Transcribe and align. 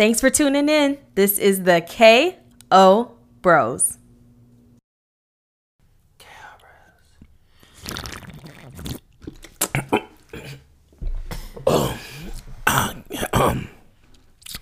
Thanks 0.00 0.18
for 0.18 0.30
tuning 0.30 0.70
in. 0.70 0.96
This 1.14 1.36
is 1.36 1.64
the 1.64 1.82
KO 1.82 3.18
Bros. 3.42 3.98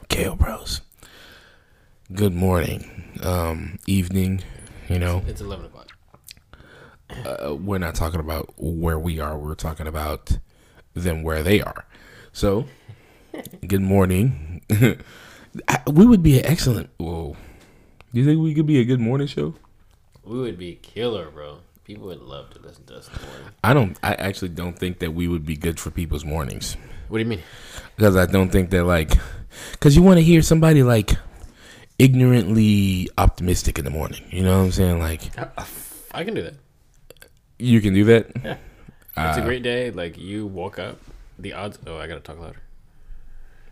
KO 0.08 0.34
Bros. 0.34 0.80
Good 2.12 2.34
morning, 2.34 3.12
um, 3.22 3.78
evening. 3.86 4.42
You 4.88 4.98
know, 4.98 5.22
It's 5.28 5.40
eleven 5.40 5.66
o'clock. 5.66 5.92
uh, 7.10 7.54
we're 7.54 7.78
not 7.78 7.94
talking 7.94 8.18
about 8.18 8.54
where 8.56 8.98
we 8.98 9.20
are. 9.20 9.38
We're 9.38 9.54
talking 9.54 9.86
about 9.86 10.36
them 10.94 11.22
where 11.22 11.44
they 11.44 11.60
are. 11.60 11.86
So, 12.32 12.66
good 13.64 13.82
morning. 13.82 14.62
I- 15.68 15.82
we 15.90 16.06
would 16.06 16.22
be 16.22 16.38
an 16.38 16.46
excellent. 16.46 16.90
Whoa. 16.98 17.36
Do 18.12 18.20
you 18.20 18.26
think 18.26 18.40
we 18.40 18.54
could 18.54 18.66
be 18.66 18.78
a 18.80 18.84
good 18.84 19.00
morning 19.00 19.26
show? 19.26 19.54
We 20.24 20.38
would 20.38 20.58
be 20.58 20.76
killer, 20.82 21.30
bro. 21.30 21.58
People 21.84 22.06
would 22.08 22.20
love 22.20 22.50
to 22.50 22.58
listen 22.60 22.84
to 22.86 22.96
us 22.96 23.08
in 23.08 23.14
the 23.14 23.26
morning. 23.26 23.48
I 23.64 23.72
don't. 23.74 23.98
I 24.02 24.12
actually 24.14 24.50
don't 24.50 24.78
think 24.78 24.98
that 24.98 25.12
we 25.14 25.26
would 25.26 25.46
be 25.46 25.56
good 25.56 25.80
for 25.80 25.90
people's 25.90 26.24
mornings 26.24 26.76
What 27.08 27.16
do 27.18 27.24
you 27.24 27.28
mean? 27.30 27.42
because 27.96 28.14
I 28.14 28.26
don't 28.26 28.50
think 28.50 28.68
that 28.70 28.84
like 28.84 29.12
because 29.72 29.96
you 29.96 30.02
want 30.02 30.18
to 30.18 30.22
hear 30.22 30.42
somebody 30.42 30.82
like 30.82 31.12
ignorantly 31.98 33.08
optimistic 33.18 33.78
in 33.78 33.84
the 33.84 33.90
morning. 33.90 34.22
You 34.30 34.42
know 34.42 34.58
what 34.58 34.64
I'm 34.66 34.72
saying? 34.72 34.98
Like 34.98 35.22
I 36.12 36.24
can 36.24 36.34
do 36.34 36.42
that. 36.42 36.54
you 37.58 37.80
can 37.80 37.94
do 37.94 38.04
that. 38.04 38.26
It's 38.36 39.36
a 39.38 39.40
uh, 39.40 39.44
great 39.44 39.62
day. 39.62 39.90
Like 39.90 40.16
you 40.18 40.46
woke 40.46 40.78
up. 40.78 41.00
The 41.38 41.52
odds. 41.54 41.78
Oh, 41.86 41.96
I 41.98 42.06
gotta 42.06 42.20
talk 42.20 42.38
louder. 42.38 42.60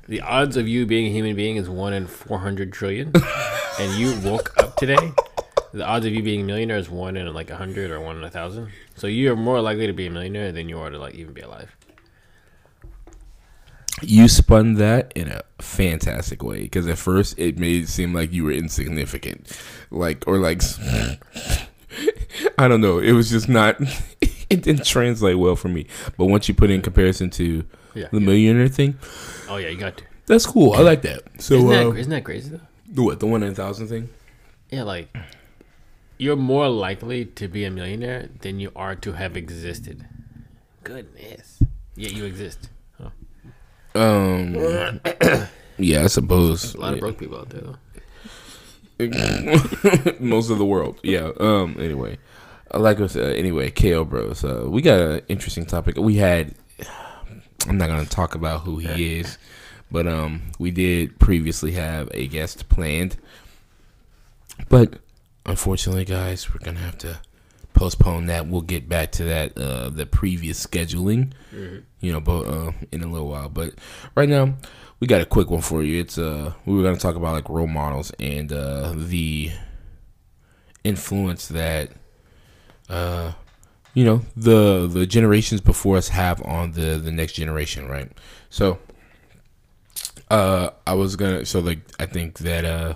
The 0.08 0.20
odds 0.20 0.56
of 0.56 0.68
you 0.68 0.86
being 0.86 1.06
a 1.06 1.10
human 1.10 1.34
being 1.34 1.56
is 1.56 1.68
one 1.68 1.92
in 1.92 2.06
four 2.06 2.38
hundred 2.38 2.72
trillion, 2.72 3.12
and 3.80 3.92
you 3.98 4.18
woke 4.28 4.56
up 4.62 4.76
today. 4.76 5.12
The 5.72 5.84
odds 5.84 6.06
of 6.06 6.12
you 6.14 6.22
being 6.22 6.42
a 6.42 6.44
millionaire 6.44 6.78
is 6.78 6.88
one 6.88 7.16
in 7.16 7.32
like 7.34 7.50
a 7.50 7.56
hundred 7.56 7.90
or 7.90 8.00
one 8.00 8.16
in 8.16 8.24
a 8.24 8.30
thousand. 8.30 8.70
So 8.94 9.08
you 9.08 9.32
are 9.32 9.36
more 9.36 9.60
likely 9.60 9.86
to 9.88 9.92
be 9.92 10.06
a 10.06 10.10
millionaire 10.10 10.52
than 10.52 10.68
you 10.68 10.78
are 10.78 10.90
to 10.90 10.98
like 10.98 11.14
even 11.16 11.34
be 11.34 11.40
alive. 11.40 11.74
You 14.02 14.28
spun 14.28 14.74
that 14.74 15.12
in 15.16 15.28
a 15.28 15.40
fantastic 15.58 16.42
way 16.42 16.60
because 16.62 16.86
at 16.86 16.98
first 16.98 17.38
it 17.38 17.58
made 17.58 17.84
it 17.84 17.88
seem 17.88 18.12
like 18.12 18.30
you 18.32 18.44
were 18.44 18.52
insignificant, 18.52 19.50
like 19.90 20.22
or 20.26 20.38
like 20.38 20.62
I 22.58 22.68
don't 22.68 22.80
know. 22.80 22.98
It 22.98 23.12
was 23.12 23.30
just 23.30 23.48
not. 23.48 23.76
It 24.48 24.62
didn't 24.62 24.86
translate 24.86 25.36
well 25.40 25.56
for 25.56 25.66
me. 25.66 25.88
But 26.16 26.26
once 26.26 26.46
you 26.46 26.54
put 26.54 26.70
it 26.70 26.74
in 26.74 26.80
comparison 26.80 27.30
to 27.30 27.64
Yeah. 27.96 28.06
the 28.12 28.20
millionaire 28.20 28.68
thing, 28.68 28.96
Oh 29.48 29.56
yeah, 29.56 29.68
you 29.68 29.76
got 29.76 29.96
to. 29.98 30.04
that's 30.26 30.46
cool. 30.46 30.72
I 30.74 30.80
like 30.80 31.02
that. 31.02 31.22
So 31.40 31.54
Isn't 31.56 31.68
that, 31.70 31.86
uh, 31.86 31.92
isn't 31.92 32.10
that 32.10 32.24
crazy 32.24 32.50
though? 32.50 32.60
the 32.88 33.02
what 33.02 33.20
the 33.20 33.26
one 33.26 33.42
in 33.42 33.52
a 33.52 33.54
thousand 33.54 33.88
thing? 33.88 34.08
Yeah, 34.70 34.82
like 34.84 35.14
you're 36.18 36.36
more 36.36 36.68
likely 36.68 37.24
to 37.24 37.48
be 37.48 37.64
a 37.64 37.70
millionaire 37.70 38.28
than 38.40 38.58
you 38.58 38.72
are 38.74 38.94
to 38.96 39.12
have 39.12 39.36
existed. 39.36 40.06
Goodness. 40.82 41.62
Yeah, 41.94 42.10
you 42.10 42.24
exist. 42.24 42.68
Huh. 43.00 43.10
Um, 43.94 44.54
yeah, 45.78 46.04
I 46.04 46.06
suppose. 46.06 46.74
A 46.74 46.80
lot 46.80 46.94
of 46.94 47.00
broke 47.00 47.18
people 47.18 47.38
out 47.38 47.48
there 47.50 47.62
though. 47.62 47.76
most 50.20 50.50
of 50.50 50.58
the 50.58 50.64
world. 50.64 50.98
Yeah. 51.02 51.30
Um. 51.38 51.76
Anyway, 51.78 52.18
like 52.72 53.00
I 53.00 53.06
said, 53.08 53.36
anyway, 53.36 53.70
KO 53.70 54.04
Bros. 54.04 54.42
Uh, 54.44 54.64
we 54.66 54.80
got 54.82 54.98
an 54.98 55.20
interesting 55.28 55.66
topic. 55.66 55.96
We 55.96 56.16
had. 56.16 56.54
I'm 57.68 57.78
not 57.78 57.88
gonna 57.88 58.04
talk 58.06 58.34
about 58.34 58.60
who 58.62 58.78
he 58.78 59.18
is, 59.20 59.38
but 59.90 60.06
um, 60.06 60.42
we 60.58 60.70
did 60.70 61.18
previously 61.18 61.72
have 61.72 62.08
a 62.14 62.26
guest 62.28 62.68
planned, 62.68 63.16
but 64.68 65.00
unfortunately, 65.44 66.04
guys, 66.04 66.48
we're 66.52 66.64
gonna 66.64 66.80
have 66.80 66.98
to 66.98 67.18
postpone 67.74 68.26
that. 68.26 68.46
We'll 68.46 68.62
get 68.62 68.88
back 68.88 69.12
to 69.12 69.24
that 69.24 69.58
uh 69.58 69.90
the 69.90 70.06
previous 70.06 70.64
scheduling, 70.64 71.32
you 72.00 72.12
know, 72.12 72.20
but 72.20 72.42
uh, 72.46 72.72
in 72.92 73.02
a 73.02 73.06
little 73.06 73.28
while. 73.28 73.48
But 73.48 73.74
right 74.14 74.28
now, 74.28 74.54
we 74.98 75.06
got 75.06 75.20
a 75.20 75.26
quick 75.26 75.50
one 75.50 75.60
for 75.60 75.82
you. 75.82 76.00
It's 76.00 76.16
uh 76.18 76.52
we 76.64 76.74
were 76.74 76.82
gonna 76.82 76.96
talk 76.96 77.16
about 77.16 77.32
like 77.32 77.48
role 77.48 77.66
models 77.66 78.12
and 78.18 78.52
uh 78.52 78.92
the 78.96 79.50
influence 80.84 81.48
that 81.48 81.90
uh 82.88 83.32
you 83.96 84.04
know 84.04 84.20
the 84.36 84.86
the 84.86 85.06
generations 85.06 85.62
before 85.62 85.96
us 85.96 86.08
have 86.08 86.44
on 86.44 86.72
the 86.72 86.98
the 86.98 87.10
next 87.10 87.32
generation, 87.32 87.88
right? 87.88 88.12
So 88.50 88.78
uh 90.30 90.68
I 90.86 90.92
was 90.92 91.16
gonna 91.16 91.46
so 91.46 91.60
like 91.60 91.80
I 91.98 92.04
think 92.04 92.40
that 92.40 92.66
uh 92.66 92.94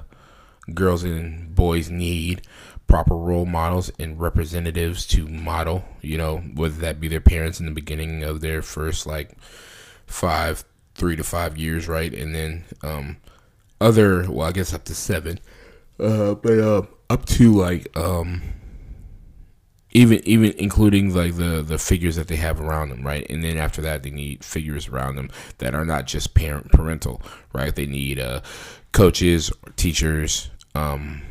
girls 0.75 1.03
and 1.03 1.55
boys 1.55 1.89
need 1.89 2.43
proper 2.87 3.16
role 3.16 3.47
models 3.47 3.91
and 3.99 4.21
representatives 4.21 5.06
to 5.06 5.27
model, 5.27 5.84
you 6.03 6.19
know, 6.19 6.37
whether 6.55 6.78
that 6.83 7.00
be 7.00 7.09
their 7.09 7.21
parents 7.22 7.60
in 7.60 7.65
the 7.65 7.72
beginning 7.72 8.22
of 8.22 8.43
their 8.43 8.60
first 8.60 9.06
like 9.06 9.39
five, 10.06 10.65
three 10.94 11.16
to 11.16 11.25
five 11.25 11.56
years, 11.56 11.89
right? 11.89 12.12
And 12.12 12.34
then 12.34 12.65
um 12.83 13.16
other 13.81 14.31
well 14.31 14.49
I 14.49 14.53
guess 14.53 14.75
up 14.75 14.84
to 14.84 14.94
seven. 14.94 15.41
Uh 15.99 16.34
but 16.34 16.59
uh 16.59 16.83
up 17.09 17.25
to 17.25 17.55
like 17.55 17.97
um 17.97 18.43
even 19.93 20.21
even 20.25 20.53
including 20.59 21.15
like 21.15 21.37
the 21.37 21.62
the 21.62 21.78
figures 21.78 22.17
that 22.17 22.28
they 22.28 22.37
have 22.37 22.61
around 22.61 22.91
them, 22.91 23.06
right? 23.06 23.27
And 23.31 23.43
then 23.43 23.56
after 23.56 23.83
that, 23.83 24.03
they 24.03 24.11
need 24.11 24.45
figures 24.45 24.89
around 24.89 25.17
them 25.17 25.31
that 25.59 25.75
are 25.75 25.84
not 25.84 26.06
just 26.06 26.34
parent 26.34 26.71
parental, 26.71 27.23
right? 27.53 27.75
They 27.75 27.87
need 27.87 28.19
uh, 28.19 28.41
coaches, 28.93 29.51
teachers, 29.77 30.51
um, 30.75 31.23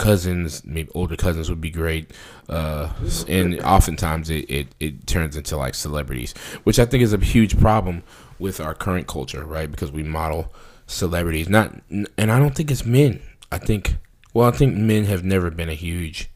cousins, 0.00 0.64
maybe 0.64 0.88
older 0.94 1.14
cousins 1.14 1.50
would 1.50 1.60
be 1.60 1.70
great. 1.70 2.10
Uh, 2.48 2.90
and 3.28 3.60
oftentimes 3.60 4.30
it, 4.30 4.50
it, 4.50 4.74
it 4.80 5.06
turns 5.06 5.36
into 5.36 5.56
like 5.56 5.74
celebrities, 5.74 6.32
which 6.64 6.78
I 6.78 6.86
think 6.86 7.02
is 7.02 7.12
a 7.12 7.18
huge 7.18 7.58
problem 7.60 8.02
with 8.38 8.60
our 8.60 8.74
current 8.74 9.06
culture, 9.06 9.44
right? 9.44 9.70
Because 9.70 9.92
we 9.92 10.02
model 10.02 10.52
celebrities, 10.86 11.48
not, 11.48 11.74
and 11.90 12.32
I 12.32 12.38
don't 12.38 12.54
think 12.54 12.70
it's 12.70 12.84
men. 12.84 13.20
I 13.52 13.58
think, 13.58 13.96
well, 14.32 14.48
I 14.48 14.52
think 14.52 14.74
men 14.74 15.04
have 15.04 15.22
never 15.22 15.50
been 15.50 15.68
a 15.68 15.74
huge 15.74 16.30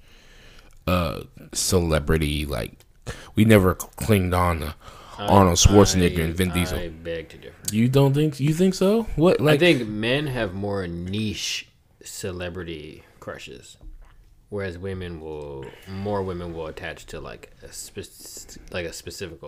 uh 0.87 1.23
celebrity 1.53 2.45
like 2.47 2.73
we 3.35 3.45
never 3.45 3.75
clinged 3.75 4.35
on 4.35 4.61
to 4.61 4.75
Arnold 5.19 5.57
Schwarzenegger 5.59 6.25
and 6.25 6.35
Vin 6.35 6.51
Diesel. 6.51 6.79
I 6.79 6.89
beg 6.89 7.29
to 7.31 7.37
differ. 7.39 7.55
You 7.71 7.89
don't 7.89 8.15
think 8.15 8.41
you 8.41 8.53
think 8.53 8.75
so? 8.75 9.05
What 9.17 9.41
like 9.41 9.55
I 9.57 9.59
think 9.59 9.89
men 9.89 10.27
have 10.27 10.55
more 10.55 10.87
niche 10.89 11.69
celebrity 12.03 13.05
crushes, 13.21 13.77
whereas 14.49 14.77
women 14.77 15.21
will 15.21 15.67
more 15.89 16.23
women 16.23 16.53
will 16.53 16.67
attach 16.67 17.07
to 17.07 17.21
like 17.21 17.53
a 17.63 17.73
spec- 17.73 18.59
like 18.73 18.87
a 18.87 18.93
specific 18.93 19.41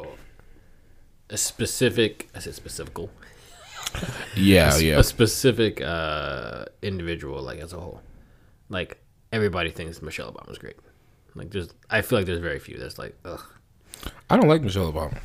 a 1.28 1.36
specific 1.36 2.28
I 2.34 2.38
said 2.38 2.54
specifical 2.54 3.10
yeah, 4.36 4.70
Oh, 4.74 4.78
yeah. 4.78 4.98
a 4.98 5.02
specific 5.02 5.80
uh, 5.80 6.66
individual 6.82 7.42
like 7.42 7.58
as 7.58 7.72
a 7.72 7.80
whole. 7.80 8.02
Like 8.68 8.98
everybody 9.32 9.70
thinks 9.70 10.00
Michelle 10.00 10.32
Obama's 10.32 10.58
great. 10.58 10.76
Like 11.36 11.50
there's 11.50 11.68
I 11.88 12.00
feel 12.02 12.18
like 12.18 12.26
there's 12.26 12.40
very 12.40 12.58
few 12.58 12.78
that's 12.78 12.98
like 12.98 13.14
ugh. 13.24 13.42
I 14.28 14.36
don't 14.36 14.48
like 14.48 14.62
Michelle 14.62 14.92
Obama. 14.92 15.18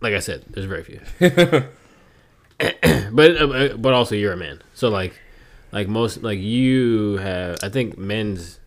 Like 0.00 0.14
I 0.14 0.20
said, 0.20 0.44
there's 0.48 0.66
very 0.66 0.82
few. 0.84 1.00
but 3.12 3.36
uh, 3.40 3.76
but 3.76 3.92
also 3.92 4.14
you're 4.14 4.32
a 4.32 4.36
man, 4.36 4.62
so 4.74 4.88
like 4.88 5.14
like 5.72 5.88
most 5.88 6.22
like 6.22 6.38
you 6.38 7.16
have. 7.18 7.58
I 7.62 7.68
think 7.68 7.96
men's 7.98 8.60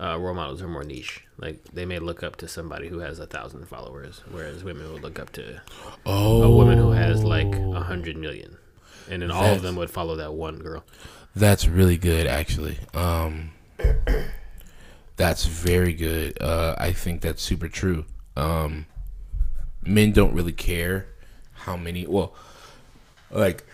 uh, 0.00 0.18
role 0.18 0.34
models 0.34 0.62
are 0.62 0.68
more 0.68 0.84
niche. 0.84 1.22
Like 1.38 1.62
they 1.72 1.84
may 1.84 1.98
look 1.98 2.22
up 2.22 2.36
to 2.36 2.48
somebody 2.48 2.88
who 2.88 2.98
has 3.00 3.18
a 3.18 3.26
thousand 3.26 3.66
followers, 3.68 4.22
whereas 4.30 4.64
women 4.64 4.92
would 4.92 5.02
look 5.02 5.18
up 5.18 5.32
to 5.32 5.60
Oh, 6.06 6.42
a 6.42 6.50
woman 6.50 6.78
who 6.78 6.90
has 6.92 7.22
like 7.24 7.52
a 7.54 7.80
hundred 7.80 8.16
million, 8.16 8.56
and 9.10 9.20
then 9.22 9.30
all 9.30 9.46
of 9.52 9.62
them 9.62 9.76
would 9.76 9.90
follow 9.90 10.16
that 10.16 10.32
one 10.34 10.58
girl. 10.58 10.84
that's 11.36 11.66
really 11.66 11.96
good 11.98 12.26
actually. 12.26 12.78
Um 12.94 13.50
that's 15.16 15.46
very 15.46 15.92
good. 15.92 16.40
Uh 16.40 16.74
I 16.78 16.92
think 16.92 17.20
that's 17.20 17.42
super 17.42 17.68
true. 17.68 18.04
Um 18.36 18.86
men 19.86 20.12
don't 20.12 20.34
really 20.34 20.52
care 20.52 21.06
how 21.52 21.76
many 21.76 22.06
well 22.06 22.34
like 23.30 23.64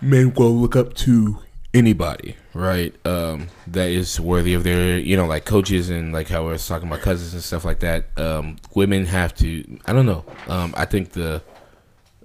men 0.00 0.34
will 0.34 0.54
look 0.54 0.76
up 0.76 0.94
to 0.94 1.38
anybody, 1.74 2.36
right? 2.54 2.94
Um, 3.06 3.48
that 3.66 3.88
is 3.88 4.20
worthy 4.20 4.54
of 4.54 4.64
their, 4.64 4.98
you 4.98 5.16
know, 5.16 5.26
like 5.26 5.44
coaches 5.44 5.90
and 5.90 6.12
like 6.12 6.28
how 6.28 6.44
I 6.48 6.52
was 6.52 6.66
talking 6.66 6.88
about 6.88 7.00
cousins 7.00 7.34
and 7.34 7.42
stuff 7.42 7.64
like 7.64 7.80
that. 7.80 8.06
Um, 8.18 8.56
women 8.74 9.06
have 9.06 9.34
to. 9.36 9.78
I 9.86 9.92
don't 9.92 10.06
know. 10.06 10.24
Um, 10.46 10.72
I 10.76 10.84
think 10.84 11.10
the 11.10 11.42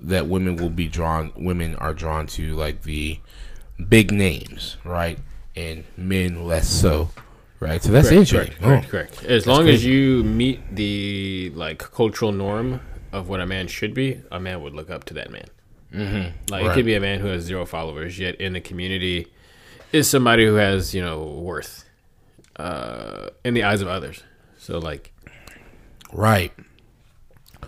that 0.02 0.28
women 0.28 0.56
will 0.56 0.70
be 0.70 0.88
drawn. 0.88 1.34
Women 1.36 1.76
are 1.76 1.94
drawn 1.94 2.28
to 2.28 2.56
like 2.56 2.84
the 2.84 3.20
big 3.88 4.12
names, 4.12 4.78
right? 4.86 5.20
And 5.56 5.84
men 5.98 6.46
less 6.46 6.70
so, 6.70 7.10
right? 7.60 7.82
So 7.82 7.92
that's 7.92 8.12
interesting. 8.12 8.56
Correct, 8.58 8.62
correct, 8.62 8.86
Oh. 8.88 8.90
correct. 8.90 9.24
As 9.26 9.46
long 9.48 9.68
as 9.68 9.84
you 9.86 10.24
meet 10.24 10.76
the 10.76 11.52
like 11.56 11.80
cultural 11.80 12.32
norm 12.32 12.82
of 13.12 13.28
what 13.30 13.40
a 13.40 13.46
man 13.46 13.68
should 13.68 13.94
be, 13.94 14.22
a 14.32 14.40
man 14.40 14.62
would 14.62 14.74
look 14.74 14.90
up 14.90 15.04
to 15.06 15.14
that 15.16 15.32
man. 15.32 15.46
Mm-hmm. 15.94 16.52
Like 16.52 16.66
it 16.66 16.74
could 16.74 16.86
be 16.86 16.94
a 16.96 17.00
man 17.00 17.20
who 17.20 17.28
has 17.28 17.44
zero 17.44 17.66
followers, 17.66 18.20
yet 18.20 18.36
in 18.36 18.54
the 18.54 18.62
community 18.62 19.28
is 19.92 20.08
somebody 20.10 20.46
who 20.46 20.56
has 20.56 20.94
you 20.94 21.02
know 21.02 21.24
worth 21.24 21.86
uh, 22.58 23.30
in 23.44 23.54
the 23.56 23.64
eyes 23.64 23.82
of 23.82 23.88
others. 23.88 24.24
So 24.58 24.78
like, 24.80 25.12
Right. 26.14 26.52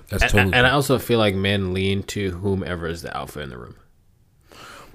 That's 0.10 0.24
and, 0.24 0.32
totally. 0.32 0.54
and 0.54 0.68
I 0.68 0.72
also 0.72 1.00
feel 1.00 1.20
like 1.20 1.36
men 1.36 1.74
lean 1.74 2.04
to 2.04 2.32
whomever 2.32 2.86
is 2.88 3.02
the 3.02 3.16
alpha 3.16 3.40
in 3.40 3.50
the 3.50 3.58
room. 3.58 3.76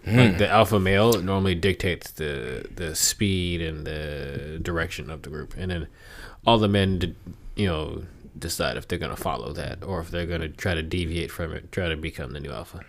Hmm. 0.07 0.17
Like 0.17 0.39
the 0.39 0.49
alpha 0.49 0.79
male 0.79 1.21
normally 1.21 1.57
dictates 1.57 2.13
the 2.13 2.65
the 2.75 2.95
speed 2.95 3.61
and 3.61 3.85
the 3.87 4.59
direction 4.63 5.11
of 5.11 5.23
the 5.23 5.31
group, 5.31 5.55
and 5.59 5.71
then 5.71 5.89
all 6.47 6.59
the 6.59 6.69
men, 6.69 7.17
you 7.57 7.67
know, 7.67 8.05
decide 8.39 8.77
if 8.77 8.87
they're 8.87 9.01
gonna 9.01 9.17
follow 9.17 9.53
that 9.53 9.83
or 9.83 10.01
if 10.01 10.11
they're 10.11 10.27
gonna 10.27 10.49
try 10.49 10.75
to 10.75 10.83
deviate 10.83 11.33
from 11.33 11.53
it, 11.53 11.73
try 11.73 11.89
to 11.89 11.97
become 11.97 12.33
the 12.33 12.41
new 12.41 12.53
alpha. 12.53 12.85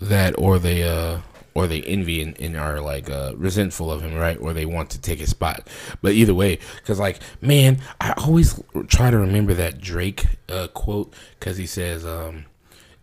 that 0.00 0.34
or 0.38 0.58
they 0.58 0.82
uh 0.82 1.20
or 1.54 1.66
they 1.66 1.82
envy 1.82 2.22
and, 2.22 2.38
and 2.40 2.56
are 2.56 2.80
like 2.80 3.08
uh 3.10 3.32
resentful 3.36 3.90
of 3.90 4.00
him 4.02 4.14
right 4.14 4.36
or 4.40 4.52
they 4.52 4.66
want 4.66 4.90
to 4.90 5.00
take 5.00 5.18
his 5.18 5.30
spot 5.30 5.66
but 6.02 6.12
either 6.12 6.34
way 6.34 6.58
because 6.76 6.98
like 7.00 7.18
man 7.40 7.78
i 8.00 8.12
always 8.18 8.62
try 8.86 9.10
to 9.10 9.18
remember 9.18 9.54
that 9.54 9.80
drake 9.80 10.26
uh 10.48 10.68
quote 10.68 11.12
because 11.38 11.56
he 11.56 11.66
says 11.66 12.04
um 12.04 12.44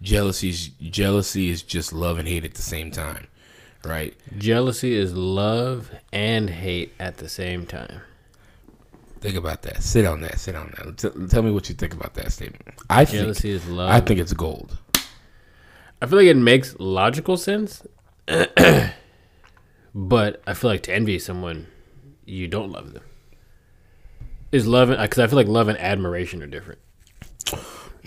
jealousy's 0.06 0.68
jealousy 0.80 1.50
is 1.50 1.64
just 1.64 1.92
love 1.92 2.20
and 2.20 2.28
hate 2.28 2.46
at 2.46 2.54
the 2.54 2.62
same 2.62 2.92
time 2.92 3.28
right 3.84 4.16
Jealousy 4.38 4.96
is 4.96 5.14
love 5.14 5.92
and 6.14 6.50
hate 6.50 6.94
at 7.00 7.18
the 7.18 7.28
same 7.30 7.66
time. 7.66 8.02
think 9.20 9.36
about 9.36 9.62
that 9.64 9.84
sit 9.84 10.06
on 10.06 10.22
that 10.22 10.40
sit 10.40 10.56
on 10.56 10.74
that 10.78 10.98
T- 10.98 11.28
tell 11.28 11.44
me 11.44 11.52
what 11.52 11.68
you 11.70 11.76
think 11.76 11.94
about 11.94 12.14
that 12.16 12.32
statement 12.32 12.64
i 12.90 13.06
Jealousy 13.06 13.52
think 13.54 13.64
is 13.64 13.68
love. 13.70 13.90
i 13.90 14.00
think 14.00 14.20
it's 14.20 14.34
gold 14.34 14.78
I 16.02 16.08
feel 16.08 16.18
like 16.20 16.28
it 16.28 16.36
makes 16.36 16.76
logical 16.78 17.38
sense, 17.38 17.82
but 18.28 18.52
I 20.46 20.54
feel 20.54 20.70
like 20.70 20.84
to 20.84 20.94
envy 20.94 21.18
someone, 21.20 21.68
you 22.26 22.48
don't 22.48 22.70
love 22.70 22.92
them. 22.94 23.02
Is 24.52 24.68
love 24.68 24.90
because 24.90 25.20
I 25.20 25.28
feel 25.28 25.38
like 25.38 25.48
love 25.48 25.70
and 25.70 25.80
admiration 25.80 26.44
are 26.44 26.48
different. 26.48 26.80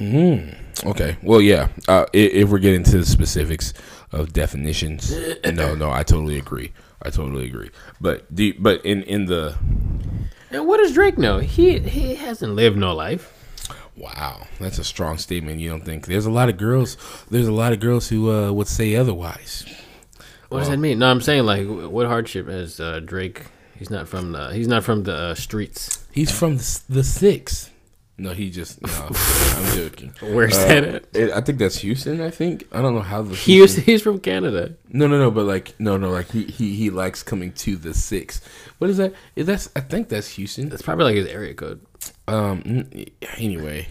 Okay. 0.00 1.16
Well, 1.22 1.40
yeah. 1.40 1.68
Uh, 1.88 2.06
if, 2.12 2.32
if 2.32 2.48
we're 2.50 2.58
getting 2.58 2.84
to 2.84 2.98
the 2.98 3.06
specifics 3.06 3.72
of 4.12 4.32
definitions, 4.32 5.12
no, 5.44 5.74
no, 5.74 5.90
I 5.90 6.02
totally 6.02 6.38
agree. 6.38 6.72
I 7.02 7.10
totally 7.10 7.46
agree. 7.46 7.70
But 8.00 8.26
the 8.30 8.52
but 8.52 8.84
in 8.84 9.02
in 9.04 9.26
the 9.26 9.56
And 10.50 10.66
what 10.66 10.78
does 10.78 10.92
Drake 10.92 11.18
know? 11.18 11.38
He 11.38 11.78
he 11.80 12.14
hasn't 12.16 12.54
lived 12.54 12.76
no 12.76 12.94
life. 12.94 13.32
wow, 13.96 14.46
that's 14.60 14.78
a 14.78 14.84
strong 14.84 15.18
statement. 15.18 15.60
You 15.60 15.70
don't 15.70 15.84
think 15.84 16.06
there's 16.06 16.26
a 16.26 16.30
lot 16.30 16.48
of 16.48 16.56
girls? 16.56 16.96
There's 17.30 17.48
a 17.48 17.52
lot 17.52 17.72
of 17.72 17.80
girls 17.80 18.08
who 18.08 18.30
uh, 18.30 18.52
would 18.52 18.68
say 18.68 18.94
otherwise. 18.96 19.64
What 20.48 20.60
does 20.60 20.68
that 20.68 20.78
mean? 20.78 21.00
No, 21.00 21.10
I'm 21.10 21.20
saying 21.20 21.44
like, 21.44 21.66
what 21.66 22.06
hardship 22.06 22.48
has 22.48 22.80
uh, 22.80 23.00
Drake? 23.00 23.46
He's 23.76 23.90
not 23.90 24.08
from 24.08 24.32
the 24.32 24.52
he's 24.54 24.68
not 24.68 24.82
from 24.82 25.02
the 25.04 25.14
uh, 25.14 25.34
streets. 25.34 26.06
He's 26.10 26.30
from 26.30 26.56
the, 26.56 26.80
the 26.88 27.04
six. 27.04 27.70
No, 28.20 28.30
he 28.32 28.50
just 28.50 28.82
no. 28.82 28.88
I'm 29.56 29.76
joking. 29.76 30.12
Where's 30.20 30.56
Uh, 30.56 30.66
that 30.66 30.84
at? 30.84 31.04
it- 31.14 31.30
I 31.32 31.40
think 31.40 31.58
that's 31.60 31.78
Houston. 31.78 32.20
I 32.20 32.30
think 32.30 32.66
I 32.72 32.82
don't 32.82 32.94
know 32.94 33.00
how 33.00 33.22
the 33.22 33.36
He 33.36 33.60
was, 33.60 33.76
he's 33.76 34.02
from 34.02 34.18
Canada. 34.18 34.74
No, 34.90 35.06
no, 35.06 35.18
no. 35.18 35.30
But 35.30 35.44
like, 35.46 35.78
no, 35.78 35.96
no. 35.96 36.10
Like 36.10 36.30
he 36.32 36.42
he 36.44 36.74
he 36.74 36.90
likes 36.90 37.22
coming 37.22 37.52
to 37.52 37.76
the 37.76 37.94
six. 37.94 38.40
What 38.78 38.90
is 38.90 38.96
that? 38.96 39.12
Is 39.36 39.46
that's 39.46 39.70
I 39.76 39.80
think 39.80 40.08
that's 40.08 40.30
Houston. 40.30 40.68
That's 40.68 40.82
probably 40.82 41.04
like 41.04 41.14
his 41.14 41.28
area 41.28 41.54
code. 41.54 41.80
Um. 42.26 42.84
Anyway, 43.36 43.86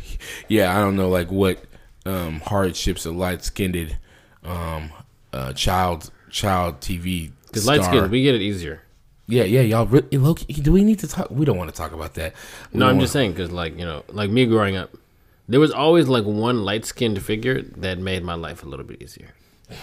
yeah, 0.49 0.75
I 0.77 0.81
don't 0.81 0.95
know 0.97 1.09
like 1.09 1.31
what 1.31 1.63
um 2.05 2.41
hardships 2.41 3.05
a 3.05 3.11
light 3.11 3.43
skinned 3.43 3.97
um 4.43 4.91
uh 5.33 5.53
child 5.53 6.09
child 6.29 6.79
TV 6.81 7.31
Because 7.47 7.65
light 7.65 7.83
skin, 7.83 8.09
we 8.11 8.23
get 8.23 8.35
it 8.35 8.41
easier. 8.41 8.81
Yeah, 9.27 9.43
yeah, 9.43 9.61
y'all. 9.61 9.85
Re- 9.85 10.03
low 10.17 10.33
do 10.35 10.71
we 10.71 10.83
need 10.83 10.99
to 10.99 11.07
talk? 11.07 11.29
We 11.29 11.43
don't 11.45 11.57
want 11.57 11.69
to 11.69 11.75
talk 11.75 11.91
about 11.91 12.13
that. 12.13 12.33
We 12.71 12.79
No, 12.79 12.85
I'm 12.85 12.91
wanna- 12.95 13.01
just 13.03 13.13
saying 13.13 13.31
because, 13.31 13.51
like, 13.51 13.77
you 13.77 13.83
know, 13.85 14.03
like 14.09 14.29
me 14.29 14.45
growing 14.45 14.75
up, 14.77 14.91
there 15.49 15.59
was 15.59 15.71
always 15.71 16.07
like 16.07 16.23
one 16.23 16.63
light 16.63 16.85
skinned 16.85 17.21
figure 17.21 17.61
that 17.61 17.99
made 17.99 18.23
my 18.23 18.35
life 18.35 18.63
a 18.63 18.67
little 18.67 18.85
bit 18.85 19.01
easier. 19.01 19.33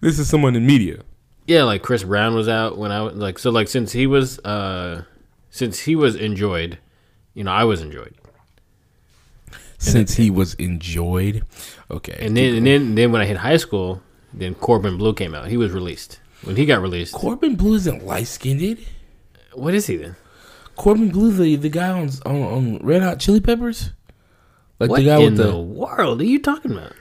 This 0.00 0.18
is 0.18 0.28
someone 0.28 0.56
in 0.56 0.66
media. 0.66 1.02
Yeah, 1.46 1.62
like 1.64 1.82
Chris 1.82 2.02
Brown 2.04 2.34
was 2.34 2.48
out 2.48 2.76
when 2.78 2.90
I 2.90 3.02
was 3.02 3.14
like, 3.14 3.38
so 3.38 3.50
like 3.50 3.68
since 3.68 3.92
he 3.92 4.06
was, 4.06 4.38
uh 4.40 5.04
since 5.50 5.80
he 5.80 5.94
was 5.94 6.16
enjoyed, 6.16 6.78
you 7.34 7.44
know, 7.44 7.52
I 7.52 7.64
was 7.64 7.82
enjoyed, 7.82 8.14
Since 9.78 10.14
he 10.14 10.30
was 10.30 10.54
enjoyed, 10.54 11.44
okay, 11.90 12.16
and 12.20 12.36
then 12.36 12.56
and 12.56 12.66
then 12.66 12.94
then 12.94 13.12
when 13.12 13.20
I 13.20 13.26
hit 13.26 13.38
high 13.38 13.58
school, 13.58 14.02
then 14.32 14.54
Corbin 14.54 14.96
Bleu 14.96 15.12
came 15.14 15.34
out. 15.34 15.48
He 15.48 15.56
was 15.56 15.70
released. 15.72 16.18
When 16.44 16.56
he 16.56 16.66
got 16.66 16.80
released, 16.80 17.12
Corbin 17.14 17.54
Bleu 17.56 17.74
isn't 17.74 18.04
light 18.06 18.26
skinned. 18.26 18.60
Dude. 18.60 18.78
What 19.54 19.74
is 19.74 19.86
he 19.86 19.96
then? 19.96 20.16
Corbin 20.76 21.10
Bleu, 21.10 21.32
the 21.32 21.56
the 21.56 21.68
guy 21.68 21.90
on 21.90 22.08
on, 22.24 22.42
on 22.42 22.78
Red 22.78 23.02
Hot 23.02 23.18
Chili 23.20 23.40
Peppers, 23.40 23.90
like 24.78 24.90
What 24.90 24.96
the 24.98 25.04
guy 25.04 25.16
in 25.18 25.24
with 25.34 25.36
the, 25.36 25.52
the. 25.52 25.58
world 25.58 26.20
are 26.20 26.24
you 26.24 26.38
talking 26.40 26.72
about? 26.72 26.92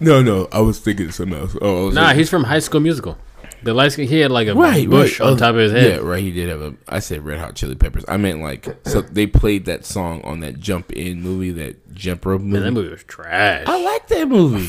No, 0.00 0.22
no, 0.22 0.48
I 0.52 0.60
was 0.60 0.78
thinking 0.78 1.10
something 1.10 1.36
else. 1.38 1.56
Oh, 1.60 1.90
Nah, 1.90 2.00
thinking- 2.06 2.18
he's 2.18 2.30
from 2.30 2.44
High 2.44 2.60
School 2.60 2.80
Musical. 2.80 3.18
The 3.62 3.74
light 3.74 3.92
skin, 3.92 4.06
he 4.06 4.20
had 4.20 4.30
like 4.30 4.46
a 4.48 4.54
right, 4.54 4.88
bush 4.88 5.18
right. 5.20 5.26
on 5.26 5.32
Oh, 5.32 5.36
top 5.36 5.50
of 5.50 5.56
his 5.56 5.72
head. 5.72 5.90
Yeah, 5.90 5.96
right. 5.98 6.22
He 6.22 6.30
did 6.30 6.48
have 6.48 6.60
a. 6.60 6.74
I 6.88 7.00
said 7.00 7.24
Red 7.24 7.38
Hot 7.40 7.54
Chili 7.54 7.74
Peppers. 7.74 8.04
I 8.06 8.16
meant 8.16 8.40
like 8.40 8.66
so 8.86 9.00
they 9.00 9.26
played 9.26 9.64
that 9.64 9.84
song 9.84 10.22
on 10.22 10.40
that 10.40 10.60
Jump 10.60 10.92
In 10.92 11.20
movie, 11.22 11.50
that 11.52 11.92
Jump 11.94 12.24
Rope 12.24 12.40
movie. 12.40 12.52
Man, 12.54 12.62
that 12.62 12.72
movie 12.72 12.90
was 12.90 13.04
trash. 13.04 13.64
I 13.66 13.82
like 13.82 14.06
that 14.08 14.28
movie. 14.28 14.68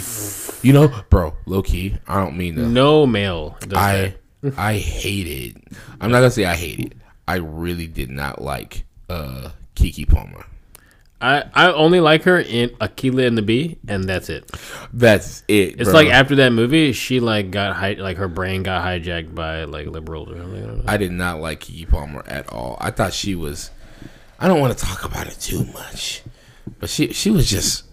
You 0.68 0.74
know, 0.74 0.88
bro, 1.10 1.36
low 1.46 1.62
key. 1.62 1.98
I 2.08 2.16
don't 2.24 2.36
mean 2.38 2.56
to. 2.56 2.68
No 2.68 3.06
male. 3.06 3.58
Does 3.62 3.74
I 3.74 4.16
that. 4.42 4.54
I 4.58 4.78
hated. 4.78 5.62
I'm 6.02 6.12
not 6.12 6.18
gonna 6.20 6.32
say 6.32 6.46
I 6.46 6.56
hated. 6.56 6.96
I 7.28 7.36
really 7.36 7.88
did 7.88 8.10
not 8.10 8.42
like 8.42 8.86
uh 9.10 9.52
Keke 9.76 10.10
Palmer. 10.10 10.46
I 11.22 11.44
I 11.54 11.72
only 11.74 12.00
like 12.00 12.24
her 12.24 12.40
in 12.40 12.70
Akeelah 12.82 13.28
and 13.28 13.38
the 13.38 13.42
Bee, 13.42 13.78
and 13.88 14.06
that's 14.06 14.30
it. 14.30 14.50
That's 14.94 15.44
it. 15.48 15.80
It's 15.80 15.90
bro. 15.90 15.94
like 15.94 16.08
after 16.08 16.36
that 16.36 16.52
movie, 16.52 16.94
she 16.94 17.20
like 17.20 17.52
got 17.52 17.76
hi- 17.76 17.94
like 17.94 18.18
her 18.18 18.30
brain 18.30 18.64
got 18.64 18.86
hijacked 18.86 19.36
by 19.36 19.66
like 19.66 19.88
liberals 19.88 20.30
or 20.30 20.38
something. 20.38 20.84
I. 20.88 20.94
I 20.94 20.98
did 20.98 21.12
not 21.12 21.42
like 21.42 21.62
Keke 21.62 21.90
Palmer 21.90 22.24
at 22.26 22.52
all. 22.52 22.78
I 22.80 22.92
thought 22.92 23.14
she 23.14 23.36
was. 23.36 23.70
I 24.40 24.48
don't 24.48 24.62
want 24.62 24.78
to 24.78 24.86
talk 24.86 25.04
about 25.04 25.28
it 25.28 25.38
too 25.42 25.66
much, 25.66 26.24
but 26.80 26.90
she 26.90 27.12
she 27.12 27.32
was 27.32 27.50
just. 27.50 27.84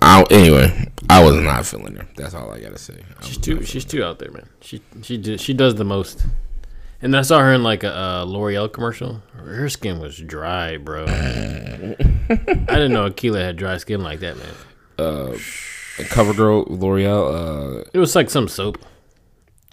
I, 0.00 0.24
anyway, 0.30 0.90
I 1.10 1.22
was 1.22 1.36
not 1.36 1.66
feeling 1.66 1.96
her. 1.96 2.08
That's 2.16 2.34
all 2.34 2.50
I 2.50 2.60
gotta 2.60 2.78
say. 2.78 2.94
I 3.20 3.26
She's 3.26 3.38
too 3.38 3.62
she's 3.62 3.84
too 3.84 4.02
out 4.02 4.18
there, 4.18 4.30
man. 4.30 4.48
She 4.62 4.80
she 5.02 5.18
did, 5.18 5.40
she 5.40 5.52
does 5.52 5.74
the 5.74 5.84
most. 5.84 6.24
And 7.02 7.12
then 7.12 7.18
I 7.18 7.22
saw 7.22 7.40
her 7.40 7.52
in 7.52 7.62
like 7.62 7.82
a 7.84 7.94
uh, 7.94 8.24
L'Oreal 8.24 8.72
commercial. 8.72 9.22
Her 9.36 9.68
skin 9.68 10.00
was 10.00 10.16
dry, 10.18 10.78
bro. 10.78 11.04
I 11.08 11.94
didn't 12.68 12.92
know 12.92 13.08
Akeelah 13.10 13.40
had 13.44 13.56
dry 13.56 13.76
skin 13.76 14.02
like 14.02 14.20
that, 14.20 14.36
man. 14.36 14.46
feeling- 14.96 15.38
CoverGirl 15.96 16.66
L'Oreal. 16.70 17.80
Uh, 17.82 17.84
It 17.92 17.98
was 17.98 18.16
like 18.16 18.30
some 18.30 18.48
soap, 18.48 18.78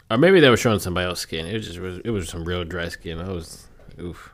or 0.09 0.17
maybe 0.17 0.39
they 0.39 0.49
were 0.49 0.57
showing 0.57 0.79
somebody 0.79 1.07
else's 1.07 1.23
skin. 1.23 1.45
It 1.47 1.53
was 1.53 1.65
just 1.67 1.79
was. 1.79 1.99
It 2.05 2.09
was 2.11 2.29
some 2.29 2.43
real 2.45 2.63
dry 2.63 2.89
skin. 2.89 3.19
I 3.19 3.29
was, 3.31 3.65
oof. 3.99 4.33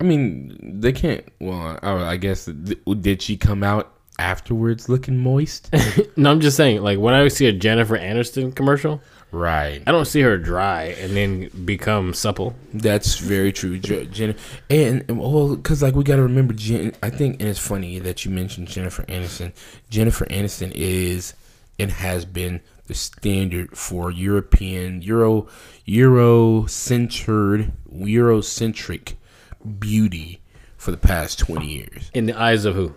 I 0.00 0.04
mean, 0.04 0.56
they 0.80 0.92
can't. 0.92 1.24
Well, 1.40 1.78
I, 1.82 2.12
I 2.12 2.16
guess 2.16 2.46
th- 2.46 2.78
did 3.00 3.20
she 3.22 3.36
come 3.36 3.62
out 3.62 3.92
afterwards 4.18 4.88
looking 4.88 5.18
moist? 5.18 5.68
No, 6.16 6.30
I'm 6.30 6.40
just 6.40 6.56
saying. 6.56 6.82
Like 6.82 6.98
when 6.98 7.12
I 7.14 7.28
see 7.28 7.46
a 7.46 7.52
Jennifer 7.52 7.98
Aniston 7.98 8.54
commercial, 8.54 9.00
right. 9.32 9.82
I 9.86 9.90
don't 9.90 10.04
see 10.04 10.20
her 10.20 10.38
dry 10.38 10.94
and 11.00 11.16
then 11.16 11.48
become 11.64 12.14
supple. 12.14 12.54
That's 12.72 13.18
very 13.18 13.52
true, 13.52 13.78
Je- 13.78 14.06
Jen. 14.06 14.36
And 14.70 15.04
and, 15.08 15.18
well, 15.18 15.56
because 15.56 15.82
like 15.82 15.94
we 15.94 16.04
got 16.04 16.16
to 16.16 16.22
remember, 16.22 16.54
Jen. 16.54 16.94
I 17.02 17.10
think, 17.10 17.40
and 17.40 17.48
it's 17.48 17.58
funny 17.58 17.98
that 17.98 18.24
you 18.24 18.30
mentioned 18.30 18.68
Jennifer 18.68 19.02
Aniston. 19.04 19.52
Jennifer 19.90 20.26
Aniston 20.26 20.70
is 20.74 21.34
and 21.78 21.90
has 21.90 22.24
been 22.24 22.60
the 22.86 22.94
standard 22.94 23.76
for 23.76 24.10
European 24.10 25.02
Euro 25.02 25.48
Euro-centered 25.84 27.72
Eurocentric 27.92 29.14
beauty 29.78 30.40
for 30.76 30.90
the 30.90 30.96
past 30.96 31.38
twenty 31.38 31.68
years. 31.68 32.10
In 32.12 32.26
the 32.26 32.38
eyes 32.38 32.64
of 32.64 32.74
who? 32.74 32.94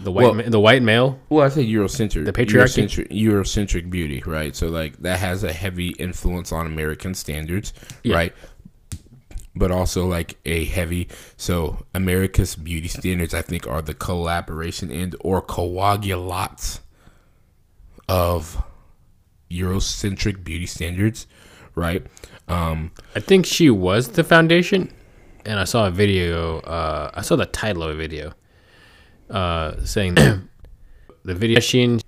The 0.00 0.12
white, 0.12 0.22
Well- 0.24 0.34
ma- 0.34 0.42
the 0.46 0.60
white 0.60 0.82
male. 0.82 1.18
Well, 1.28 1.44
I 1.44 1.48
say 1.48 1.66
Eurocentric, 1.66 2.24
The 2.24 2.32
patriarchy? 2.32 2.84
Eurocentric, 2.84 3.08
Eurocentric 3.10 3.90
beauty, 3.90 4.22
right? 4.24 4.54
So 4.54 4.68
like 4.68 4.96
that 5.02 5.18
has 5.18 5.42
a 5.42 5.52
heavy 5.52 5.88
influence 5.98 6.52
on 6.52 6.66
American 6.66 7.14
standards, 7.14 7.72
Yeah. 8.04 8.14
right? 8.14 8.32
But 9.56 9.72
also 9.72 10.06
like 10.06 10.36
a 10.46 10.64
heavy 10.66 11.08
so 11.36 11.84
America's 11.94 12.54
beauty 12.54 12.86
standards, 12.88 13.34
I 13.34 13.42
think, 13.42 13.66
are 13.66 13.82
the 13.82 13.94
collaboration 13.94 14.90
and 14.92 15.16
or 15.20 15.40
coagulates 15.42 16.80
of 18.08 18.62
Eurocentric 19.50 20.44
beauty 20.44 20.66
standards, 20.66 21.26
right? 21.74 22.06
Um, 22.46 22.92
I 23.16 23.20
think 23.20 23.46
she 23.46 23.68
was 23.68 24.08
the 24.10 24.22
foundation, 24.24 24.92
and 25.44 25.58
I 25.58 25.64
saw 25.64 25.86
a 25.86 25.90
video. 25.90 26.60
Uh, 26.60 27.10
I 27.14 27.22
saw 27.22 27.34
the 27.36 27.46
title 27.46 27.82
of 27.82 27.90
a 27.90 27.94
video 27.96 28.32
uh, 29.30 29.84
saying 29.84 30.14
that 30.14 30.40
the 31.24 31.34
video 31.34 31.56
machine. 31.56 32.00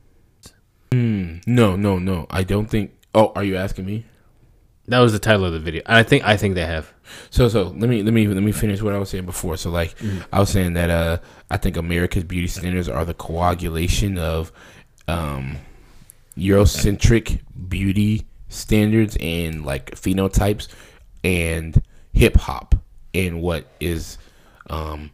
Hmm. 0.93 1.39
No, 1.47 1.77
no, 1.77 1.99
no. 1.99 2.27
I 2.31 2.43
don't 2.43 2.67
think. 2.67 2.93
Oh, 3.15 3.33
are 3.35 3.45
you 3.45 3.57
asking 3.57 3.87
me? 3.87 4.07
That 4.89 4.99
was 4.99 5.13
the 5.13 5.21
title 5.21 5.45
of 5.45 5.53
the 5.53 5.61
video. 5.61 5.83
I 5.87 6.03
think 6.03 6.25
I 6.25 6.37
think 6.37 6.57
they 6.57 6.67
have. 6.67 6.93
So 7.31 7.49
so 7.49 7.69
let 7.69 7.89
me 7.89 8.03
let 8.03 8.13
me 8.13 8.27
let 8.27 8.43
me 8.43 8.51
finish 8.51 8.83
what 8.83 8.93
I 8.93 8.99
was 8.99 9.09
saying 9.11 9.25
before. 9.25 9.57
So 9.57 9.71
like 9.71 9.95
I 10.33 10.41
was 10.41 10.51
saying 10.51 10.73
that 10.75 10.91
uh 10.91 11.19
I 11.49 11.59
think 11.59 11.77
America's 11.77 12.25
beauty 12.25 12.49
standards 12.49 12.89
are 12.89 13.05
the 13.05 13.15
coagulation 13.15 14.19
of 14.19 14.51
um 15.07 15.59
Eurocentric 16.37 17.41
beauty 17.69 18.27
standards 18.49 19.17
and 19.21 19.65
like 19.65 19.93
phenotypes 19.93 20.67
and 21.23 21.81
hip 22.13 22.37
hop 22.37 22.75
and 23.15 23.41
what 23.41 23.67
is 23.79 24.19
um 24.71 25.11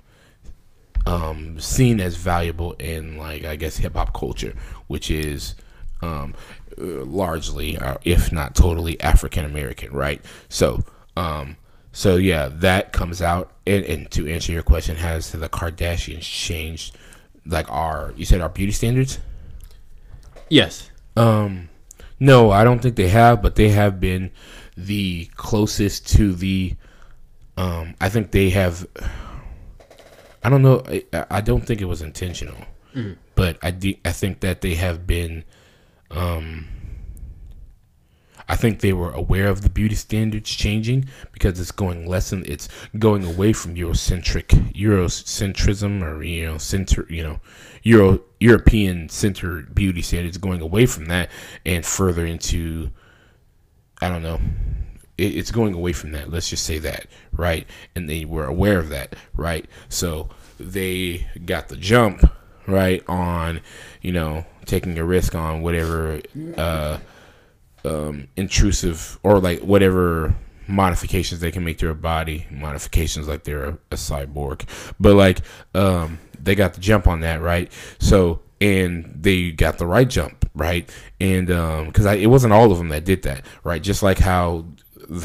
um 1.06 1.58
seen 1.60 2.00
as 2.00 2.16
valuable 2.16 2.72
in 2.75 3.16
like 3.16 3.44
I 3.44 3.56
guess 3.56 3.76
hip 3.76 3.94
hop 3.94 4.12
culture, 4.12 4.54
which 4.86 5.10
is 5.10 5.54
um 6.02 6.34
largely 6.78 7.78
uh, 7.78 7.96
if 8.04 8.32
not 8.32 8.54
totally 8.54 9.00
African 9.00 9.44
American, 9.44 9.92
right? 9.92 10.22
So 10.48 10.84
um 11.16 11.56
so 11.92 12.16
yeah, 12.16 12.48
that 12.52 12.92
comes 12.92 13.22
out 13.22 13.52
and, 13.66 13.84
and 13.84 14.10
to 14.10 14.28
answer 14.28 14.52
your 14.52 14.62
question, 14.62 14.96
has 14.96 15.32
the 15.32 15.48
Kardashians 15.48 16.22
changed 16.22 16.96
like 17.46 17.70
our 17.70 18.12
you 18.16 18.25
said 18.25 18.40
our 18.40 18.48
beauty 18.48 18.72
standards? 18.72 19.18
Yes. 20.48 20.90
Um, 21.16 21.68
no, 22.20 22.50
I 22.50 22.64
don't 22.64 22.80
think 22.80 22.96
they 22.96 23.08
have, 23.08 23.42
but 23.42 23.56
they 23.56 23.70
have 23.70 24.00
been 24.00 24.30
the 24.76 25.26
closest 25.36 26.08
to 26.16 26.34
the. 26.34 26.75
Um, 27.56 27.94
I 28.00 28.08
think 28.08 28.30
they 28.30 28.50
have. 28.50 28.86
I 30.46 30.48
don't 30.48 30.62
know. 30.62 30.80
I, 30.86 31.04
I 31.28 31.40
don't 31.40 31.66
think 31.66 31.80
it 31.80 31.86
was 31.86 32.02
intentional, 32.02 32.56
but 33.34 33.58
I 33.62 33.72
de- 33.72 34.00
I 34.04 34.12
think 34.12 34.40
that 34.40 34.60
they 34.60 34.76
have 34.76 35.04
been. 35.04 35.42
Um, 36.08 36.68
I 38.48 38.54
think 38.54 38.78
they 38.78 38.92
were 38.92 39.10
aware 39.10 39.48
of 39.48 39.62
the 39.62 39.68
beauty 39.68 39.96
standards 39.96 40.48
changing 40.48 41.06
because 41.32 41.58
it's 41.58 41.72
going 41.72 42.06
less 42.06 42.30
and 42.30 42.46
it's 42.46 42.68
going 42.96 43.24
away 43.24 43.52
from 43.52 43.74
Eurocentric 43.74 44.72
Eurocentrism 44.72 46.00
or 46.00 46.22
you 46.22 46.46
know 46.46 46.58
center 46.58 47.06
you 47.10 47.24
know 47.24 47.40
Euro 47.82 48.20
European 48.38 49.08
centered 49.08 49.74
beauty 49.74 50.00
standards 50.00 50.38
going 50.38 50.60
away 50.60 50.86
from 50.86 51.06
that 51.06 51.28
and 51.64 51.84
further 51.84 52.24
into 52.24 52.92
I 54.00 54.08
don't 54.08 54.22
know 54.22 54.38
it, 55.18 55.34
it's 55.36 55.50
going 55.50 55.74
away 55.74 55.92
from 55.92 56.12
that 56.12 56.30
let's 56.30 56.48
just 56.48 56.64
say 56.64 56.78
that 56.78 57.06
right 57.32 57.66
and 57.96 58.08
they 58.08 58.24
were 58.24 58.46
aware 58.46 58.78
of 58.78 58.90
that 58.90 59.16
right 59.34 59.66
so 59.88 60.28
they 60.58 61.26
got 61.44 61.68
the 61.68 61.76
jump 61.76 62.30
right 62.66 63.02
on 63.08 63.60
you 64.02 64.12
know 64.12 64.44
taking 64.64 64.98
a 64.98 65.04
risk 65.04 65.34
on 65.34 65.62
whatever 65.62 66.20
uh 66.56 66.98
um, 67.86 68.28
intrusive 68.36 69.18
or 69.22 69.38
like 69.38 69.60
whatever 69.60 70.34
modifications 70.66 71.40
they 71.40 71.52
can 71.52 71.64
make 71.64 71.78
to 71.78 71.86
their 71.86 71.94
body 71.94 72.46
modifications 72.50 73.28
like 73.28 73.44
they're 73.44 73.64
a, 73.64 73.78
a 73.92 73.94
cyborg. 73.94 74.62
But 74.98 75.14
like 75.14 75.40
um, 75.75 76.18
they 76.38 76.54
got 76.54 76.75
the 76.75 76.80
jump 76.80 77.06
on 77.06 77.20
that 77.20 77.40
right? 77.40 77.70
So 77.98 78.42
and 78.60 79.16
they 79.20 79.52
got 79.52 79.78
the 79.78 79.86
right 79.86 80.08
jump 80.08 80.48
right? 80.54 80.90
And 81.20 81.50
um 81.50 81.86
because 81.86 82.06
it 82.06 82.28
wasn't 82.28 82.52
all 82.52 82.72
of 82.72 82.78
them 82.78 82.88
that 82.88 83.04
did 83.04 83.22
that 83.22 83.44
right? 83.62 83.82
Just 83.82 84.02
like 84.02 84.18
how 84.18 84.66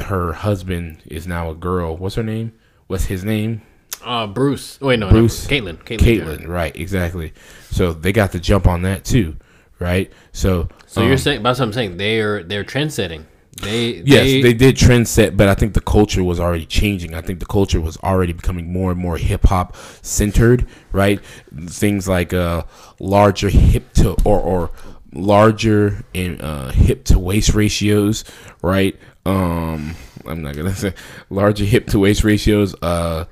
her 0.05 0.33
husband 0.33 1.01
is 1.05 1.25
now 1.25 1.49
a 1.49 1.55
girl. 1.55 1.97
What's 1.97 2.15
her 2.15 2.23
name? 2.23 2.53
What's 2.87 3.05
his 3.05 3.23
name 3.23 3.63
Uh, 4.03 4.27
Bruce. 4.27 4.79
Wait, 4.81 4.99
no, 4.99 5.09
Bruce. 5.09 5.49
No, 5.49 5.55
Caitlyn. 5.55 5.77
Caitlyn. 5.83 5.99
Caitlyn, 5.99 6.37
Jenner. 6.39 6.49
right 6.49 6.75
exactly 6.75 7.33
so 7.69 7.93
they 7.93 8.11
got 8.11 8.31
the 8.31 8.39
jump 8.39 8.67
on 8.67 8.81
that 8.81 9.05
too 9.05 9.35
right 9.79 10.11
so 10.31 10.69
So 10.91 11.01
um, 11.01 11.07
you're 11.07 11.17
saying 11.17 11.41
that's 11.43 11.59
what 11.59 11.67
I'm 11.67 11.73
saying. 11.73 11.95
They 11.97 12.19
are 12.19 12.43
they're 12.43 12.65
trend 12.65 12.91
setting. 12.91 13.25
They 13.61 14.01
Yes, 14.05 14.23
they, 14.23 14.41
they, 14.41 14.53
did 14.53 14.75
trend 14.75 15.07
set, 15.07 15.37
but 15.37 15.47
I 15.47 15.55
think 15.55 15.73
the 15.73 15.81
culture 15.81 16.23
was 16.23 16.39
already 16.39 16.65
changing. 16.65 17.13
I 17.13 17.21
think 17.21 17.39
the 17.39 17.45
culture 17.45 17.79
was 17.79 17.97
already 17.97 18.33
becoming 18.33 18.71
more 18.71 18.91
and 18.91 18.99
more 18.99 19.17
hip 19.17 19.45
hop 19.45 19.75
centered, 20.01 20.67
right? 20.91 21.19
Things 21.67 22.07
like 22.07 22.33
uh, 22.33 22.63
larger 22.99 23.49
hip 23.49 23.93
to 23.93 24.17
or 24.25 24.39
or 24.39 24.71
larger 25.13 26.03
in 26.13 26.41
uh, 26.41 26.71
hip 26.71 27.05
to 27.05 27.19
waist 27.19 27.53
ratios, 27.53 28.25
right? 28.61 28.97
Um, 29.25 29.95
I'm 30.31 30.41
not 30.41 30.55
gonna 30.55 30.73
say 30.75 30.93
larger 31.29 31.65
hip 31.65 31.87
to 31.87 31.99
waist 31.99 32.23
ratios. 32.23 32.73
Uh, 32.81 33.25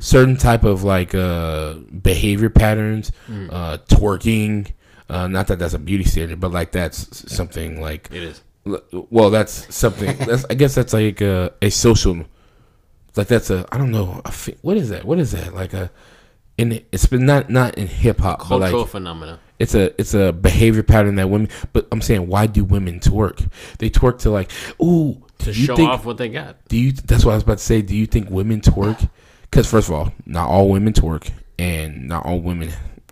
certain 0.00 0.36
type 0.36 0.64
of 0.64 0.84
like 0.84 1.14
uh 1.14 1.74
behavior 1.74 2.50
patterns, 2.50 3.12
uh, 3.28 3.78
twerking. 3.88 4.72
Uh, 5.08 5.26
not 5.28 5.48
that 5.48 5.58
that's 5.58 5.74
a 5.74 5.78
beauty 5.78 6.04
standard, 6.04 6.40
but 6.40 6.50
like 6.52 6.72
that's 6.72 7.30
something 7.32 7.80
like 7.80 8.08
it 8.10 8.22
is. 8.22 8.42
Well 9.10 9.28
that's 9.28 9.74
something 9.74 10.16
that's 10.26 10.46
i 10.48 10.54
guess 10.54 10.74
that's 10.74 10.94
like 10.94 11.20
a, 11.20 11.52
a 11.60 11.68
social 11.68 12.24
like 13.14 13.26
that's 13.26 13.50
a 13.50 13.66
i 13.70 13.76
don't 13.76 13.90
know 13.90 14.22
a, 14.24 14.32
what 14.62 14.78
is 14.78 14.88
that 14.88 15.04
what 15.04 15.18
is 15.18 15.32
that 15.32 15.54
like 15.54 15.74
a 15.74 15.90
in 16.56 16.82
it's 16.90 17.04
been 17.04 17.26
not 17.26 17.50
not 17.50 17.76
in 17.76 17.86
hip-hop 17.86 18.38
but 18.38 18.44
Cultural 18.46 18.80
like 18.82 18.90
phenomena. 18.90 19.38
it's 19.58 19.74
a 19.74 19.98
it's 20.00 20.14
a 20.14 20.32
behavior 20.32 20.82
pattern 20.82 21.16
that 21.16 21.28
women 21.28 21.50
but 21.74 21.86
i'm 21.92 22.00
saying 22.00 22.26
why 22.26 22.46
do 22.46 22.64
women 22.64 23.00
twerk 23.00 23.50
they 23.80 23.90
twerk 23.90 24.18
to 24.20 24.30
like 24.30 24.50
ooh 24.82 25.22
To 25.38 25.46
you 25.48 25.66
show 25.66 25.76
think 25.76 25.90
off 25.90 26.04
what 26.04 26.16
they 26.18 26.28
got. 26.28 26.56
do 26.68 26.78
you 26.78 26.92
that's 26.92 27.24
what 27.24 27.32
i 27.32 27.34
was 27.34 27.42
about 27.42 27.58
to 27.58 27.64
say 27.64 27.82
do 27.82 27.94
you 27.94 28.06
think 28.06 28.30
women 28.30 28.60
twerk 28.60 29.08
because 29.42 29.68
first 29.68 29.88
of 29.88 29.94
all 29.94 30.12
not 30.26 30.48
all 30.48 30.68
women 30.70 30.92
twerk 30.94 31.30
and 31.58 32.08
not 32.08 32.24
all 32.24 32.40
women 32.40 32.70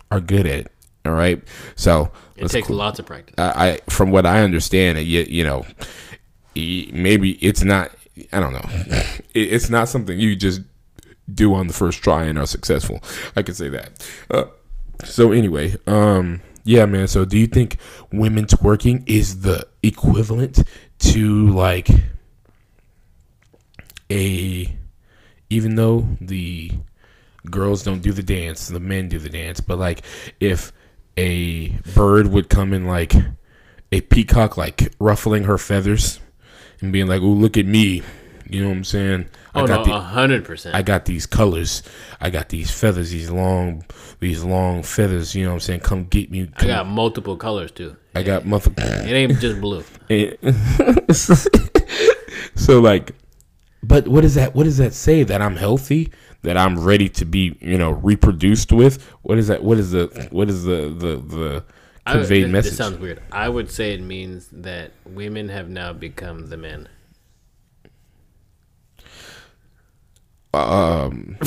are 0.09 0.19
good 0.19 0.47
at 0.47 0.59
it 0.61 0.71
all 1.05 1.11
right 1.13 1.43
so 1.75 2.11
It 2.35 2.49
takes 2.49 2.67
cl- 2.67 2.79
lots 2.79 2.97
of 2.99 3.05
practice. 3.05 3.35
I, 3.37 3.69
I 3.69 3.79
from 3.89 4.09
what 4.11 4.25
I 4.25 4.41
understand, 4.41 4.97
you, 4.99 5.21
you 5.29 5.43
know, 5.43 5.65
maybe 6.55 7.31
it's 7.41 7.63
not. 7.63 7.91
I 8.31 8.39
don't 8.39 8.53
know. 8.53 8.65
It, 9.33 9.53
it's 9.53 9.69
not 9.69 9.89
something 9.89 10.19
you 10.19 10.35
just 10.35 10.61
do 11.33 11.53
on 11.55 11.67
the 11.67 11.73
first 11.73 12.01
try 12.03 12.23
and 12.25 12.37
are 12.37 12.45
successful. 12.47 13.01
I 13.35 13.41
can 13.41 13.55
say 13.55 13.69
that. 13.69 14.07
Uh, 14.29 14.45
so 15.03 15.31
anyway, 15.31 15.75
um, 15.87 16.41
yeah, 16.63 16.85
man. 16.85 17.07
So 17.07 17.25
do 17.25 17.37
you 17.37 17.47
think 17.47 17.77
women 18.11 18.45
twerking 18.45 19.03
is 19.07 19.41
the 19.41 19.65
equivalent 19.81 20.63
to 20.99 21.49
like 21.49 21.89
a, 24.13 24.77
even 25.49 25.75
though 25.75 26.07
the 26.21 26.71
girls 27.49 27.83
don't 27.83 28.01
do 28.01 28.13
the 28.13 28.23
dance, 28.23 28.67
the 28.67 28.79
men 28.79 29.09
do 29.09 29.19
the 29.19 29.29
dance, 29.29 29.59
but 29.59 29.79
like 29.79 30.03
if 30.39 30.71
a 31.17 31.69
bird 31.95 32.27
would 32.27 32.49
come 32.49 32.73
in 32.73 32.85
like 32.85 33.13
a 33.91 34.01
peacock 34.01 34.57
like 34.57 34.93
ruffling 34.99 35.43
her 35.43 35.57
feathers 35.57 36.19
and 36.79 36.93
being 36.93 37.07
like, 37.07 37.21
"Oh, 37.21 37.25
look 37.25 37.57
at 37.57 37.65
me." 37.65 38.03
You 38.49 38.61
know 38.61 38.69
what 38.69 38.77
I'm 38.77 38.83
saying? 38.83 39.29
Oh 39.55 39.63
I 39.63 39.67
got 39.67 39.87
no, 39.87 39.95
a 39.95 39.99
hundred 39.99 40.45
percent. 40.45 40.75
I 40.75 40.83
got 40.83 41.05
these 41.05 41.25
colors. 41.25 41.81
I 42.19 42.29
got 42.29 42.49
these 42.49 42.69
feathers, 42.69 43.09
these 43.09 43.31
long 43.31 43.83
these 44.19 44.43
long 44.43 44.83
feathers, 44.83 45.33
you 45.33 45.43
know 45.43 45.51
what 45.51 45.55
I'm 45.55 45.61
saying? 45.61 45.79
Come 45.79 46.05
get 46.05 46.29
me. 46.29 46.49
I 46.57 46.67
got 46.67 46.87
multiple 46.87 47.35
colors 47.35 47.71
too. 47.71 47.95
I 48.15 48.21
got 48.21 48.45
mother 48.45 48.71
It 48.77 49.11
ain't 49.11 49.39
just 49.39 49.59
blue. 49.59 49.83
so 52.55 52.79
like 52.79 53.15
but 53.83 54.07
what 54.07 54.21
does 54.21 54.35
that 54.35 54.55
what 54.55 54.63
does 54.63 54.77
that 54.77 54.93
say 54.93 55.23
that 55.23 55.41
i'm 55.41 55.55
healthy 55.57 56.11
that 56.41 56.57
i'm 56.57 56.79
ready 56.79 57.09
to 57.09 57.25
be 57.25 57.57
you 57.61 57.77
know 57.77 57.91
reproduced 57.91 58.71
with 58.71 59.03
what 59.23 59.37
is 59.37 59.47
that 59.49 59.63
what 59.63 59.77
is 59.77 59.91
the 59.91 60.27
what 60.31 60.49
is 60.49 60.63
the 60.63 60.89
the 60.89 61.15
the 61.35 61.63
conveyed 62.05 62.49
message 62.49 62.71
This 62.71 62.77
sounds 62.77 62.97
weird. 62.97 63.21
I 63.31 63.47
would 63.49 63.69
say 63.71 63.93
it 63.93 64.01
means 64.01 64.49
that 64.51 64.91
women 65.05 65.49
have 65.49 65.69
now 65.69 65.93
become 65.93 66.47
the 66.49 66.57
men. 66.57 66.87
um 70.53 71.37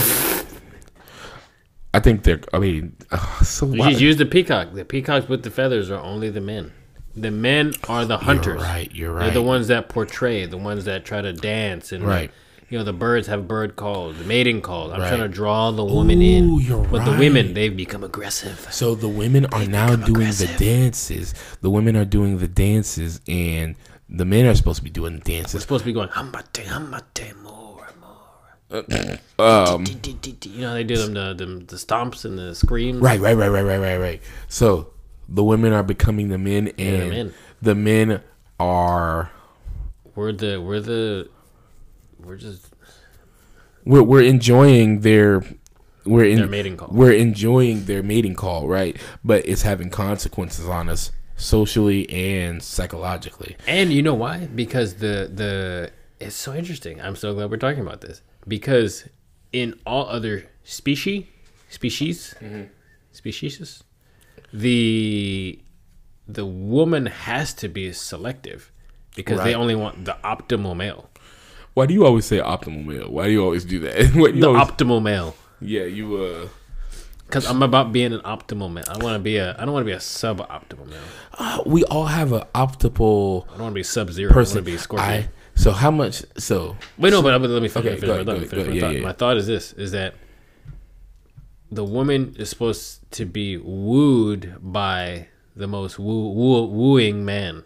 i 1.95 2.01
think 2.01 2.25
they're 2.25 2.41
i 2.53 2.59
mean 2.59 2.97
uh, 3.13 3.43
so 3.43 3.67
You 3.67 3.79
why- 3.81 3.91
just 3.91 4.01
use 4.03 4.17
the 4.17 4.27
peacock. 4.27 4.73
The 4.75 4.85
peacocks 4.85 5.29
with 5.29 5.43
the 5.45 5.51
feathers 5.51 5.91
are 5.91 6.01
only 6.01 6.29
the 6.31 6.41
men. 6.41 6.73
The 7.17 7.31
men 7.31 7.73
are 7.89 8.05
the 8.05 8.19
hunters. 8.19 8.47
You're 8.47 8.57
right, 8.57 8.95
you're 8.95 9.13
right. 9.13 9.25
They're 9.25 9.35
the 9.35 9.43
ones 9.43 9.69
that 9.69 9.89
portray, 9.89 10.45
the 10.47 10.59
ones 10.59 10.85
that 10.85 11.05
try 11.05 11.21
to 11.23 11.33
dance 11.33 11.93
and 11.93 12.05
Right. 12.05 12.31
You 12.69 12.79
know, 12.79 12.85
the 12.85 12.93
birds 12.93 13.29
have 13.29 13.47
bird 13.47 13.77
calls, 13.77 14.19
the 14.19 14.25
mating 14.25 14.61
calls. 14.61 14.93
I'm 14.93 15.01
Right. 15.01 15.07
trying 15.09 15.21
to 15.21 15.29
draw 15.29 15.71
the 15.71 15.85
woman 15.85 16.19
Ooh, 16.21 16.25
in. 16.59 16.61
you're 16.61 16.85
but 16.85 17.05
the 17.05 17.13
women, 17.17 17.55
they've 17.55 17.77
become 17.77 18.03
aggressive. 18.03 18.67
so 18.73 18.97
the 18.97 19.09
women 19.09 19.47
are 19.47 19.65
now 19.65 19.95
doing 19.95 20.09
aggressive. 20.23 20.59
the 20.59 20.65
dances 20.65 21.33
the 21.61 21.71
women 21.71 21.95
are 21.97 22.05
doing 22.05 22.39
the 22.39 22.49
dances 22.49 23.21
and 23.29 23.77
the 24.11 24.25
men 24.25 24.47
are 24.47 24.55
supposed 24.57 24.79
to 24.79 24.83
be 24.85 24.91
doing 24.91 25.15
the 25.15 25.21
dances. 25.21 25.55
We're 25.55 25.61
supposed 25.61 25.83
to 25.83 25.87
be 25.87 25.93
going 25.93 26.09
hambate, 26.09 26.65
hambate, 26.65 27.35
more, 27.43 27.87
more. 28.01 29.19
um 29.39 29.85
You 29.87 30.61
know 30.63 30.75
they 30.75 30.83
do 30.85 30.97
them 30.97 31.15
the, 31.15 31.35
the 31.35 31.47
the 31.65 31.77
stomps 31.77 32.25
and 32.25 32.37
the 32.37 32.55
screams. 32.57 32.99
Right, 33.01 33.21
right, 33.21 33.37
right, 33.37 33.49
right, 33.49 33.63
right, 33.63 33.79
right, 33.79 33.97
right. 33.97 34.23
So 34.49 34.89
the 35.29 35.45
women 35.45 35.73
are 35.73 35.83
becoming 35.83 36.29
the 36.29 36.39
men, 36.39 36.69
and 36.79 37.11
men. 37.11 37.35
the 37.61 37.75
men 37.75 38.23
are 38.59 39.31
We're 40.15 40.33
the 40.33 40.61
we're 40.61 40.81
the 40.81 41.29
we're 42.19 42.37
just 42.37 42.75
we're 43.85 44.03
we're 44.03 44.23
enjoying 44.23 45.01
their 45.01 45.43
we're 46.07 46.25
in 46.25 46.39
Their 46.39 46.47
mating 46.47 46.77
call. 46.77 46.89
We're 46.91 47.13
enjoying 47.13 47.85
their 47.85 48.03
mating 48.03 48.37
call, 48.37 48.69
right? 48.69 48.97
But 49.25 49.47
it's 49.47 49.63
having 49.63 49.91
consequences 49.91 50.69
on 50.69 50.89
us 50.89 51.11
socially 51.37 52.09
and 52.11 52.63
psychologically. 52.63 53.57
And 53.67 53.93
you 53.93 54.03
know 54.03 54.15
why? 54.15 54.47
Because 54.47 54.95
the 54.95 55.31
the 55.33 55.91
it's 56.21 56.37
so 56.37 56.55
interesting. 56.55 57.01
I'm 57.01 57.17
so 57.17 57.35
glad 57.35 57.51
we're 57.51 57.57
talking 57.57 57.83
about 57.83 58.01
this 58.01 58.23
because 58.47 59.09
in 59.53 59.79
all 59.85 60.09
other 60.09 60.49
species, 60.65 61.25
species, 61.69 62.35
mm-hmm. 62.41 62.65
species, 63.13 63.83
the 64.61 65.59
the 66.29 66.45
woman 66.47 67.07
has 67.07 67.55
to 67.55 67.69
be 67.69 67.93
selective 67.93 68.73
because 69.15 69.43
they 69.45 69.55
only 69.55 69.75
want 69.75 70.05
the 70.05 70.17
optimal 70.25 70.77
male. 70.77 71.09
Why 71.75 71.87
do 71.87 71.95
you 71.95 72.05
always 72.07 72.25
say 72.25 72.39
optimal 72.39 72.85
male? 72.85 73.11
Why 73.11 73.27
do 73.27 73.33
you 73.33 73.43
always 73.45 73.65
do 73.65 73.79
that? 73.81 73.95
Why 74.15 74.31
do 74.33 74.41
The 74.41 74.47
always- 74.49 74.63
optimal 74.67 75.03
male. 75.03 75.37
yeah, 75.61 75.85
you 75.85 76.17
uh 76.17 76.49
Because 77.27 77.47
I'm 77.47 77.63
about 77.63 77.93
being 77.93 78.13
an 78.13 78.21
optimal 78.21 78.73
male. 78.73 78.85
I 78.89 78.97
want 79.05 79.15
to 79.15 79.19
be 79.19 79.37
a. 79.37 79.55
I 79.59 79.65
don't 79.65 79.73
want 79.75 79.83
to 79.85 79.91
be 79.93 79.97
a 79.97 80.01
sub-optimal 80.01 80.87
male. 80.89 81.09
uh, 81.39 81.63
we 81.67 81.85
all 81.85 82.07
have 82.07 82.33
an 82.33 82.45
optimal 82.55 83.45
I 83.49 83.51
don't 83.53 83.61
want 83.67 83.73
to 83.73 83.81
be 83.81 83.83
sub-zero. 83.83 84.31
I 84.31 84.35
want 84.35 84.47
person. 84.47 84.57
to 84.57 84.63
be 84.63 84.77
Scorpion. 84.79 85.11
I 85.11 85.29
so 85.55 85.71
how 85.73 85.91
much 85.91 86.23
so 86.39 86.77
Wait, 86.99 87.11
no, 87.11 87.23
but, 87.23 87.39
but 87.39 87.49
let 87.51 87.63
me 87.63 87.69
finish. 87.69 87.87
Okay, 87.93 88.01
me 88.01 88.07
go 88.07 88.25
go 88.25 88.25
thought. 88.25 88.37
ahead, 88.37 88.51
finish 88.51 88.65
go 88.67 88.71
my 88.71 88.77
Yeah, 88.77 88.91
yeah. 88.91 89.01
My 89.09 89.13
thought 89.13 89.37
is 89.39 89.47
this: 89.47 89.73
is 89.75 89.91
that 89.93 90.15
the 91.71 91.85
woman 91.85 92.35
is 92.39 92.49
supposed 92.51 93.11
to 93.13 93.25
be 93.25 93.57
wooed 93.57 94.55
by 94.61 95.29
the 95.55 95.67
most 95.67 95.99
woo, 95.99 96.31
woo, 96.31 96.67
wooing 96.67 97.25
man, 97.25 97.65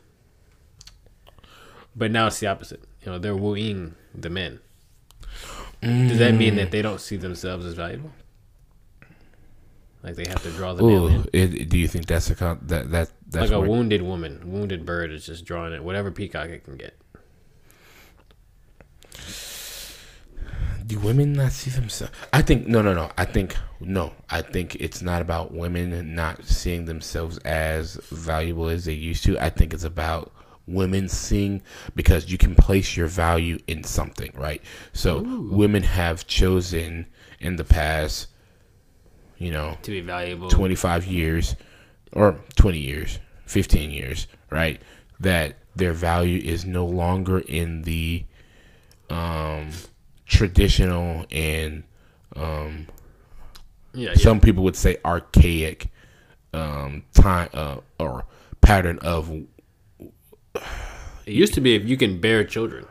but 1.94 2.10
now 2.10 2.28
it's 2.28 2.40
the 2.40 2.46
opposite. 2.46 2.82
You 3.04 3.12
know, 3.12 3.18
they're 3.18 3.36
wooing 3.36 3.94
the 4.14 4.30
men. 4.30 4.60
Does 5.82 6.18
that 6.18 6.34
mean 6.34 6.54
Mm. 6.54 6.56
that 6.56 6.70
they 6.70 6.82
don't 6.82 7.00
see 7.00 7.16
themselves 7.16 7.64
as 7.64 7.74
valuable? 7.74 8.12
Like 10.02 10.14
they 10.14 10.26
have 10.28 10.42
to 10.42 10.50
draw 10.50 10.72
the 10.74 10.84
Ooh, 10.84 11.06
in? 11.08 11.26
it, 11.32 11.68
do 11.68 11.78
you 11.78 11.88
think 11.88 12.06
that's 12.06 12.30
a 12.30 12.34
con- 12.34 12.60
that 12.62 12.90
that 12.90 13.10
that's 13.28 13.50
Like 13.50 13.64
a 13.64 13.68
wounded 13.68 14.02
woman, 14.02 14.40
wounded 14.52 14.84
bird 14.86 15.10
is 15.12 15.26
just 15.26 15.44
drawing 15.44 15.72
it, 15.72 15.82
whatever 15.84 16.10
peacock 16.10 16.48
it 16.48 16.64
can 16.64 16.76
get. 16.76 16.96
Do 20.86 20.98
women 20.98 21.32
not 21.32 21.52
see 21.52 21.70
themselves? 21.70 22.12
I 22.32 22.42
think 22.42 22.66
no, 22.66 22.82
no, 22.82 22.94
no. 22.94 23.10
I 23.16 23.24
think 23.24 23.56
no. 23.80 24.12
I 24.28 24.42
think 24.42 24.76
it's 24.76 25.02
not 25.02 25.22
about 25.22 25.52
women 25.52 26.14
not 26.14 26.44
seeing 26.44 26.84
themselves 26.84 27.38
as 27.38 27.94
valuable 28.10 28.68
as 28.68 28.84
they 28.84 28.92
used 28.92 29.24
to. 29.24 29.38
I 29.38 29.50
think 29.50 29.74
it's 29.74 29.84
about 29.84 30.32
women 30.66 31.08
seeing 31.08 31.62
because 31.94 32.30
you 32.30 32.38
can 32.38 32.54
place 32.54 32.96
your 32.96 33.08
value 33.08 33.58
in 33.66 33.84
something, 33.84 34.32
right? 34.34 34.62
So 34.92 35.20
women 35.50 35.82
have 35.82 36.26
chosen 36.26 37.06
in 37.40 37.56
the 37.56 37.64
past, 37.64 38.28
you 39.38 39.50
know, 39.50 39.76
To 39.82 39.90
be 39.90 40.00
valuable, 40.00 40.48
25 40.48 41.06
years 41.06 41.56
or 42.12 42.38
20 42.56 42.78
years, 42.78 43.18
15 43.46 43.90
years, 43.90 44.26
right? 44.50 44.80
That 45.18 45.56
their 45.74 45.92
value 45.92 46.40
is 46.40 46.64
no 46.64 46.86
longer 46.86 47.40
in 47.40 47.82
the 47.82 48.24
um, 49.08 49.70
traditional 50.30 51.26
and 51.30 51.82
um, 52.36 52.86
yeah, 53.92 54.10
yeah. 54.10 54.14
some 54.14 54.40
people 54.40 54.62
would 54.64 54.76
say 54.76 54.96
archaic 55.04 55.88
um, 56.54 57.02
time 57.12 57.50
uh, 57.52 57.78
or 57.98 58.24
pattern 58.60 58.98
of 59.00 59.30
It 59.30 59.44
used 61.26 61.54
to 61.54 61.60
be 61.60 61.74
if 61.74 61.84
you 61.84 61.96
can 61.96 62.20
bear 62.20 62.44
children. 62.44 62.86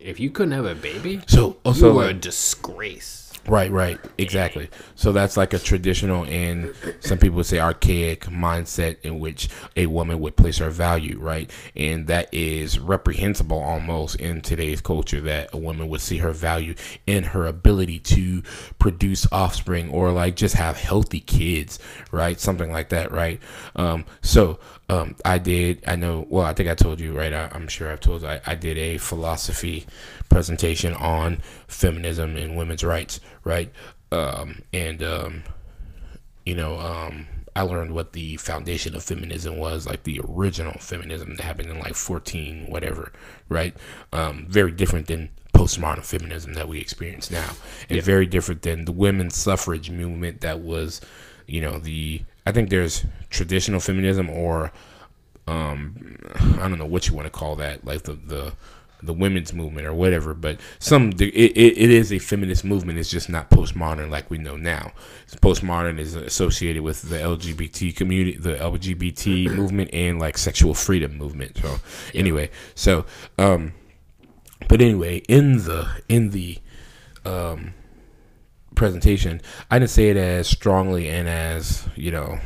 If 0.00 0.18
you 0.18 0.30
couldn't 0.30 0.52
have 0.52 0.64
a 0.64 0.74
baby, 0.74 1.20
so 1.26 1.58
also 1.62 1.90
you 1.90 1.94
were 1.94 2.08
a 2.08 2.14
disgrace. 2.14 3.19
Right, 3.50 3.72
right, 3.72 3.98
exactly. 4.16 4.70
So 4.94 5.10
that's 5.10 5.36
like 5.36 5.52
a 5.52 5.58
traditional 5.58 6.24
and 6.26 6.72
some 7.00 7.18
people 7.18 7.38
would 7.38 7.46
say 7.46 7.58
archaic 7.58 8.26
mindset 8.26 8.98
in 9.02 9.18
which 9.18 9.48
a 9.74 9.86
woman 9.86 10.20
would 10.20 10.36
place 10.36 10.58
her 10.58 10.70
value, 10.70 11.18
right? 11.18 11.50
And 11.74 12.06
that 12.06 12.32
is 12.32 12.78
reprehensible 12.78 13.58
almost 13.58 14.14
in 14.20 14.40
today's 14.40 14.80
culture 14.80 15.20
that 15.22 15.52
a 15.52 15.56
woman 15.56 15.88
would 15.88 16.00
see 16.00 16.18
her 16.18 16.30
value 16.30 16.76
in 17.08 17.24
her 17.24 17.44
ability 17.44 17.98
to 17.98 18.44
produce 18.78 19.26
offspring 19.32 19.90
or 19.90 20.12
like 20.12 20.36
just 20.36 20.54
have 20.54 20.76
healthy 20.76 21.18
kids, 21.18 21.80
right? 22.12 22.38
Something 22.38 22.70
like 22.70 22.90
that, 22.90 23.10
right? 23.10 23.40
Um, 23.74 24.04
so 24.22 24.60
um, 24.88 25.16
I 25.24 25.38
did, 25.38 25.82
I 25.88 25.96
know, 25.96 26.24
well, 26.28 26.44
I 26.46 26.52
think 26.52 26.68
I 26.68 26.76
told 26.76 27.00
you, 27.00 27.16
right? 27.18 27.32
I, 27.32 27.48
I'm 27.52 27.66
sure 27.66 27.90
I've 27.90 28.00
told 28.00 28.22
you, 28.22 28.28
I, 28.28 28.40
I 28.46 28.54
did 28.54 28.78
a 28.78 28.98
philosophy 28.98 29.86
presentation 30.30 30.94
on 30.94 31.42
feminism 31.68 32.36
and 32.36 32.56
women's 32.56 32.82
rights, 32.82 33.20
right? 33.44 33.70
Um, 34.10 34.62
and, 34.72 35.02
um, 35.02 35.42
you 36.46 36.54
know, 36.54 36.78
um, 36.78 37.26
I 37.54 37.62
learned 37.62 37.92
what 37.92 38.12
the 38.12 38.36
foundation 38.38 38.96
of 38.96 39.02
feminism 39.02 39.58
was, 39.58 39.86
like 39.86 40.04
the 40.04 40.20
original 40.26 40.78
feminism 40.78 41.36
that 41.36 41.42
happened 41.42 41.68
in 41.68 41.78
like 41.78 41.94
14, 41.94 42.66
whatever, 42.68 43.12
right? 43.48 43.76
Um, 44.12 44.46
very 44.48 44.72
different 44.72 45.08
than 45.08 45.30
postmodern 45.52 46.04
feminism 46.04 46.54
that 46.54 46.68
we 46.68 46.78
experience 46.78 47.30
now, 47.30 47.50
and 47.90 48.00
very 48.02 48.24
different 48.24 48.62
than 48.62 48.84
the 48.84 48.92
women's 48.92 49.36
suffrage 49.36 49.90
movement 49.90 50.40
that 50.40 50.60
was, 50.60 51.00
you 51.46 51.60
know, 51.60 51.78
the 51.78 52.22
I 52.46 52.52
think 52.52 52.70
there's 52.70 53.04
traditional 53.28 53.80
feminism 53.80 54.30
or 54.30 54.72
um, 55.46 56.16
I 56.34 56.68
don't 56.68 56.78
know 56.78 56.86
what 56.86 57.08
you 57.08 57.14
want 57.14 57.26
to 57.26 57.30
call 57.30 57.56
that, 57.56 57.84
like 57.84 58.02
the 58.04 58.14
the 58.14 58.52
the 59.02 59.12
women's 59.12 59.52
movement 59.52 59.86
or 59.86 59.94
whatever. 59.94 60.34
But 60.34 60.60
some 60.78 61.10
it, 61.10 61.20
it, 61.20 61.56
it 61.56 61.90
is 61.90 62.12
a 62.12 62.18
feminist 62.18 62.64
movement. 62.64 62.98
It's 62.98 63.10
just 63.10 63.28
not 63.28 63.50
postmodern 63.50 64.10
like 64.10 64.30
we 64.30 64.38
know 64.38 64.56
now. 64.56 64.92
Postmodern 65.42 65.98
is 65.98 66.14
associated 66.14 66.82
with 66.82 67.02
the 67.02 67.16
LGBT 67.16 67.94
community, 67.96 68.36
the 68.36 68.56
LGBT 68.56 69.54
movement, 69.54 69.90
and 69.92 70.18
like 70.18 70.38
sexual 70.38 70.74
freedom 70.74 71.16
movement. 71.16 71.58
So 71.58 71.78
anyway, 72.14 72.50
so 72.74 73.06
um, 73.38 73.72
but 74.68 74.80
anyway, 74.80 75.18
in 75.28 75.58
the 75.58 75.88
in 76.08 76.30
the 76.30 76.58
um 77.24 77.74
presentation, 78.74 79.40
I 79.70 79.78
didn't 79.78 79.90
say 79.90 80.10
it 80.10 80.16
as 80.16 80.48
strongly 80.48 81.08
and 81.08 81.28
as 81.28 81.86
you 81.96 82.10
know 82.10 82.38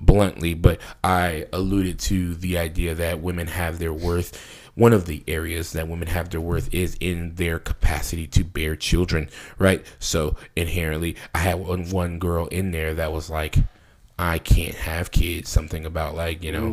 bluntly, 0.00 0.54
but 0.54 0.80
I 1.02 1.46
alluded 1.52 1.98
to 2.00 2.34
the 2.34 2.58
idea 2.58 2.94
that 2.94 3.20
women 3.20 3.46
have 3.48 3.78
their 3.78 3.92
worth. 3.92 4.62
One 4.76 4.92
of 4.92 5.06
the 5.06 5.24
areas 5.26 5.72
that 5.72 5.88
women 5.88 6.06
have 6.08 6.30
their 6.30 6.40
worth 6.40 6.72
is 6.72 6.96
in 7.00 7.34
their 7.34 7.58
capacity 7.58 8.28
to 8.28 8.44
bear 8.44 8.76
children, 8.76 9.28
right? 9.58 9.84
So 9.98 10.36
inherently, 10.54 11.16
I 11.34 11.38
had 11.38 11.58
one, 11.58 11.90
one 11.90 12.18
girl 12.20 12.46
in 12.46 12.70
there 12.70 12.94
that 12.94 13.10
was 13.10 13.28
like, 13.28 13.56
I 14.18 14.38
can't 14.38 14.74
have 14.74 15.10
kids, 15.10 15.50
something 15.50 15.84
about 15.84 16.14
like, 16.14 16.42
you 16.42 16.52
know, 16.52 16.66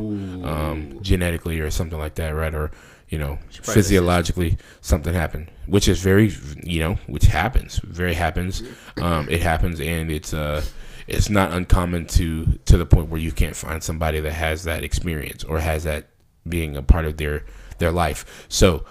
um, 0.47 0.99
genetically 1.01 1.59
or 1.59 1.71
something 1.71 1.97
like 1.97 2.15
that, 2.15 2.29
right? 2.35 2.53
Or, 2.53 2.71
you 3.09 3.17
know, 3.17 3.39
physiologically 3.49 4.57
something 4.81 5.13
happened, 5.13 5.49
which 5.65 5.87
is 5.87 6.01
very, 6.01 6.31
you 6.63 6.79
know, 6.79 6.95
which 7.07 7.25
happens, 7.25 7.79
very 7.79 8.13
happens. 8.13 8.63
Um, 9.01 9.27
it 9.29 9.41
happens 9.41 9.79
and 9.81 10.11
it's, 10.11 10.33
uh, 10.33 10.61
it's 11.07 11.29
not 11.29 11.51
uncommon 11.51 12.07
to 12.07 12.45
to 12.65 12.77
the 12.77 12.85
point 12.85 13.09
where 13.09 13.19
you 13.19 13.31
can't 13.31 13.55
find 13.55 13.83
somebody 13.83 14.19
that 14.21 14.31
has 14.31 14.63
that 14.63 14.83
experience 14.83 15.43
or 15.43 15.59
has 15.59 15.83
that 15.83 16.07
being 16.47 16.77
a 16.77 16.81
part 16.81 17.05
of 17.05 17.17
their 17.17 17.45
their 17.83 17.91
life. 17.91 18.45
So 18.49 18.85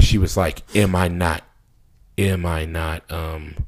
she 0.00 0.18
was 0.18 0.36
like, 0.36 0.62
"Am 0.76 0.94
I 0.94 1.08
not? 1.08 1.42
Am 2.16 2.46
I 2.46 2.64
not? 2.64 3.10
Um, 3.10 3.66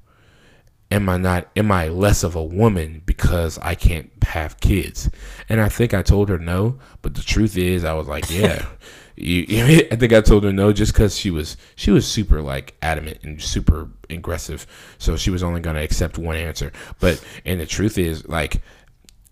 am 0.90 1.08
I 1.08 1.16
not? 1.16 1.48
Am 1.56 1.70
I 1.72 1.88
less 1.88 2.22
of 2.22 2.36
a 2.36 2.44
woman 2.44 3.02
because 3.04 3.58
I 3.58 3.74
can't 3.74 4.10
have 4.22 4.60
kids?" 4.60 5.10
And 5.48 5.60
I 5.60 5.68
think 5.68 5.92
I 5.92 6.02
told 6.02 6.28
her 6.28 6.38
no, 6.38 6.78
but 7.02 7.14
the 7.14 7.22
truth 7.22 7.58
is, 7.58 7.84
I 7.84 7.94
was 7.94 8.06
like, 8.08 8.30
"Yeah." 8.30 8.66
You, 9.18 9.46
I 9.90 9.96
think 9.96 10.12
I 10.12 10.20
told 10.20 10.44
her 10.44 10.52
no 10.52 10.74
just 10.74 10.92
because 10.92 11.16
she 11.16 11.30
was 11.30 11.56
she 11.74 11.90
was 11.90 12.06
super 12.06 12.42
like 12.42 12.74
adamant 12.82 13.20
and 13.22 13.40
super 13.40 13.88
aggressive, 14.10 14.66
so 14.98 15.16
she 15.16 15.30
was 15.30 15.42
only 15.42 15.60
gonna 15.60 15.80
accept 15.80 16.18
one 16.18 16.36
answer. 16.36 16.70
But 17.00 17.24
and 17.46 17.58
the 17.58 17.64
truth 17.64 17.96
is 17.96 18.28
like, 18.28 18.60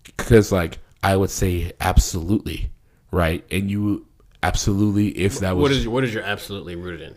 because 0.05 0.51
like 0.51 0.79
I 1.03 1.15
would 1.15 1.29
say 1.29 1.71
absolutely 1.79 2.71
right, 3.11 3.45
and 3.51 3.69
you 3.69 4.07
absolutely 4.45 5.07
if 5.17 5.39
that 5.39 5.55
was 5.55 5.61
What 5.63 5.71
is 5.71 5.87
what 5.87 6.03
is 6.03 6.13
your 6.13 6.23
absolutely 6.23 6.75
rooted 6.75 7.01
in? 7.01 7.15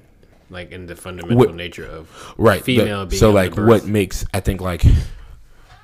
Like 0.51 0.73
in 0.73 0.87
the 0.87 0.97
fundamental 0.97 1.37
What- 1.39 1.55
nature 1.55 1.85
of 1.87 2.09
right 2.39 2.65
the- 2.65 2.79
female 2.79 3.05
being 3.07 3.21
so 3.21 3.31
like 3.31 3.55
the 3.55 3.65
what 3.65 3.85
makes 3.87 4.25
i 4.33 4.41
think 4.41 4.61
like 4.63 4.83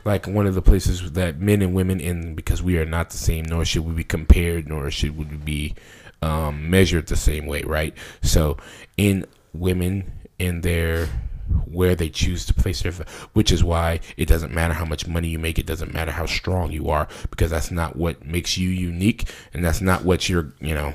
like 0.07 0.26
one 0.26 0.46
of 0.46 0.54
the 0.54 0.62
places 0.62 1.12
that 1.12 1.38
men 1.38 1.61
and 1.62 1.74
women 1.74 2.00
in 2.00 2.35
because 2.35 2.62
we 2.62 2.78
are 2.78 2.87
not 2.87 3.11
the 3.11 3.18
same 3.18 3.44
nor 3.44 3.64
should 3.64 3.85
we 3.85 3.92
be 3.92 4.04
compared 4.04 4.66
nor 4.68 4.90
should 4.90 5.16
we 5.18 5.24
be 5.24 5.74
um, 6.22 6.70
measured 6.70 7.07
the 7.09 7.16
same 7.16 7.44
way 7.46 7.62
right 7.62 7.94
so 8.22 8.57
in 8.96 9.26
women 9.52 10.11
in 10.38 10.62
their 10.62 11.09
where 11.66 11.94
they 11.94 12.09
choose 12.09 12.46
to 12.46 12.54
place 12.54 12.80
their 12.83 12.92
which 13.35 13.52
is 13.52 13.62
why 13.62 14.00
it 14.16 14.26
doesn't 14.26 14.52
matter 14.52 14.72
how 14.72 14.87
much 14.87 15.07
money 15.07 15.28
you 15.28 15.38
make 15.38 15.59
it 15.59 15.66
doesn't 15.66 15.92
matter 15.92 16.11
how 16.12 16.24
strong 16.24 16.72
you 16.72 16.88
are 16.88 17.07
because 17.30 17.50
that's 17.50 17.70
not 17.70 17.96
what 17.96 18.24
makes 18.24 18.57
you 18.57 18.70
unique 18.70 19.28
and 19.52 19.62
that's 19.62 19.83
not 19.83 20.04
what 20.04 20.26
you're 20.26 20.54
you 20.61 20.74
know 20.74 20.94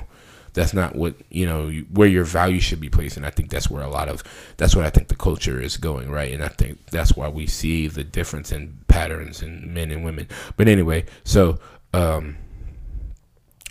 that's 0.52 0.74
not 0.74 0.96
what 0.96 1.14
you 1.30 1.46
know 1.46 1.70
where 1.92 2.08
your 2.08 2.24
value 2.24 2.60
should 2.60 2.80
be 2.80 2.88
placed 2.88 3.16
and 3.16 3.24
i 3.24 3.30
think 3.30 3.50
that's 3.50 3.70
where 3.70 3.82
a 3.82 3.88
lot 3.88 4.08
of 4.08 4.22
that's 4.56 4.74
what 4.74 4.84
i 4.84 4.90
think 4.90 5.08
the 5.08 5.16
culture 5.16 5.60
is 5.60 5.76
going 5.76 6.10
right 6.10 6.32
and 6.32 6.42
i 6.42 6.48
think 6.48 6.84
that's 6.86 7.16
why 7.16 7.28
we 7.28 7.46
see 7.46 7.86
the 7.86 8.04
difference 8.04 8.52
in 8.52 8.78
patterns 8.88 9.42
in 9.42 9.72
men 9.72 9.90
and 9.90 10.04
women 10.04 10.26
but 10.56 10.68
anyway 10.68 11.04
so 11.24 11.58
um 11.94 12.36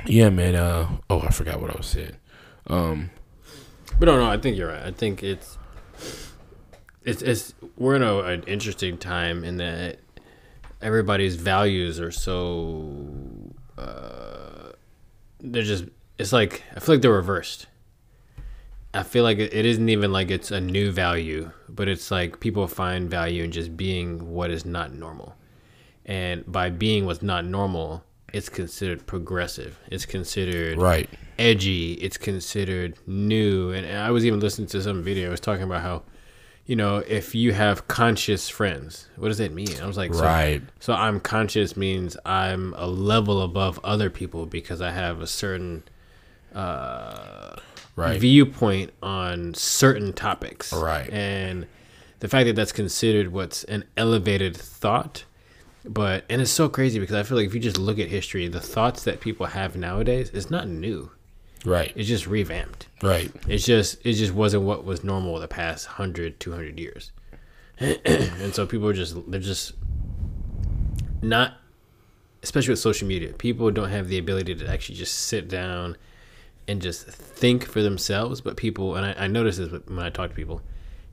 yeah, 0.05 0.29
man. 0.29 0.55
Uh, 0.55 0.97
oh, 1.09 1.21
I 1.21 1.29
forgot 1.31 1.61
what 1.61 1.71
I 1.71 1.77
was 1.77 1.87
saying. 1.87 2.15
Um, 2.67 3.09
But 3.99 4.05
no, 4.05 4.17
no, 4.17 4.29
I 4.29 4.37
think 4.37 4.57
you're 4.57 4.69
right. 4.69 4.83
I 4.83 4.91
think 4.91 5.23
it's 5.23 5.57
it's 7.03 7.21
it's 7.21 7.53
we're 7.77 7.95
in 7.95 8.03
a, 8.03 8.19
an 8.19 8.43
interesting 8.43 8.97
time 8.97 9.43
in 9.43 9.57
that 9.57 9.99
everybody's 10.81 11.35
values 11.35 11.99
are 11.99 12.11
so 12.11 12.93
uh, 13.77 14.71
they're 15.39 15.63
just 15.63 15.85
it's 16.19 16.33
like 16.33 16.61
I 16.75 16.79
feel 16.79 16.95
like 16.95 17.01
they're 17.01 17.11
reversed. 17.11 17.65
I 18.93 19.03
feel 19.03 19.23
like 19.23 19.37
it, 19.37 19.53
isn't 19.53 19.89
even 19.89 20.11
like 20.11 20.31
it's 20.31 20.49
a 20.51 20.59
new 20.59 20.91
value, 20.91 21.51
but 21.67 21.87
it's 21.87 22.09
like 22.09 22.39
people 22.39 22.67
find 22.67 23.09
value 23.09 23.43
in 23.43 23.51
just 23.51 23.77
being 23.77 24.31
what 24.31 24.49
is 24.49 24.65
not 24.65 24.93
normal. 24.93 25.35
And 26.05 26.43
by 26.51 26.71
being 26.71 27.05
what's 27.05 27.21
not 27.21 27.45
normal, 27.45 28.03
it's 28.33 28.49
considered 28.49 29.05
progressive. 29.05 29.79
It's 29.91 30.07
considered 30.07 30.79
right. 30.79 31.07
edgy. 31.37 31.93
It's 31.93 32.17
considered 32.17 32.97
new. 33.05 33.71
And 33.71 33.95
I 33.95 34.09
was 34.09 34.25
even 34.25 34.39
listening 34.39 34.67
to 34.69 34.81
some 34.81 35.03
video. 35.03 35.27
I 35.27 35.31
was 35.31 35.39
talking 35.39 35.63
about 35.63 35.83
how, 35.83 36.01
you 36.65 36.75
know, 36.75 36.97
if 37.07 37.35
you 37.35 37.53
have 37.53 37.87
conscious 37.87 38.49
friends, 38.49 39.07
what 39.17 39.27
does 39.27 39.37
that 39.37 39.53
mean? 39.53 39.79
I 39.79 39.85
was 39.85 39.97
like, 39.97 40.15
so, 40.15 40.23
Right. 40.23 40.63
So 40.79 40.93
I'm 40.93 41.19
conscious 41.19 41.77
means 41.77 42.17
I'm 42.25 42.73
a 42.73 42.87
level 42.87 43.43
above 43.43 43.79
other 43.83 44.09
people 44.09 44.47
because 44.47 44.81
I 44.81 44.89
have 44.89 45.21
a 45.21 45.27
certain 45.27 45.83
uh, 46.55 47.55
Right. 47.95 48.19
viewpoint 48.19 48.93
on 49.03 49.53
certain 49.55 50.13
topics. 50.13 50.71
Right. 50.71 51.09
And 51.11 51.67
the 52.19 52.27
fact 52.29 52.45
that 52.47 52.55
that's 52.55 52.71
considered 52.71 53.31
what's 53.33 53.63
an 53.65 53.83
elevated 53.97 54.55
thought. 54.55 55.25
But 55.85 56.23
and 56.29 56.41
it's 56.41 56.51
so 56.51 56.69
crazy 56.69 56.99
because 56.99 57.15
I 57.15 57.23
feel 57.23 57.37
like 57.37 57.47
if 57.47 57.53
you 57.53 57.59
just 57.59 57.77
look 57.77 57.99
at 57.99 58.07
history, 58.09 58.47
the 58.47 58.59
thoughts 58.61 59.03
that 59.03 59.19
people 59.21 59.47
have 59.47 59.75
nowadays 59.75 60.29
is 60.29 60.49
not 60.49 60.67
new. 60.67 61.11
Right. 61.65 61.91
It's 61.95 62.07
just 62.07 62.25
revamped. 62.27 62.87
Right. 63.01 63.31
It's 63.47 63.65
just 63.65 63.97
it 64.05 64.13
just 64.13 64.33
wasn't 64.33 64.63
what 64.63 64.85
was 64.85 65.03
normal 65.03 65.39
the 65.39 65.47
past 65.47 65.87
100, 65.87 66.39
200 66.39 66.79
years. 66.79 67.11
and 67.79 68.53
so 68.53 68.65
people 68.65 68.87
are 68.87 68.93
just 68.93 69.15
they're 69.29 69.39
just 69.39 69.73
not 71.21 71.55
especially 72.43 72.71
with 72.71 72.79
social 72.79 73.07
media. 73.07 73.33
People 73.33 73.69
don't 73.71 73.89
have 73.89 74.07
the 74.07 74.17
ability 74.17 74.55
to 74.55 74.67
actually 74.69 74.95
just 74.95 75.13
sit 75.13 75.49
down 75.49 75.97
and 76.69 76.81
just 76.81 77.05
think 77.07 77.65
for 77.65 77.81
themselves, 77.81 78.41
but 78.41 78.55
people 78.57 78.95
and 78.95 79.05
I, 79.05 79.23
I 79.25 79.27
notice 79.27 79.57
this 79.57 79.71
when 79.87 79.99
I 79.99 80.09
talk 80.09 80.29
to 80.29 80.35
people. 80.35 80.61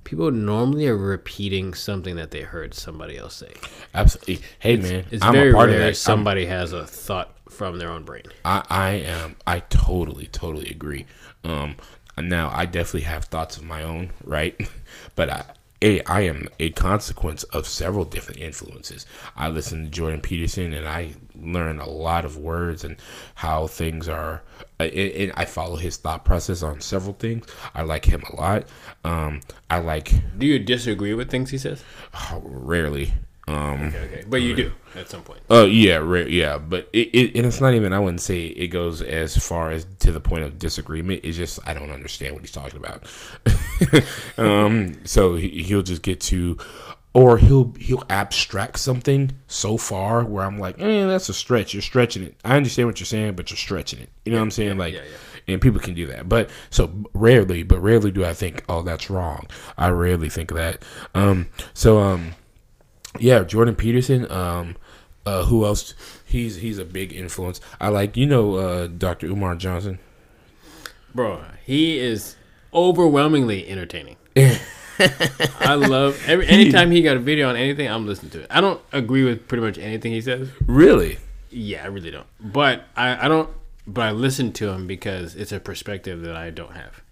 People 0.05 0.31
normally 0.31 0.87
are 0.87 0.97
repeating 0.97 1.75
something 1.75 2.15
that 2.15 2.31
they 2.31 2.43
heard 2.43 2.75
somebody 2.75 3.17
else 3.17 3.35
say. 3.35 3.53
Absolutely. 3.93 4.39
Hey, 4.61 4.77
man. 4.77 5.05
It's 5.11 5.25
I'm 5.25 5.33
very 5.33 5.51
a 5.51 5.55
part 5.55 5.67
rare 5.69 5.75
of 5.75 5.81
that. 5.81 5.85
I'm- 5.87 5.95
somebody 5.95 6.47
has 6.47 6.73
a 6.73 6.87
thought 6.87 7.35
from 7.49 7.79
their 7.79 7.91
own 7.91 8.05
brain. 8.05 8.23
I, 8.45 8.63
I 8.71 8.91
am. 8.91 9.35
I 9.49 9.61
totally, 9.61 10.27
totally 10.27 10.69
agree. 10.71 11.07
Um, 11.43 11.75
now 12.17 12.51
I 12.55 12.67
definitely 12.67 13.01
have 13.03 13.25
thoughts 13.25 13.57
of 13.57 13.65
my 13.65 13.83
own, 13.83 14.11
right? 14.25 14.55
But 15.17 15.31
I, 15.31 15.45
a, 15.87 16.01
I 16.03 16.23
am 16.23 16.49
a 16.59 16.71
consequence 16.71 17.45
of 17.45 17.67
several 17.67 18.05
different 18.05 18.41
influences. 18.41 19.07
I 19.37 19.49
listen 19.49 19.85
to 19.85 19.91
Jordan 19.91 20.21
Peterson, 20.21 20.73
and 20.73 20.89
I 20.89 21.13
learn 21.35 21.79
a 21.79 21.89
lot 21.89 22.25
of 22.25 22.37
words 22.37 22.83
and 22.85 22.97
how 23.37 23.69
things 23.69 24.09
are. 24.09 24.43
And 24.81 25.33
I 25.37 25.45
follow 25.45 25.77
his 25.77 25.97
thought 25.97 26.25
process 26.25 26.63
on 26.63 26.81
several 26.81 27.15
things. 27.15 27.47
I 27.75 27.83
like 27.83 28.05
him 28.05 28.23
a 28.33 28.37
lot. 28.37 28.65
Um, 29.05 29.41
I 29.71 29.79
like 29.79 30.13
Do 30.39 30.47
you 30.47 30.59
disagree 30.59 31.15
with 31.15 31.31
things 31.31 31.51
he 31.51 31.59
says? 31.59 31.85
rarely. 32.43 33.13
Um, 33.49 33.89
Okay, 33.89 33.99
okay. 33.99 34.25
But 34.29 34.43
you 34.43 34.57
do 34.57 34.73
at 34.97 35.09
some 35.09 35.23
point. 35.23 35.41
Oh 35.49 35.65
yeah, 35.67 35.97
ra- 35.97 36.21
yeah, 36.21 36.59
but 36.59 36.89
it, 36.93 37.09
it 37.15 37.37
and 37.37 37.47
it's 37.47 37.61
not 37.61 37.75
even. 37.75 37.93
I 37.93 38.01
wouldn't 38.01 38.21
say 38.21 38.47
it 38.47 38.69
goes 38.69 39.03
as 39.03 39.37
far 39.37 39.71
as 39.71 39.87
to 40.01 40.11
the 40.11 40.21
point 40.21 40.45
of 40.45 40.59
disagreement. 40.59 41.21
It's 41.23 41.37
just 41.37 41.61
I 41.65 41.73
don't 41.73 41.91
understand 41.91 42.35
what 42.35 42.43
he's 42.43 42.51
talking 42.51 42.79
about. 42.79 43.07
um, 44.39 45.05
so 45.05 45.37
he, 45.37 45.63
he'll 45.63 45.83
just 45.83 46.03
get 46.03 46.21
to, 46.23 46.59
or 47.15 47.39
he'll 47.39 47.73
he'll 47.79 48.03
abstract 48.11 48.81
something 48.81 49.31
so 49.47 49.77
far 49.77 50.25
where 50.25 50.45
I'm 50.45 50.59
like, 50.59 50.81
eh, 50.81 51.07
that's 51.07 51.29
a 51.29 51.35
stretch. 51.35 51.73
You're 51.73 51.83
stretching 51.83 52.25
it. 52.25 52.35
I 52.45 52.57
understand 52.57 52.89
what 52.89 52.99
you're 52.99 53.07
saying, 53.07 53.35
but 53.35 53.51
you're 53.51 53.57
stretching 53.59 54.01
it. 54.01 54.09
You 54.25 54.33
know 54.33 54.39
what 54.39 54.45
I'm 54.45 54.51
saying? 54.51 54.77
like, 54.77 54.95
yeah, 54.95 55.03
and 55.47 55.61
people 55.61 55.79
can 55.79 55.95
do 55.95 56.07
that. 56.09 56.29
But 56.29 56.51
so 56.71 56.91
rarely, 57.15 57.63
but 57.63 57.79
rarely 57.79 58.11
do 58.11 58.25
I 58.25 58.35
think, 58.35 58.65
oh, 58.69 58.83
that's 58.83 59.09
wrong. 59.09 59.47
I 59.79 59.91
rarely 59.91 60.29
think 60.31 60.51
of 60.51 60.57
that. 60.57 60.83
Um, 61.15 61.47
so 61.75 61.99
um 62.01 62.33
yeah, 63.21 63.45
Jordan 63.45 63.75
Peterson. 63.75 64.31
Um, 64.31 64.77
uh, 65.25 65.45
who 65.45 65.65
else? 65.65 65.95
He's 66.25 66.57
he's 66.57 66.79
a 66.79 66.85
big 66.85 67.13
influence. 67.13 67.61
I 67.81 67.89
like 67.89 68.17
you 68.17 68.27
know 68.27 68.55
uh, 68.55 68.87
Dr. 68.87 69.27
Umar 69.27 69.57
Johnson. 69.57 69.99
Bro, 71.15 71.45
he 71.65 71.99
is 71.99 72.37
overwhelmingly 72.73 73.69
entertaining. 73.69 74.17
I 74.99 75.75
love 75.75 76.23
every 76.27 76.47
anytime 76.47 76.91
he 76.91 77.03
got 77.03 77.17
a 77.17 77.21
video 77.21 77.49
on 77.49 77.57
anything, 77.57 77.89
I'm 77.89 78.07
listening 78.07 78.31
to 78.33 78.41
it. 78.43 78.47
I 78.51 78.61
don't 78.61 78.81
agree 78.93 79.25
with 79.25 79.49
pretty 79.49 79.63
much 79.63 79.79
anything 79.79 80.13
he 80.13 80.21
says. 80.21 80.49
Really? 80.67 81.19
Yeah, 81.51 81.85
I 81.85 81.87
really 81.87 82.11
don't. 82.11 82.27
But 82.41 82.85
I, 82.97 83.27
I 83.27 83.29
don't 83.29 83.51
but 83.87 84.03
I 84.03 84.11
listen 84.11 84.53
to 84.55 84.71
him 84.71 84.87
because 84.87 85.35
it's 85.37 85.53
a 85.53 85.61
perspective 85.61 86.23
that 86.23 86.37
I 86.37 86.51
don't 86.51 86.73
have. 86.73 87.03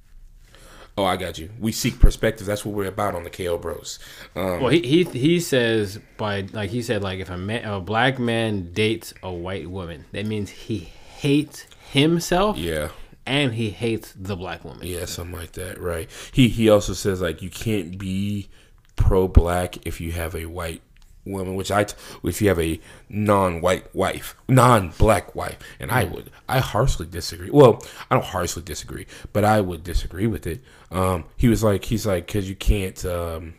Oh, 0.96 1.04
I 1.04 1.16
got 1.16 1.38
you. 1.38 1.50
We 1.58 1.72
seek 1.72 1.98
perspectives. 1.98 2.46
That's 2.46 2.64
what 2.64 2.74
we're 2.74 2.86
about 2.86 3.16
on 3.16 3.24
the 3.24 3.30
KO 3.30 3.58
Bros. 3.58 3.98
Um, 4.36 4.60
Well, 4.60 4.68
he 4.70 4.80
he, 4.80 5.04
he 5.04 5.40
says 5.40 5.98
by 6.16 6.42
like 6.52 6.70
he 6.70 6.82
said 6.82 7.02
like 7.02 7.18
if 7.18 7.30
a 7.30 7.36
man 7.36 7.64
a 7.64 7.80
black 7.80 8.18
man 8.20 8.72
dates 8.72 9.12
a 9.22 9.32
white 9.32 9.68
woman, 9.68 10.04
that 10.12 10.24
means 10.26 10.50
he 10.50 10.78
hates 10.78 11.66
himself 11.90 12.56
yeah, 12.56 12.90
and 13.26 13.54
he 13.54 13.70
hates 13.70 14.12
the 14.16 14.36
black 14.36 14.64
woman. 14.64 14.86
yeah, 14.86 15.04
something 15.04 15.34
like 15.36 15.52
that. 15.52 15.80
Right. 15.80 16.08
He 16.32 16.48
he 16.48 16.68
also 16.70 16.92
says 16.92 17.20
like 17.20 17.42
you 17.42 17.50
can't 17.50 17.98
be 17.98 18.48
pro 18.94 19.26
black 19.26 19.84
if 19.84 20.00
you 20.00 20.12
have 20.12 20.36
a 20.36 20.46
white 20.46 20.80
woman, 21.24 21.54
which 21.54 21.70
I 21.70 21.84
t- 21.84 21.94
if 22.22 22.42
you 22.42 22.48
have 22.48 22.58
a 22.60 22.80
non-white 23.08 23.94
wife, 23.94 24.36
non-black 24.48 25.34
wife, 25.34 25.58
and 25.80 25.90
I 25.90 26.04
would 26.04 26.30
I 26.48 26.58
harshly 26.60 27.06
disagree. 27.06 27.50
Well, 27.50 27.82
I 28.10 28.14
don't 28.14 28.24
harshly 28.24 28.62
disagree, 28.62 29.06
but 29.32 29.44
I 29.44 29.60
would 29.60 29.82
disagree 29.84 30.26
with 30.26 30.46
it. 30.46 30.62
Um, 30.90 31.24
he 31.36 31.48
was 31.48 31.62
like 31.64 31.84
he's 31.84 32.06
like 32.06 32.26
because 32.26 32.48
you 32.48 32.56
can't 32.56 33.04
um, 33.06 33.54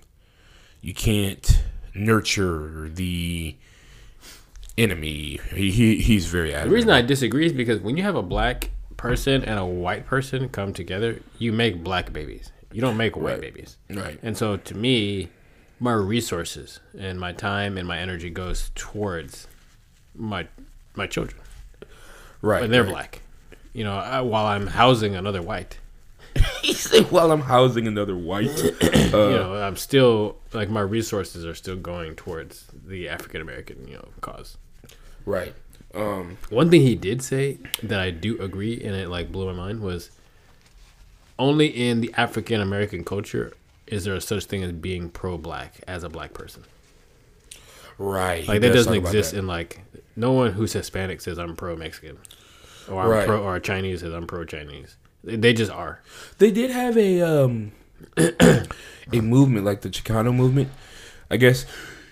you 0.82 0.94
can't 0.94 1.64
nurture 1.94 2.90
the 2.94 3.56
enemy. 4.78 5.40
He, 5.54 5.72
he 5.72 5.96
he's 5.98 6.28
very 6.28 6.52
The 6.52 6.70
reason 6.70 6.90
I 6.90 7.02
disagree 7.02 7.46
is 7.46 7.54
because 7.54 7.80
when 7.80 7.98
you 7.98 8.04
have 8.04 8.16
a 8.16 8.22
black 8.24 8.70
person 8.98 9.44
and 9.44 9.60
a 9.60 9.66
white 9.66 10.06
person 10.06 10.50
come 10.50 10.74
together, 10.74 11.22
you 11.40 11.52
make 11.52 11.84
black 11.84 12.14
babies. 12.14 12.52
You 12.72 12.82
don't 12.82 12.98
make 12.98 13.16
white 13.16 13.24
Right. 13.34 13.42
babies. 13.42 13.78
right. 13.90 14.20
And 14.22 14.38
so 14.38 14.58
to 14.58 14.76
me, 14.76 15.30
my 15.80 15.94
resources 15.94 16.80
and 16.98 17.20
my 17.20 17.32
time 17.32 17.78
and 17.78 17.88
my 17.88 18.00
energy 18.00 18.30
goes 18.30 18.72
towards 18.76 19.48
my 20.16 20.48
my 20.96 21.08
children. 21.08 21.42
Right. 22.42 22.62
But 22.62 22.70
they're 22.70 22.84
right. 22.84 22.92
black. 22.92 23.22
You 23.74 23.84
know, 23.84 23.98
I, 23.98 24.22
while 24.22 24.46
I'm 24.46 24.68
housing 24.68 25.16
another 25.16 25.42
white, 25.42 25.80
He 26.62 26.74
said, 26.74 27.12
"While 27.12 27.32
I'm 27.32 27.42
housing 27.42 27.88
another 27.88 28.16
white." 28.16 28.64
you 28.82 29.12
know, 29.12 29.56
I'm 29.56 29.78
still 29.78 30.38
like 30.54 30.70
my 30.70 30.82
resources 30.82 31.46
are 31.46 31.56
still 31.56 31.76
going 31.76 32.16
towards 32.16 32.66
the 32.86 33.08
African 33.10 33.42
American, 33.42 33.88
you 33.88 33.96
know, 33.96 34.08
cause. 34.22 34.58
right. 35.26 35.54
Um. 35.94 36.38
One 36.50 36.70
thing 36.70 36.82
he 36.82 36.96
did 36.96 37.22
say 37.22 37.60
that 37.84 38.00
I 38.00 38.12
do 38.12 38.42
agree 38.42 38.82
and 38.84 38.96
it 38.96 39.10
like 39.10 39.32
blew 39.32 39.46
my 39.46 39.54
mind 39.54 39.80
was 39.82 40.12
only 41.40 41.68
in 41.68 42.02
the 42.02 42.14
African 42.18 42.62
American 42.62 43.04
culture 43.04 43.54
is 43.88 44.04
there 44.06 44.16
a 44.16 44.22
such 44.22 44.46
thing 44.46 44.64
as 44.64 44.72
being 44.72 45.10
pro 45.10 45.38
black 45.38 45.80
as 45.88 46.04
a 46.04 46.10
black 46.10 46.34
person. 46.34 46.64
Right. 47.98 48.48
Like 48.48 48.62
that 48.62 48.68
does 48.74 48.88
doesn't 48.88 48.94
exist 49.06 49.32
that. 49.32 49.40
in 49.40 49.48
like 49.48 49.82
no 50.16 50.32
one 50.32 50.52
who's 50.52 50.74
Hispanic 50.74 51.22
says 51.22 51.38
I'm 51.38 51.56
pro 51.56 51.76
Mexican. 51.76 52.18
Or 52.90 53.02
I'm 53.04 53.10
Right. 53.10 53.26
pro 53.26 53.42
or 53.44 53.60
Chinese 53.60 54.02
says 54.02 54.14
I'm 54.14 54.28
pro 54.28 54.44
Chinese. 54.44 54.98
They, 55.24 55.38
they 55.38 55.54
just 55.54 55.72
are. 55.72 56.02
They 56.38 56.52
did 56.52 56.72
have 56.72 56.98
a 56.98 57.22
um 57.22 57.72
a 58.18 58.66
movement 59.14 59.66
like 59.66 59.82
the 59.82 59.90
Chicano 59.90 60.34
movement, 60.36 60.70
I 61.32 61.38
guess. 61.38 61.66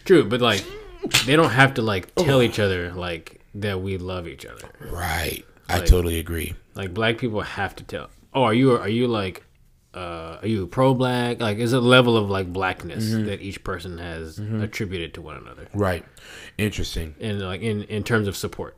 True, 0.06 0.24
but 0.24 0.42
like 0.42 0.64
they 1.26 1.36
don't 1.36 1.52
have 1.52 1.74
to 1.76 1.82
like 1.82 2.14
tell 2.16 2.42
each 2.42 2.60
other 2.60 2.92
like 2.94 3.42
that 3.56 3.82
we 3.82 3.98
love 3.98 4.28
each 4.28 4.46
other. 4.46 4.70
Right. 4.90 5.44
I 5.70 5.80
totally 5.80 6.20
agree. 6.20 6.56
Like 6.76 6.94
black 6.94 7.18
people 7.18 7.42
have 7.42 7.76
to 7.78 7.84
tell. 7.84 8.10
Oh, 8.34 8.44
are 8.44 8.54
you 8.54 8.72
are 8.78 8.90
you 8.90 9.08
like 9.08 9.44
uh 9.94 10.40
are 10.42 10.48
you 10.48 10.66
pro 10.68 10.94
black? 10.94 11.40
Like 11.42 11.58
is 11.58 11.74
a 11.74 11.80
level 11.80 12.18
of 12.18 12.30
like 12.30 12.52
blackness 12.52 13.06
Mm-hmm. 13.12 13.26
that 13.26 13.42
each 13.42 13.64
person 13.64 13.98
has 14.00 14.40
attributed 14.40 15.14
to 15.16 15.22
one 15.22 15.38
another. 15.38 15.68
Right. 15.74 16.04
Interesting. 16.58 17.16
And 17.20 17.40
like 17.42 17.62
in 17.62 17.84
in 17.84 18.04
terms 18.04 18.28
of 18.28 18.36
support. 18.36 18.78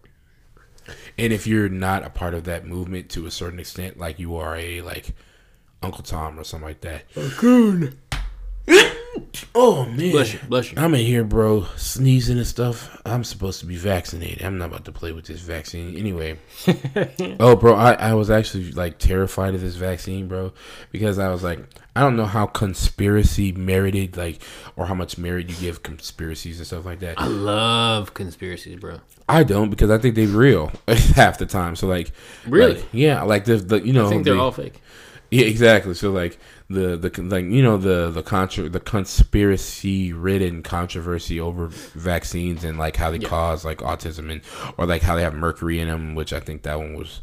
And 1.17 1.33
if 1.33 1.47
you're 1.47 1.69
not 1.69 2.03
a 2.03 2.09
part 2.11 2.33
of 2.35 2.43
that 2.43 2.65
movement 2.67 3.09
to 3.11 3.25
a 3.25 3.31
certain 3.31 3.59
extent, 3.59 3.97
like 3.97 4.19
you 4.19 4.35
are 4.35 4.55
a 4.55 4.81
like 4.81 5.15
Uncle 5.81 6.03
Tom 6.03 6.37
or 6.39 6.43
something 6.43 6.67
like 6.67 6.81
that, 6.81 7.03
Oh 9.53 9.85
man, 9.85 10.11
Bless 10.11 10.33
you, 10.33 10.39
bless 10.47 10.71
you. 10.71 10.77
I'm 10.77 10.93
in 10.95 11.05
here, 11.05 11.23
bro, 11.23 11.65
sneezing 11.75 12.37
and 12.37 12.45
stuff. 12.47 13.01
I'm 13.05 13.23
supposed 13.23 13.59
to 13.61 13.65
be 13.65 13.75
vaccinated. 13.75 14.43
I'm 14.43 14.57
not 14.57 14.65
about 14.69 14.85
to 14.85 14.91
play 14.91 15.11
with 15.11 15.25
this 15.25 15.41
vaccine 15.41 15.95
anyway. 15.97 16.37
oh, 17.39 17.55
bro, 17.55 17.73
I, 17.75 17.93
I 17.93 18.13
was 18.13 18.29
actually 18.29 18.71
like 18.71 18.97
terrified 18.99 19.55
of 19.55 19.61
this 19.61 19.75
vaccine, 19.75 20.27
bro, 20.27 20.53
because 20.91 21.19
I 21.19 21.29
was 21.29 21.43
like, 21.43 21.59
I 21.95 22.01
don't 22.01 22.15
know 22.17 22.25
how 22.25 22.45
conspiracy 22.45 23.51
merited, 23.51 24.17
like, 24.17 24.41
or 24.75 24.85
how 24.85 24.93
much 24.95 25.17
merit 25.17 25.49
you 25.49 25.55
give 25.55 25.83
conspiracies 25.83 26.57
and 26.59 26.67
stuff 26.67 26.85
like 26.85 26.99
that. 26.99 27.19
I 27.19 27.27
love 27.27 28.13
conspiracies, 28.13 28.79
bro. 28.79 28.99
I 29.27 29.43
don't 29.43 29.69
because 29.69 29.89
I 29.89 29.97
think 29.97 30.15
they're 30.15 30.27
real 30.27 30.71
half 31.15 31.37
the 31.39 31.45
time. 31.45 31.75
So 31.75 31.87
like, 31.87 32.11
Really? 32.47 32.75
like, 32.75 32.85
yeah, 32.91 33.21
like 33.23 33.45
the, 33.45 33.57
the 33.57 33.85
you 33.85 33.93
know, 33.93 34.07
I 34.07 34.09
think 34.09 34.23
they're 34.25 34.33
they- 34.35 34.39
all 34.39 34.51
fake. 34.51 34.81
yeah, 35.31 35.45
exactly. 35.45 35.93
So 35.95 36.11
like 36.11 36.37
the 36.67 36.97
the 36.97 37.21
like 37.21 37.45
you 37.45 37.61
know 37.61 37.77
the 37.77 38.09
the 38.09 38.23
contra- 38.23 38.69
the 38.69 38.79
conspiracy 38.79 40.11
ridden 40.13 40.63
controversy 40.63 41.39
over 41.39 41.67
vaccines 41.67 42.63
and 42.63 42.77
like 42.77 42.95
how 42.95 43.11
they 43.11 43.17
Yeah. 43.19 43.27
cause 43.29 43.63
like 43.63 43.79
autism 43.79 44.31
and 44.31 44.41
or 44.77 44.85
like 44.85 45.01
how 45.03 45.15
they 45.15 45.21
have 45.21 45.35
mercury 45.35 45.79
in 45.79 45.87
them, 45.87 46.15
which 46.15 46.33
I 46.33 46.39
think 46.39 46.63
that 46.63 46.79
one 46.79 46.95
was 46.95 47.21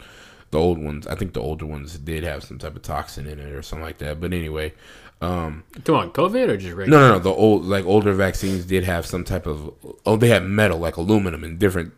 the 0.53 0.59
old 0.61 0.79
ones. 0.79 1.07
I 1.07 1.15
think 1.17 1.33
the 1.33 1.41
older 1.41 1.67
ones 1.67 1.99
did 1.99 2.23
have 2.25 2.45
some 2.45 2.59
type 2.59 2.77
of 2.77 2.83
toxin 2.83 3.27
in 3.27 3.39
it 3.41 3.53
or 3.53 3.63
something 3.63 3.85
like 3.85 3.99
that. 3.99 4.21
But 4.21 4.33
anyway, 4.33 4.75
um, 5.21 5.65
Come 5.85 5.95
on, 5.97 6.11
COVID 6.11 6.49
or 6.49 6.57
just 6.57 6.71
no, 6.71 6.77
regular? 6.77 6.99
no, 7.01 7.09
no. 7.15 7.19
The 7.19 7.31
old 7.31 7.65
like 7.65 7.85
older 7.85 8.13
vaccines 8.13 8.65
did 8.65 8.85
have 8.85 9.07
some 9.07 9.25
type 9.25 9.47
of 9.49 9.73
oh 10.07 10.17
they 10.17 10.29
had 10.29 10.45
metal 10.45 10.79
like 10.79 10.97
aluminum 10.99 11.43
and 11.43 11.59
different 11.59 11.93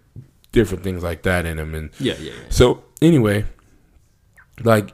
different 0.52 0.83
things 0.83 1.02
like 1.02 1.24
that 1.24 1.44
in 1.44 1.59
them 1.59 1.74
and 1.74 1.90
Yeah, 1.98 2.14
yeah, 2.20 2.33
yeah. 2.33 2.48
so 2.48 2.85
anyway, 3.02 3.44
like 4.62 4.92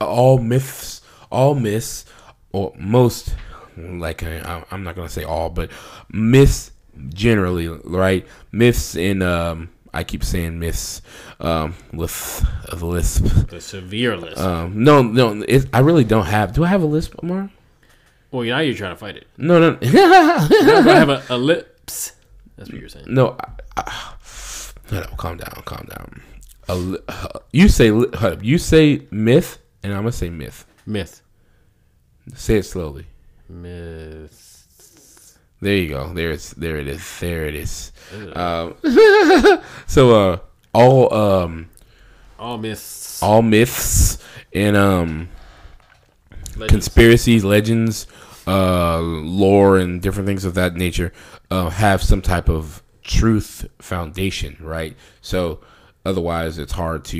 all 0.00 0.38
myths, 0.38 1.01
all 1.32 1.54
myths, 1.54 2.04
or 2.52 2.72
most, 2.78 3.34
like 3.76 4.22
I, 4.22 4.64
I'm 4.70 4.84
not 4.84 4.94
gonna 4.94 5.08
say 5.08 5.24
all, 5.24 5.50
but 5.50 5.70
myths 6.10 6.70
generally, 7.08 7.68
right? 7.68 8.26
Myths 8.52 8.94
in 8.94 9.22
um, 9.22 9.70
I 9.94 10.04
keep 10.04 10.24
saying 10.24 10.58
myths, 10.58 11.02
um, 11.40 11.74
with 11.92 12.46
the 12.70 12.86
lisp. 12.86 13.24
The 13.48 13.60
severe 13.60 14.16
list. 14.16 14.38
Um, 14.40 14.84
no, 14.84 15.02
no, 15.02 15.42
it, 15.48 15.66
I 15.72 15.80
really 15.80 16.04
don't 16.04 16.26
have. 16.26 16.52
Do 16.52 16.64
I 16.64 16.68
have 16.68 16.82
a 16.82 16.86
lisp, 16.86 17.14
Omar? 17.22 17.50
well, 18.30 18.46
now 18.46 18.60
you're 18.60 18.74
trying 18.74 18.92
to 18.94 18.96
fight 18.98 19.16
it. 19.16 19.26
No, 19.36 19.58
no, 19.60 19.72
Now 19.72 19.78
I 20.90 20.94
have 20.94 21.08
a, 21.10 21.22
a 21.28 21.36
lips. 21.36 22.12
That's 22.56 22.70
what 22.70 22.78
you're 22.80 22.88
saying. 22.88 23.06
no. 23.08 23.36
I, 23.38 23.48
I, 23.76 24.08
no, 24.90 25.00
no, 25.00 25.06
calm 25.16 25.38
down, 25.38 25.62
calm 25.64 25.86
down. 25.86 26.22
A, 26.68 26.98
uh, 27.08 27.28
you 27.52 27.68
say 27.68 27.90
you 28.42 28.58
say 28.58 29.06
myth, 29.10 29.58
and 29.82 29.92
I'm 29.92 30.00
gonna 30.00 30.12
say 30.12 30.28
myth. 30.30 30.66
Myth. 30.86 31.21
Say 32.34 32.56
it 32.58 32.64
slowly. 32.64 33.06
Myth. 33.48 35.38
There 35.60 35.76
you 35.76 35.88
go. 35.88 36.12
There's 36.12 36.50
there 36.50 36.76
it 36.76 36.88
is. 36.88 37.18
There 37.20 37.46
it 37.46 37.54
is. 37.54 37.92
Um, 38.34 38.74
so 39.86 40.32
uh, 40.32 40.38
all 40.74 41.12
um 41.14 41.70
All 42.38 42.58
myths. 42.58 43.22
all 43.22 43.42
myths 43.42 44.18
and 44.52 44.76
um 44.76 45.28
legends. 46.56 46.70
conspiracies, 46.72 47.44
legends, 47.44 48.06
uh, 48.46 48.98
lore, 49.00 49.78
and 49.78 50.02
different 50.02 50.26
things 50.26 50.44
of 50.44 50.54
that 50.54 50.74
nature 50.74 51.12
uh, 51.50 51.68
have 51.70 52.02
some 52.02 52.20
type 52.22 52.48
of 52.48 52.82
truth 53.04 53.66
foundation, 53.80 54.56
right? 54.60 54.96
So 55.20 55.60
otherwise, 56.04 56.58
it's 56.58 56.72
hard 56.72 57.04
to 57.06 57.18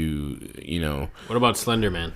you 0.61 0.81
know 0.81 1.09
What 1.29 1.37
about 1.37 1.57
Slender 1.57 1.91
Man? 1.91 2.12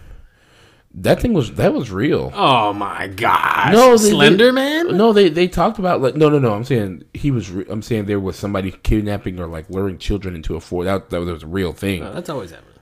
That 0.97 1.21
thing 1.21 1.33
was 1.35 1.55
that 1.55 1.75
was 1.75 1.91
real. 1.91 2.33
Oh 2.35 2.73
my 2.73 3.07
gosh. 3.09 3.73
No, 3.73 3.97
they- 3.97 4.11
Slender 4.11 4.47
they- 4.47 4.51
Man? 4.53 4.97
No, 4.97 5.13
they 5.13 5.29
they 5.29 5.47
talked 5.47 5.79
about 5.79 6.01
like 6.01 6.17
no 6.17 6.29
no 6.31 6.39
no. 6.39 6.55
I'm 6.55 6.65
saying 6.65 7.05
he 7.15 7.31
was. 7.31 7.51
Re- 7.51 7.67
I'm 7.69 7.83
saying 7.83 8.07
there 8.07 8.21
was 8.21 8.37
somebody 8.37 8.71
kidnapping 8.71 9.39
or 9.39 9.47
like 9.47 9.69
luring 9.71 9.99
children 9.99 10.35
into 10.35 10.57
a 10.57 10.61
fort. 10.61 10.87
That 10.87 11.11
that 11.11 11.21
was 11.21 11.43
a 11.43 11.47
real 11.47 11.73
thing. 11.73 12.03
Oh, 12.03 12.13
that's 12.13 12.31
always 12.31 12.51
happening. 12.51 12.73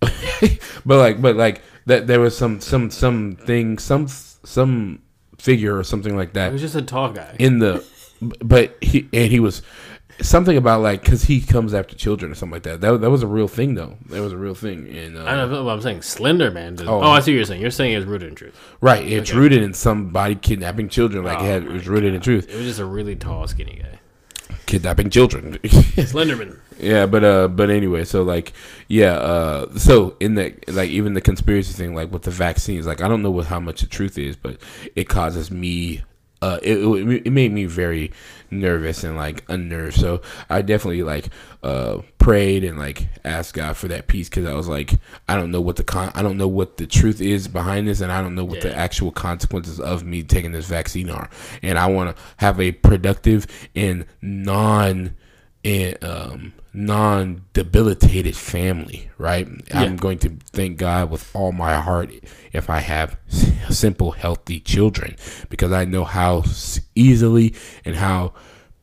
but 0.86 0.98
like 0.98 1.20
but 1.20 1.36
like 1.36 1.62
that 1.86 2.06
there 2.06 2.20
was 2.20 2.36
some 2.36 2.60
some 2.60 2.90
some 2.90 3.34
thing 3.36 3.78
some 3.78 4.06
some 4.08 5.02
figure 5.38 5.76
or 5.76 5.82
something 5.84 6.16
like 6.16 6.34
that. 6.34 6.50
It 6.50 6.52
was 6.52 6.62
just 6.62 6.76
a 6.76 6.82
tall 6.82 7.10
guy. 7.12 7.34
in 7.38 7.58
the. 7.58 7.84
But 8.20 8.76
he 8.82 9.08
and 9.12 9.30
he 9.30 9.38
was 9.38 9.62
something 10.20 10.56
about 10.56 10.80
like 10.82 11.02
because 11.02 11.22
he 11.24 11.40
comes 11.40 11.74
after 11.74 11.94
children 11.94 12.32
or 12.32 12.34
something 12.34 12.54
like 12.54 12.62
that. 12.64 12.80
That 12.80 13.00
that 13.00 13.10
was 13.10 13.22
a 13.22 13.26
real 13.26 13.48
thing 13.48 13.74
though. 13.74 13.96
That 14.10 14.20
was 14.20 14.32
a 14.32 14.36
real 14.36 14.54
thing. 14.54 14.88
And 14.88 15.16
uh, 15.16 15.24
I 15.24 15.34
don't 15.36 15.50
know 15.50 15.64
what 15.64 15.72
I'm 15.72 15.80
saying. 15.82 16.02
Slender 16.02 16.50
Man. 16.50 16.74
Does, 16.76 16.86
Oh. 16.88 17.00
oh. 17.02 17.10
I 17.10 17.20
see 17.20 17.32
what 17.32 17.36
you're 17.36 17.44
saying. 17.44 17.60
You're 17.60 17.70
saying 17.70 17.94
it's 17.96 18.06
rooted 18.06 18.28
in 18.28 18.34
truth. 18.34 18.58
right, 18.80 19.06
it's 19.06 19.30
Okay. 19.30 19.38
rooted 19.38 19.62
in 19.62 19.74
somebody 19.74 20.34
kidnapping 20.34 20.88
children. 20.88 21.24
Like 21.24 21.38
Oh 21.40 21.44
it, 21.44 21.48
had, 21.48 21.62
it 21.64 21.70
was 21.72 21.88
rooted 21.88 22.14
in 22.14 22.20
truth. 22.20 22.48
It 22.50 22.56
was 22.56 22.64
just 22.66 22.80
a 22.80 22.84
really 22.84 23.16
tall, 23.16 23.46
skinny 23.46 23.80
guy. 23.82 23.98
Kidnapping 24.66 25.10
children. 25.10 25.54
Slenderman. 25.62 26.58
Yeah, 26.78 27.06
but 27.06 27.24
uh, 27.24 27.48
but 27.48 27.70
anyway, 27.70 28.04
so 28.04 28.22
like, 28.22 28.52
yeah, 28.86 29.14
uh, 29.14 29.76
so 29.78 30.16
in 30.20 30.34
the 30.34 30.54
like 30.68 30.90
even 30.90 31.14
the 31.14 31.20
conspiracy 31.20 31.72
thing, 31.72 31.94
like 31.94 32.12
with 32.12 32.22
the 32.22 32.30
vaccines, 32.30 32.86
like 32.86 33.00
I 33.00 33.08
don't 33.08 33.22
know 33.22 33.30
what 33.30 33.46
how 33.46 33.60
much 33.60 33.80
the 33.80 33.86
truth 33.86 34.16
is, 34.18 34.36
but 34.36 34.58
it 34.94 35.08
causes 35.08 35.50
me, 35.50 36.02
uh, 36.42 36.58
it 36.62 36.76
it, 36.78 37.26
it 37.26 37.30
made 37.30 37.52
me 37.52 37.64
very 37.64 38.12
nervous 38.50 39.04
and 39.04 39.16
like 39.16 39.44
unnerved. 39.48 39.96
So 39.96 40.22
I 40.48 40.62
definitely 40.62 41.02
like 41.02 41.28
uh 41.62 41.98
prayed 42.18 42.64
and 42.64 42.78
like 42.78 43.08
asked 43.24 43.54
God 43.54 43.76
for 43.76 43.88
that 43.88 44.06
peace 44.06 44.28
because 44.28 44.46
I 44.46 44.54
was 44.54 44.68
like, 44.68 44.92
I 45.28 45.36
don't 45.36 45.50
know 45.50 45.60
what 45.60 45.76
the 45.76 45.84
con, 45.84 46.12
I 46.14 46.22
don't 46.22 46.36
know 46.36 46.48
what 46.48 46.76
the 46.76 46.86
truth 46.86 47.20
is 47.20 47.48
behind 47.48 47.88
this, 47.88 48.00
and 48.00 48.12
I 48.12 48.20
don't 48.20 48.34
know 48.34 48.44
what 48.44 48.60
the 48.60 48.74
actual 48.74 49.10
consequences 49.10 49.80
of 49.80 50.04
me 50.04 50.22
taking 50.22 50.52
this 50.52 50.66
vaccine 50.66 51.10
are, 51.10 51.30
and 51.62 51.78
I 51.78 51.86
want 51.86 52.14
to 52.14 52.22
have 52.36 52.60
a 52.60 52.72
productive 52.72 53.46
and 53.74 54.04
non 54.20 55.16
and 55.64 56.04
um, 56.04 56.52
non 56.78 57.42
debilitated 57.54 58.36
family, 58.36 59.10
right? 59.18 59.48
I'm 59.72 59.96
going 59.96 60.18
to 60.20 60.30
thank 60.52 60.78
God 60.78 61.10
with 61.10 61.28
all 61.34 61.50
my 61.50 61.76
heart 61.80 62.10
if 62.52 62.70
I 62.70 62.78
have 62.78 63.18
simple, 63.68 64.12
healthy 64.12 64.60
children 64.60 65.16
because 65.48 65.72
I 65.72 65.84
know 65.84 66.04
how 66.04 66.44
easily 66.94 67.54
and 67.84 67.96
how 67.96 68.32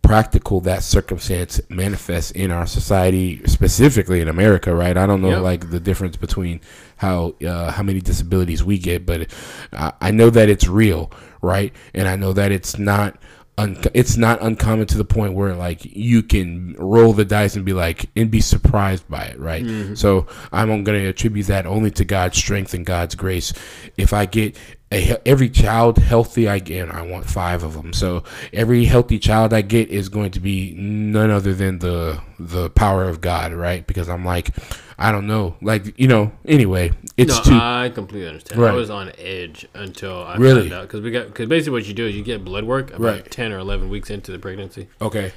practical 0.02 0.60
that 0.62 0.84
circumstance 0.84 1.60
manifests 1.70 2.30
in 2.32 2.52
our 2.52 2.68
society, 2.68 3.42
specifically 3.48 4.20
in 4.22 4.28
America, 4.28 4.76
right? 4.76 4.98
I 4.98 5.08
don't 5.08 5.22
know 5.22 5.30
Yep. 5.30 5.42
like 5.42 5.70
the 5.72 5.80
difference 5.80 6.18
between 6.18 6.60
how 6.98 7.34
uh, 7.48 7.72
how 7.72 7.82
many 7.82 8.02
disabilities 8.02 8.64
we 8.64 8.78
get, 8.78 9.06
but 9.06 9.32
I, 9.74 9.94
I 10.02 10.12
know 10.12 10.30
that 10.30 10.50
it's 10.50 10.68
real, 10.68 11.12
right? 11.42 11.74
And 11.94 12.08
I 12.08 12.18
know 12.18 12.34
that 12.34 12.52
it's 12.52 12.78
not 12.78 13.18
un- 13.58 13.78
it's 13.94 14.18
not 14.18 14.42
uncommon 14.42 14.88
to 14.88 14.98
the 14.98 15.06
point 15.06 15.34
where 15.34 15.56
like 15.56 15.86
you 15.86 16.22
can 16.24 16.76
roll 16.78 17.14
the 17.14 17.26
dice 17.26 17.56
and 17.56 17.66
be 17.66 17.74
like 17.74 18.10
and 18.16 18.30
be 18.30 18.42
surprised 18.42 19.08
by 19.10 19.24
it, 19.24 19.40
right? 19.40 19.64
Mm-hmm. 19.64 19.96
So 19.96 20.28
I'm 20.52 20.68
going 20.68 21.00
to 21.00 21.08
attribute 21.08 21.48
that 21.48 21.66
only 21.66 21.92
to 21.92 22.06
God's 22.06 22.38
strength 22.38 22.74
and 22.74 22.86
God's 22.86 23.16
grace. 23.16 23.54
If 23.98 24.14
I 24.14 24.26
get 24.26 24.58
a, 24.92 25.28
every 25.28 25.50
child 25.50 25.98
healthy 25.98 26.48
I 26.48 26.60
get, 26.60 26.90
I 26.90 27.02
want 27.02 27.26
five 27.26 27.64
of 27.64 27.74
them. 27.74 27.94
So 27.94 28.24
every 28.54 28.86
healthy 28.86 29.20
child 29.20 29.54
I 29.54 29.62
get 29.62 29.90
is 29.90 30.10
going 30.10 30.32
to 30.32 30.40
be 30.40 30.74
none 30.76 31.32
other 31.32 31.54
than 31.54 31.80
the 31.80 32.22
the 32.40 32.70
power 32.72 33.06
of 33.06 33.22
God, 33.22 33.54
right? 33.54 33.86
Because 33.88 34.10
I'm 34.10 34.26
like, 34.26 34.50
I 34.98 35.12
don't 35.12 35.28
know, 35.28 35.56
like 35.62 35.98
you 36.00 36.08
know. 36.08 36.32
Anyway, 36.48 36.92
it's 37.18 37.36
no, 37.36 37.44
too 37.52 37.60
I 37.62 37.92
completely 37.94 38.28
understand. 38.30 38.62
Right. 38.62 38.72
I 38.72 38.74
was 38.76 38.90
on 38.90 39.12
edge 39.18 39.68
until 39.74 40.24
I 40.24 40.38
Really? 40.38 40.62
found 40.70 40.74
out 40.74 40.82
because 40.84 41.02
we 41.02 41.12
got 41.12 41.28
because 41.28 41.48
basically 41.50 41.74
what 41.74 41.86
you 41.86 41.94
do 41.94 42.06
is 42.08 42.16
you 42.16 42.24
get 42.24 42.46
blood 42.46 42.64
work 42.64 42.90
about 42.92 43.02
Right. 43.02 43.32
ten 43.32 43.52
or 43.52 43.60
eleven 43.60 43.90
weeks 43.90 44.10
into 44.10 44.32
the 44.32 44.40
pregnancy. 44.40 44.88
okay. 45.02 45.34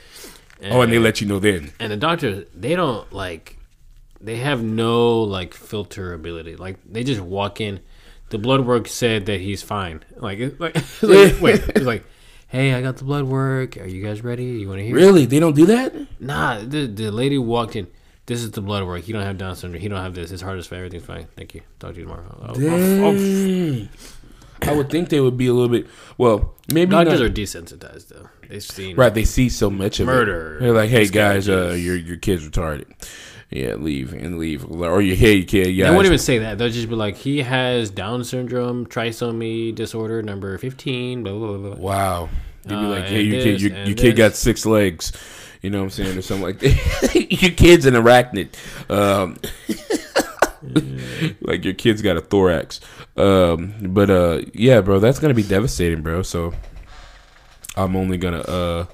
Oh, 0.63 0.81
and 0.81 0.93
they 0.93 0.99
let 0.99 1.21
you 1.21 1.27
know 1.29 1.39
then. 1.39 1.73
and 1.79 1.93
the 1.93 1.97
doctors 1.97 2.45
they 2.55 2.75
don't 2.75 3.13
like 3.13 3.59
they 4.21 4.37
have 4.37 4.61
no 4.63 5.21
like 5.23 5.55
filter 5.55 6.13
ability 6.15 6.57
like 6.57 6.79
they 6.85 7.05
just 7.05 7.21
walk 7.21 7.61
in 7.61 7.79
the 8.31 8.39
blood 8.39 8.67
work 8.67 8.89
said 8.89 9.27
that 9.27 9.41
he's 9.41 9.63
fine 9.63 10.03
like, 10.17 10.41
it, 10.41 10.61
like, 10.61 10.75
it's 10.77 11.03
like 11.05 11.41
wait 11.41 11.61
it's 11.77 11.87
like 11.87 12.05
hey 12.49 12.75
i 12.75 12.83
got 12.83 12.97
the 12.97 13.05
blood 13.05 13.23
work 13.23 13.77
are 13.77 13.87
you 13.87 14.03
guys 14.05 14.25
ready 14.25 14.47
you 14.47 14.67
want 14.69 14.81
to 14.81 14.85
hear 14.85 14.99
it? 14.99 15.01
Really, 15.01 15.27
they 15.27 15.39
don't 15.39 15.55
do 15.55 15.67
that. 15.67 15.95
nah 16.21 16.59
the, 16.59 16.87
the 16.89 17.13
lady 17.13 17.39
walked 17.39 17.77
in 17.77 17.87
this 18.29 18.43
is 18.43 18.53
the 18.53 18.61
blood 18.61 18.87
work 18.87 19.03
he 19.03 19.13
don't 19.13 19.23
have 19.25 19.37
down 19.37 19.57
syndrome 19.57 19.83
he 19.83 19.89
don't 19.89 20.01
have 20.01 20.15
this 20.15 20.31
his 20.31 20.41
heart 20.41 20.59
is 20.59 20.67
fine 20.69 20.79
everything's 20.79 21.05
fine 21.05 21.27
thank 21.37 21.55
you 21.55 21.61
talk 21.81 21.93
to 21.95 21.99
you 22.01 22.05
tomorrow 22.05 22.25
Oh, 22.41 22.55
oh, 22.57 23.17
oh. 23.17 23.89
I 24.63 24.73
would 24.73 24.91
think 24.91 25.09
they 25.09 25.21
would 25.21 25.37
be 25.37 25.47
a 25.47 25.53
little 25.53 25.69
bit. 25.69 25.87
Well, 26.19 26.55
maybe 26.73 26.91
doctors 26.91 27.21
not- 27.21 27.31
are 27.31 27.33
desensitized 27.33 28.09
though 28.09 28.29
they've 28.49 28.63
seen 28.63 28.97
right. 28.97 29.15
They 29.15 29.25
see 29.25 29.49
so 29.49 29.71
much 29.71 30.01
of 30.01 30.07
Murder, 30.07 30.57
It. 30.57 30.61
They're 30.61 30.73
like, 30.73 30.91
"Hey 30.91 31.07
guys, 31.07 31.49
uh, 31.49 31.77
your 31.79 31.95
your 31.97 32.17
kid's 32.17 32.47
retarded. 32.49 32.87
Yeah, 33.51 33.75
leave 33.77 34.13
and 34.13 34.37
leave, 34.37 34.69
or 34.69 35.01
you 35.01 35.15
hey 35.15 35.45
kid, 35.45 35.69
yeah." 35.69 35.89
They 35.89 35.95
won't 35.95 36.07
even 36.07 36.19
say 36.19 36.39
that. 36.39 36.59
They'll 36.59 36.71
just 36.71 36.89
be 36.89 36.97
like, 36.97 37.17
he 37.17 37.39
has 37.43 37.89
Down 37.91 38.25
syndrome, 38.25 38.85
trisomy 38.87 39.73
disorder 39.75 40.23
number 40.23 40.59
15, 40.59 41.23
blah, 41.23 41.33
blah, 41.33 41.57
blah, 41.57 41.75
blah. 41.75 41.77
Wow. 41.77 42.29
You'd 42.65 42.71
be 42.71 42.75
Uh, 42.75 42.89
like, 42.89 43.05
"Hey, 43.05 43.23
your 43.23 43.43
kid, 43.43 43.63
your, 43.63 43.79
your 43.85 43.97
kid 43.97 44.17
got 44.17 44.35
six 44.35 44.67
legs." 44.67 45.13
You 45.63 45.71
know 45.71 45.79
what 45.79 45.85
I'm 45.85 45.91
saying, 45.91 46.19
or 46.19 46.23
something 46.23 46.45
like 46.45 46.59
that. 46.61 47.27
your 47.43 47.51
kid's 47.51 47.85
an 47.87 47.95
arachnid. 47.95 48.55
Um, 48.89 49.37
like 51.41 51.65
your 51.65 51.75
kid's 51.75 52.03
got 52.03 52.17
a 52.17 52.21
thorax. 52.21 52.81
Um, 53.17 53.75
but 53.81 54.11
uh, 54.11 54.43
yeah, 54.55 54.81
bro, 54.81 55.01
that's 55.01 55.19
gonna 55.19 55.35
be 55.35 55.43
devastating, 55.43 56.03
bro. 56.03 56.23
So 56.23 56.55
I'm 57.77 57.97
only 57.97 58.19
gonna 58.19 58.41
uh 58.41 58.87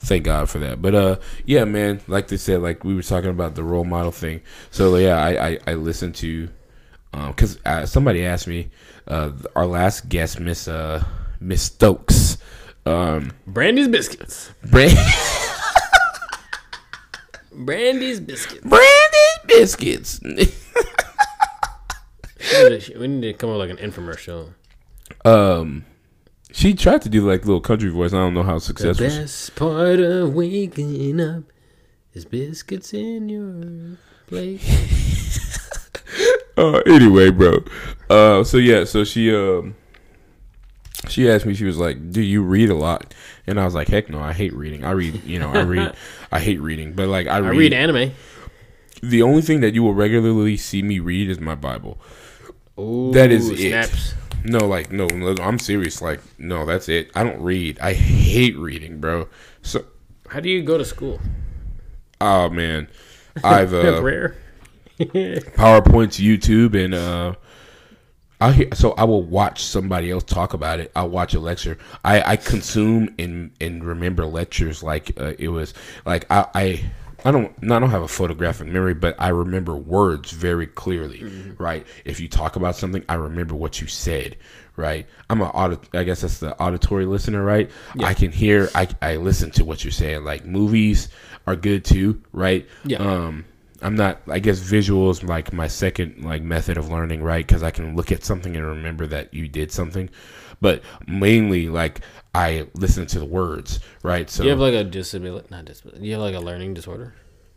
thank 0.00 0.24
God 0.24 0.48
for 0.48 0.58
that. 0.58 0.80
But 0.82 0.94
uh 0.94 1.16
yeah, 1.46 1.64
man, 1.64 2.00
like 2.06 2.28
they 2.28 2.36
said, 2.36 2.62
like 2.62 2.84
we 2.84 2.94
were 2.94 3.02
talking 3.02 3.30
about 3.30 3.54
the 3.54 3.64
role 3.64 3.84
model 3.84 4.12
thing. 4.12 4.42
So 4.70 4.96
yeah, 4.96 5.16
I 5.16 5.48
I, 5.48 5.58
I 5.66 5.74
listened 5.74 6.14
to 6.16 6.48
because 7.12 7.56
um, 7.56 7.62
uh, 7.66 7.86
somebody 7.86 8.24
asked 8.24 8.46
me 8.46 8.70
uh 9.06 9.32
our 9.56 9.66
last 9.66 10.08
guest, 10.08 10.40
Miss 10.40 10.68
uh 10.68 11.04
Miss 11.40 11.62
Stokes. 11.62 12.38
Um, 12.86 13.32
Brandy's 13.46 13.88
biscuits. 13.88 14.50
Brand- 14.70 14.98
Brandy's 17.56 18.20
biscuits. 18.20 18.60
Brandy's 18.66 19.38
biscuits. 19.46 20.20
We 20.22 20.34
need, 22.68 22.80
to, 22.82 22.98
we 22.98 23.08
need 23.08 23.20
to 23.22 23.32
come 23.34 23.50
up 23.50 23.58
with 23.58 23.70
like 23.70 23.78
an 23.80 23.90
infomercial. 23.90 24.52
um, 25.24 25.84
she 26.52 26.74
tried 26.74 27.02
to 27.02 27.08
do 27.08 27.26
like 27.26 27.44
little 27.44 27.60
country 27.60 27.90
voice. 27.90 28.12
I 28.12 28.16
don't 28.18 28.34
know 28.34 28.42
how 28.42 28.54
The 28.54 28.60
successful. 28.60 29.08
she- 29.08 29.18
best 29.18 29.56
part 29.56 29.98
of 30.00 30.34
waking 30.34 31.20
up 31.20 31.44
is 32.12 32.24
biscuits 32.24 32.92
in 32.94 33.28
your 33.28 33.96
plate. 34.26 34.60
uh, 36.56 36.78
anyway, 36.86 37.30
bro. 37.30 37.64
Uh, 38.10 38.44
so 38.44 38.58
yeah, 38.58 38.84
so 38.84 39.04
she 39.04 39.34
um, 39.34 39.74
she 41.08 41.28
asked 41.30 41.46
me. 41.46 41.54
She 41.54 41.64
was 41.64 41.78
like, 41.78 42.10
"Do 42.12 42.20
you 42.22 42.42
read 42.42 42.70
a 42.70 42.74
lot?" 42.74 43.14
And 43.46 43.60
I 43.60 43.64
was 43.64 43.74
like, 43.74 43.88
"Heck 43.88 44.08
no, 44.10 44.20
I 44.20 44.32
hate 44.32 44.52
reading. 44.54 44.84
I 44.84 44.92
read, 44.92 45.22
you 45.24 45.38
know, 45.38 45.50
I 45.50 45.62
read, 45.74 45.92
I 46.32 46.40
hate 46.40 46.60
reading. 46.60 46.92
But 46.92 47.08
like, 47.08 47.26
I 47.26 47.36
I 47.36 47.38
read. 47.38 47.58
read 47.58 47.72
anime. 47.72 48.12
the 49.02 49.22
only 49.22 49.42
thing 49.42 49.60
that 49.60 49.74
you 49.74 49.82
will 49.82 49.94
regularly 49.94 50.56
see 50.56 50.82
me 50.82 50.98
read 50.98 51.28
is 51.28 51.40
my 51.40 51.54
Bible. 51.54 51.98
Ooh, 52.78 53.12
That 53.12 53.30
is 53.30 53.50
it. 53.50 54.14
No, 54.44 54.58
like 54.66 54.92
no, 54.92 55.06
no, 55.06 55.34
I'm 55.42 55.58
serious. 55.58 56.02
Like 56.02 56.20
no, 56.38 56.66
that's 56.66 56.88
it. 56.88 57.10
I 57.14 57.22
don't 57.24 57.40
read. 57.40 57.78
I 57.80 57.92
hate 57.94 58.56
reading, 58.58 59.00
bro. 59.00 59.28
So, 59.62 59.84
How 60.28 60.40
do 60.40 60.48
you 60.50 60.62
go 60.62 60.76
to 60.78 60.84
school? 60.84 61.20
oh 62.20 62.48
man, 62.50 62.88
I've 63.42 63.72
uh, 63.74 64.02
Rare. 64.02 64.36
PowerPoints, 64.98 66.20
YouTube, 66.22 66.74
and 66.82 66.94
uh, 66.94 67.34
I 68.44 68.52
hear, 68.52 68.68
so 68.74 68.92
I 68.92 69.04
will 69.04 69.22
watch 69.22 69.64
somebody 69.64 70.10
else 70.10 70.22
talk 70.22 70.52
about 70.52 70.78
it. 70.78 70.92
I'll 70.94 71.08
watch 71.08 71.32
a 71.32 71.40
lecture. 71.40 71.78
I, 72.04 72.32
I 72.32 72.36
consume 72.36 73.14
and 73.18 73.50
and 73.58 73.82
remember 73.82 74.26
lectures 74.26 74.82
like 74.82 75.18
uh, 75.18 75.32
it 75.38 75.48
was 75.48 75.72
like 76.04 76.26
I. 76.30 76.46
I 76.54 76.84
I 77.26 77.30
don't. 77.30 77.50
I 77.62 77.78
don't 77.78 77.88
have 77.88 78.02
a 78.02 78.08
photographic 78.08 78.66
memory, 78.66 78.92
but 78.92 79.16
I 79.18 79.28
remember 79.28 79.74
words 79.74 80.30
very 80.30 80.66
clearly. 80.66 81.24
Right. 81.56 81.86
If 82.04 82.20
you 82.20 82.28
talk 82.28 82.56
about 82.56 82.76
something, 82.76 83.02
I 83.08 83.14
remember 83.14 83.54
what 83.54 83.80
you 83.80 83.86
said. 83.86 84.36
Right. 84.76 85.06
I'm 85.30 85.40
a 85.40 85.46
audit. 85.46 85.88
I 85.94 86.04
guess 86.04 86.20
that's 86.20 86.40
the 86.40 86.54
auditory 86.60 87.06
listener. 87.06 87.42
Right. 87.42 87.70
I 87.98 88.12
can 88.12 88.30
hear. 88.30 88.68
I 88.74 88.88
I 89.00 89.16
listen 89.16 89.50
to 89.52 89.64
what 89.64 89.84
you're 89.84 89.90
saying. 89.90 90.24
Like 90.24 90.44
movies 90.44 91.08
are 91.46 91.56
good 91.56 91.82
too. 91.86 92.20
Right. 92.32 92.68
Yeah. 92.84 92.98
Um. 92.98 93.46
I'm 93.84 93.94
not. 93.96 94.20
I 94.28 94.38
guess 94.38 94.58
visual 94.58 95.10
is 95.10 95.22
like 95.22 95.52
my 95.52 95.68
second 95.68 96.24
like 96.24 96.42
method 96.42 96.76
of 96.78 96.88
learning, 96.88 97.22
right? 97.22 97.46
Because 97.46 97.62
I 97.62 97.70
can 97.70 97.94
look 97.94 98.10
at 98.10 98.24
something 98.24 98.56
and 98.56 98.64
remember 98.66 99.06
that 99.08 99.32
you 99.34 99.46
did 99.46 99.70
something, 99.70 100.08
but 100.60 100.82
mainly 101.06 101.68
like 101.68 102.00
I 102.34 102.66
listen 102.74 103.06
to 103.08 103.18
the 103.18 103.24
words, 103.26 103.80
right? 104.02 104.28
So 104.30 104.42
you 104.42 104.50
have 104.50 104.58
like 104.58 104.74
a 104.74 104.84
disability, 104.84 105.48
not 105.50 105.66
disability. 105.66 106.06
You 106.06 106.12
have 106.14 106.22
like 106.22 106.34
a 106.34 106.40
learning 106.40 106.74
disorder, 106.74 107.14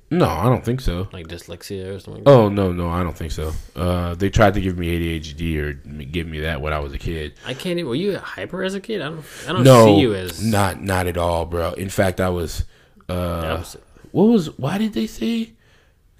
no, 0.10 0.28
I 0.28 0.46
don't 0.46 0.64
think 0.64 0.80
so. 0.80 1.08
like 1.12 1.28
dyslexia 1.28 1.96
or 1.96 2.00
something. 2.00 2.24
Oh 2.26 2.48
no, 2.48 2.72
no, 2.72 2.90
I 2.90 3.04
don't 3.04 3.16
think 3.18 3.32
so. 3.32 3.52
Uh, 3.76 4.16
they 4.16 4.30
tried 4.30 4.54
to 4.54 4.62
give 4.62 4.78
me 4.78 5.20
ADHD 5.20 5.58
or 5.62 5.74
give 5.74 6.28
me 6.28 6.42
that 6.42 6.62
when 6.62 6.72
I 6.72 6.80
was 6.80 6.94
a 6.94 6.98
kid. 6.98 7.34
I 7.46 7.54
can't. 7.54 7.78
even 7.80 7.88
Were 7.88 7.96
you 7.96 8.18
hyper 8.18 8.64
as 8.64 8.74
a 8.74 8.80
kid? 8.80 9.02
I 9.02 9.10
don't. 9.10 9.26
I 9.48 9.52
don't 9.54 9.64
No, 9.64 9.86
see 9.86 10.00
you 10.02 10.16
as 10.16 10.42
not 10.44 10.82
not 10.82 11.08
at 11.08 11.18
all, 11.18 11.46
bro. 11.46 11.74
In 11.74 11.90
fact, 11.90 12.22
I 12.22 12.30
was. 12.30 12.64
Uh, 13.10 13.64
what 14.12 14.26
was? 14.26 14.58
Why 14.58 14.78
did 14.78 14.94
they 14.94 15.08
say? 15.08 15.52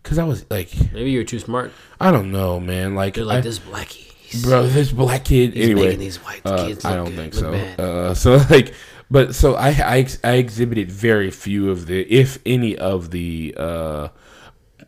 Because 0.08 0.20
I 0.20 0.24
was 0.24 0.46
like, 0.50 0.70
Maybe 0.94 1.12
you 1.12 1.20
were 1.20 1.26
too 1.26 1.40
smart. 1.40 1.74
I 2.00 2.12
don't 2.12 2.32
know, 2.32 2.62
man. 2.62 2.96
Like, 2.96 3.16
They're 3.16 3.26
like 3.26 3.40
I- 3.40 3.42
this 3.42 3.60
blackie. 3.60 4.06
He's, 4.28 4.44
bro 4.44 4.68
this 4.68 4.92
black 4.92 5.24
kid 5.24 5.54
he's 5.54 5.66
anyway 5.70 5.84
making 5.86 6.00
these 6.00 6.18
white 6.18 6.42
uh, 6.44 6.68
kids. 6.68 6.84
i 6.84 6.98
don't 6.98 7.16
good, 7.16 7.32
think 7.32 7.34
so 7.34 7.54
uh, 7.54 8.14
so 8.14 8.36
like 8.50 8.74
but 9.10 9.34
so 9.34 9.56
I, 9.56 9.70
I 9.70 10.08
i 10.22 10.32
exhibited 10.34 10.92
very 10.92 11.32
few 11.32 11.72
of 11.72 11.86
the 11.86 12.02
if 12.02 12.38
any 12.46 12.78
of 12.78 13.12
the 13.12 13.56
uh 13.58 14.10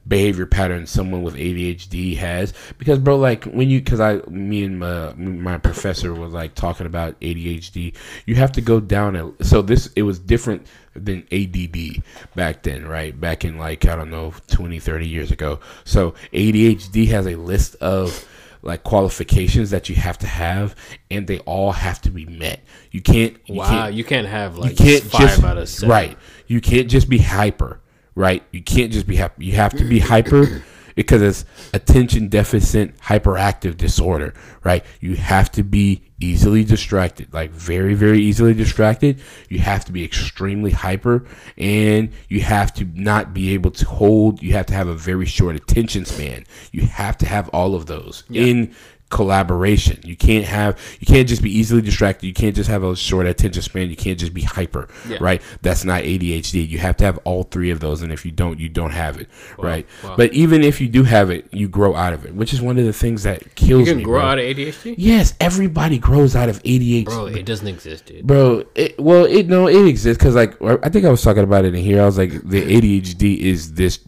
behavior 0.09 0.45
patterns 0.45 0.89
someone 0.89 1.23
with 1.23 1.35
ADHD 1.35 2.17
has. 2.17 2.53
Because 2.77 2.99
bro 2.99 3.17
like 3.17 3.45
when 3.45 3.69
you 3.69 3.79
because 3.79 3.99
I 3.99 4.17
me 4.27 4.63
and 4.63 4.79
my 4.79 5.13
my 5.13 5.57
professor 5.57 6.13
was 6.13 6.33
like 6.33 6.55
talking 6.55 6.85
about 6.85 7.19
ADHD 7.21 7.95
you 8.25 8.35
have 8.35 8.51
to 8.53 8.61
go 8.61 8.79
down 8.79 9.15
a, 9.15 9.43
so 9.43 9.61
this 9.61 9.87
it 9.95 10.01
was 10.01 10.19
different 10.19 10.67
than 10.95 11.25
ADD 11.31 12.03
back 12.35 12.63
then 12.63 12.85
right? 12.85 13.17
Back 13.19 13.45
in 13.45 13.57
like 13.57 13.85
I 13.85 13.95
don't 13.95 14.09
know 14.09 14.33
20 14.47 14.79
30 14.79 15.07
years 15.07 15.31
ago. 15.31 15.59
So 15.85 16.15
ADHD 16.33 17.07
has 17.09 17.27
a 17.27 17.35
list 17.35 17.75
of 17.75 18.27
like 18.61 18.83
qualifications 18.83 19.69
that 19.69 19.87
you 19.87 19.95
have 19.95 20.17
to 20.17 20.27
have 20.27 20.75
and 21.09 21.27
they 21.27 21.39
all 21.39 21.71
have 21.71 22.01
to 22.01 22.11
be 22.11 22.25
met. 22.25 22.61
You 22.91 23.01
can't 23.01 23.37
you 23.45 23.55
wow, 23.55 23.69
can't, 23.69 23.93
you 23.93 24.03
can't 24.03 24.27
have 24.27 24.57
like 24.57 24.71
you 24.71 24.75
can't 24.77 25.03
five 25.03 25.21
just 25.21 25.43
out 25.43 25.57
of 25.57 25.69
seven. 25.69 25.89
right. 25.89 26.17
You 26.47 26.61
can't 26.61 26.89
just 26.89 27.07
be 27.09 27.19
hyper, 27.19 27.79
right? 28.19 28.43
You 28.51 28.62
can't 28.62 28.91
just 28.91 29.08
be 29.08 29.15
happy. 29.15 29.45
You 29.45 29.53
have 29.53 29.71
to 29.77 29.86
be 29.86 29.99
hyper 29.99 30.62
because 30.95 31.21
it's 31.21 31.45
attention 31.73 32.27
deficit 32.27 32.97
hyperactive 32.97 33.77
disorder, 33.77 34.34
right? 34.62 34.84
You 34.99 35.15
have 35.15 35.49
to 35.53 35.63
be 35.63 36.01
easily 36.19 36.65
distracted, 36.65 37.34
like 37.34 37.51
very, 37.51 37.93
very 37.93 38.19
easily 38.19 38.53
distracted. 38.53 39.21
You 39.47 39.60
have 39.60 39.86
to 39.86 39.93
be 39.93 40.03
extremely 40.03 40.71
hyper, 40.71 41.25
and 41.58 42.12
you 42.27 42.41
have 42.41 42.73
to 42.73 42.86
not 42.93 43.34
be 43.34 43.53
able 43.53 43.71
to 43.71 43.86
hold. 43.86 44.43
You 44.43 44.51
have 44.51 44.65
to 44.65 44.73
have 44.73 44.89
a 44.89 44.95
very 44.95 45.25
short 45.25 45.55
attention 45.55 46.03
span. 46.03 46.43
You 46.73 46.82
have 46.82 47.17
to 47.19 47.25
have 47.25 47.47
all 47.53 47.73
of 47.73 47.86
those 47.86 48.25
in 48.34 48.75
collaboration. 49.09 49.99
You 50.03 50.15
can't 50.15 50.45
have 50.45 50.79
you 50.99 51.07
can't 51.07 51.27
just 51.27 51.41
be 51.41 51.55
easily 51.55 51.81
distracted. 51.81 52.27
You 52.27 52.33
can't 52.33 52.55
just 52.55 52.69
have 52.69 52.83
a 52.83 52.95
short 52.95 53.25
attention 53.27 53.61
span. 53.61 53.89
You 53.89 53.95
can't 53.95 54.19
just 54.19 54.33
be 54.33 54.41
hyper, 54.41 54.87
Yeah. 55.07 55.17
right? 55.19 55.41
That's 55.61 55.83
not 55.85 56.03
ADHD. 56.03 56.67
You 56.67 56.77
have 56.79 56.97
to 56.97 57.05
have 57.05 57.17
all 57.25 57.43
three 57.43 57.69
of 57.71 57.79
those 57.79 58.01
and 58.01 58.11
if 58.11 58.25
you 58.25 58.31
don't, 58.31 58.59
you 58.59 58.69
don't 58.69 58.91
have 58.91 59.19
it, 59.19 59.27
right? 59.57 59.85
wow. 60.03 60.15
But 60.15 60.33
even 60.33 60.63
if 60.63 60.79
you 60.81 60.87
do 60.87 61.03
have 61.03 61.29
it, 61.29 61.47
you 61.53 61.67
grow 61.67 61.95
out 61.95 62.13
of 62.13 62.25
it, 62.25 62.33
which 62.35 62.53
is 62.53 62.61
one 62.61 62.77
of 62.77 62.85
the 62.85 62.93
things 62.93 63.23
that 63.23 63.55
kills 63.55 63.81
You 63.81 63.85
can 63.93 63.97
me. 63.97 64.03
grow 64.03 64.19
bro. 64.19 64.27
out 64.29 64.39
of 64.39 64.45
ADHD, 64.45 64.95
Yes, 64.97 65.33
everybody 65.39 65.97
grows 65.97 66.35
out 66.35 66.49
of 66.49 66.61
ADHD. 66.63 67.05
bro. 67.05 67.25
It 67.27 67.45
doesn't 67.45 67.67
exist, 67.67 68.05
dude. 68.05 68.25
Bro, 68.25 68.63
it, 68.75 68.99
well, 68.99 69.25
it 69.25 69.47
no, 69.47 69.67
it 69.67 69.87
exists 69.87 70.17
because 70.17 70.35
like 70.35 70.55
I 70.61 70.89
think 70.89 71.05
I 71.05 71.09
was 71.09 71.21
talking 71.21 71.43
about 71.43 71.65
it 71.65 71.73
in 71.75 71.83
here. 71.83 72.01
I 72.01 72.05
was 72.05 72.17
like, 72.17 72.31
the 72.43 72.61
ADHD 72.61 73.37
is 73.39 73.73
this. 73.73 73.99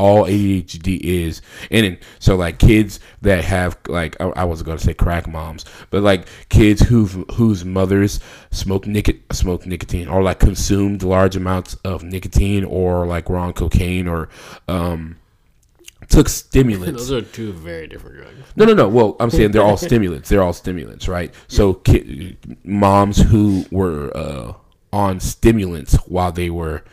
All 0.00 0.24
ADHD 0.24 0.98
is, 0.98 1.42
and 1.70 1.98
so 2.18 2.34
like 2.36 2.58
kids 2.58 3.00
that 3.20 3.44
have 3.44 3.76
like 3.88 4.20
I, 4.20 4.28
I 4.30 4.44
wasn't 4.44 4.68
gonna 4.68 4.78
say 4.78 4.94
crack 4.94 5.28
moms, 5.28 5.64
but 5.90 6.02
like 6.02 6.26
kids 6.48 6.80
who 6.80 7.04
whose 7.34 7.64
mothers 7.64 8.18
smoke 8.50 8.86
nic- 8.86 9.24
smoke 9.32 9.66
nicotine 9.66 10.08
or 10.08 10.22
like 10.22 10.40
consumed 10.40 11.02
large 11.02 11.36
amounts 11.36 11.74
of 11.84 12.02
nicotine 12.02 12.64
or 12.64 13.06
like 13.06 13.28
were 13.28 13.36
on 13.36 13.52
cocaine 13.52 14.08
or 14.08 14.30
um 14.68 15.16
took 16.08 16.28
stimulants. 16.28 17.02
Those 17.08 17.12
are 17.12 17.22
two 17.22 17.52
very 17.52 17.86
different 17.86 18.16
drugs. 18.16 18.36
No, 18.56 18.64
no, 18.64 18.74
no. 18.74 18.88
Well, 18.88 19.16
I'm 19.20 19.30
saying 19.30 19.52
they're 19.52 19.62
all 19.62 19.76
stimulants. 19.88 20.28
They're 20.28 20.42
all 20.42 20.52
stimulants, 20.52 21.08
right? 21.08 21.32
So, 21.48 21.74
ki- 21.74 22.36
moms 22.64 23.18
who 23.18 23.64
were 23.70 24.10
uh, 24.16 24.54
on 24.92 25.20
stimulants 25.20 25.94
while 26.06 26.32
they 26.32 26.50
were 26.50 26.84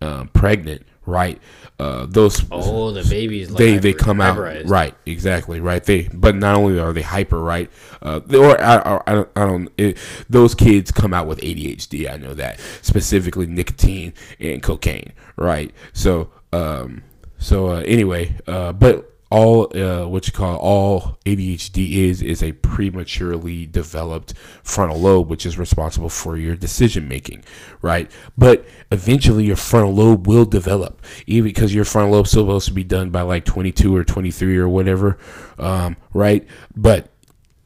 uh, 0.00 0.24
pregnant, 0.32 0.86
right? 1.10 1.40
Uh, 1.78 2.06
those 2.08 2.44
Oh, 2.50 2.90
the 2.90 3.02
babies. 3.08 3.50
Like 3.50 3.58
they 3.58 3.78
they 3.78 3.92
hyper- 3.92 4.04
come 4.04 4.20
out 4.20 4.36
right, 4.68 4.94
exactly, 5.06 5.60
right. 5.60 5.82
They 5.82 6.08
but 6.12 6.36
not 6.36 6.56
only 6.56 6.78
are 6.78 6.92
they 6.92 7.02
hyper, 7.02 7.40
right? 7.40 7.70
Uh, 8.02 8.20
they- 8.24 8.36
or 8.38 8.60
I, 8.60 8.76
I, 8.76 9.02
I 9.06 9.14
don't, 9.14 9.28
I 9.36 9.46
don't 9.46 9.68
it, 9.78 9.96
those 10.28 10.54
kids 10.54 10.90
come 10.92 11.14
out 11.14 11.26
with 11.26 11.40
ADHD. 11.40 12.10
I 12.12 12.16
know 12.18 12.34
that 12.34 12.60
specifically 12.82 13.46
nicotine 13.46 14.12
and 14.38 14.62
cocaine, 14.62 15.12
right? 15.36 15.72
So, 15.94 16.30
um, 16.52 17.02
so 17.38 17.68
uh, 17.70 17.80
anyway, 17.86 18.36
uh, 18.46 18.72
but 18.74 19.09
all 19.30 19.76
uh, 19.76 20.06
what 20.08 20.26
you 20.26 20.32
call 20.32 20.56
all 20.56 21.18
ADHD 21.24 21.92
is 21.92 22.20
is 22.20 22.42
a 22.42 22.52
prematurely 22.52 23.64
developed 23.66 24.34
frontal 24.62 24.98
lobe, 24.98 25.30
which 25.30 25.46
is 25.46 25.56
responsible 25.56 26.08
for 26.08 26.36
your 26.36 26.56
decision 26.56 27.06
making, 27.06 27.44
right? 27.80 28.10
But 28.36 28.66
eventually, 28.90 29.44
your 29.44 29.56
frontal 29.56 29.94
lobe 29.94 30.26
will 30.26 30.44
develop, 30.44 31.00
even 31.26 31.44
because 31.44 31.72
your 31.72 31.84
frontal 31.84 32.12
lobe 32.12 32.26
supposed 32.26 32.66
to 32.68 32.74
be 32.74 32.84
done 32.84 33.10
by 33.10 33.22
like 33.22 33.44
22 33.44 33.94
or 33.94 34.04
23 34.04 34.58
or 34.58 34.68
whatever, 34.68 35.16
um, 35.58 35.96
right? 36.12 36.46
But 36.76 37.08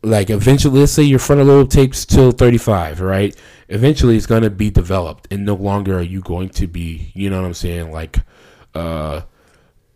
like 0.02 0.28
eventually 0.28 0.80
let's 0.80 0.92
say 0.92 1.02
your 1.02 1.18
frontal 1.18 1.46
lobe 1.46 1.70
takes 1.70 2.04
till 2.04 2.30
35 2.30 3.00
right 3.00 3.34
eventually 3.70 4.18
it's 4.18 4.26
to 4.26 4.50
be 4.50 4.70
developed 4.70 5.26
and 5.30 5.46
no 5.46 5.54
longer 5.54 5.96
are 5.98 6.02
you 6.02 6.20
going 6.20 6.50
to 6.50 6.66
be 6.66 7.10
you 7.14 7.30
know 7.30 7.40
what 7.40 7.46
i'm 7.46 7.54
saying 7.54 7.90
like 7.90 8.18
uh 8.74 9.22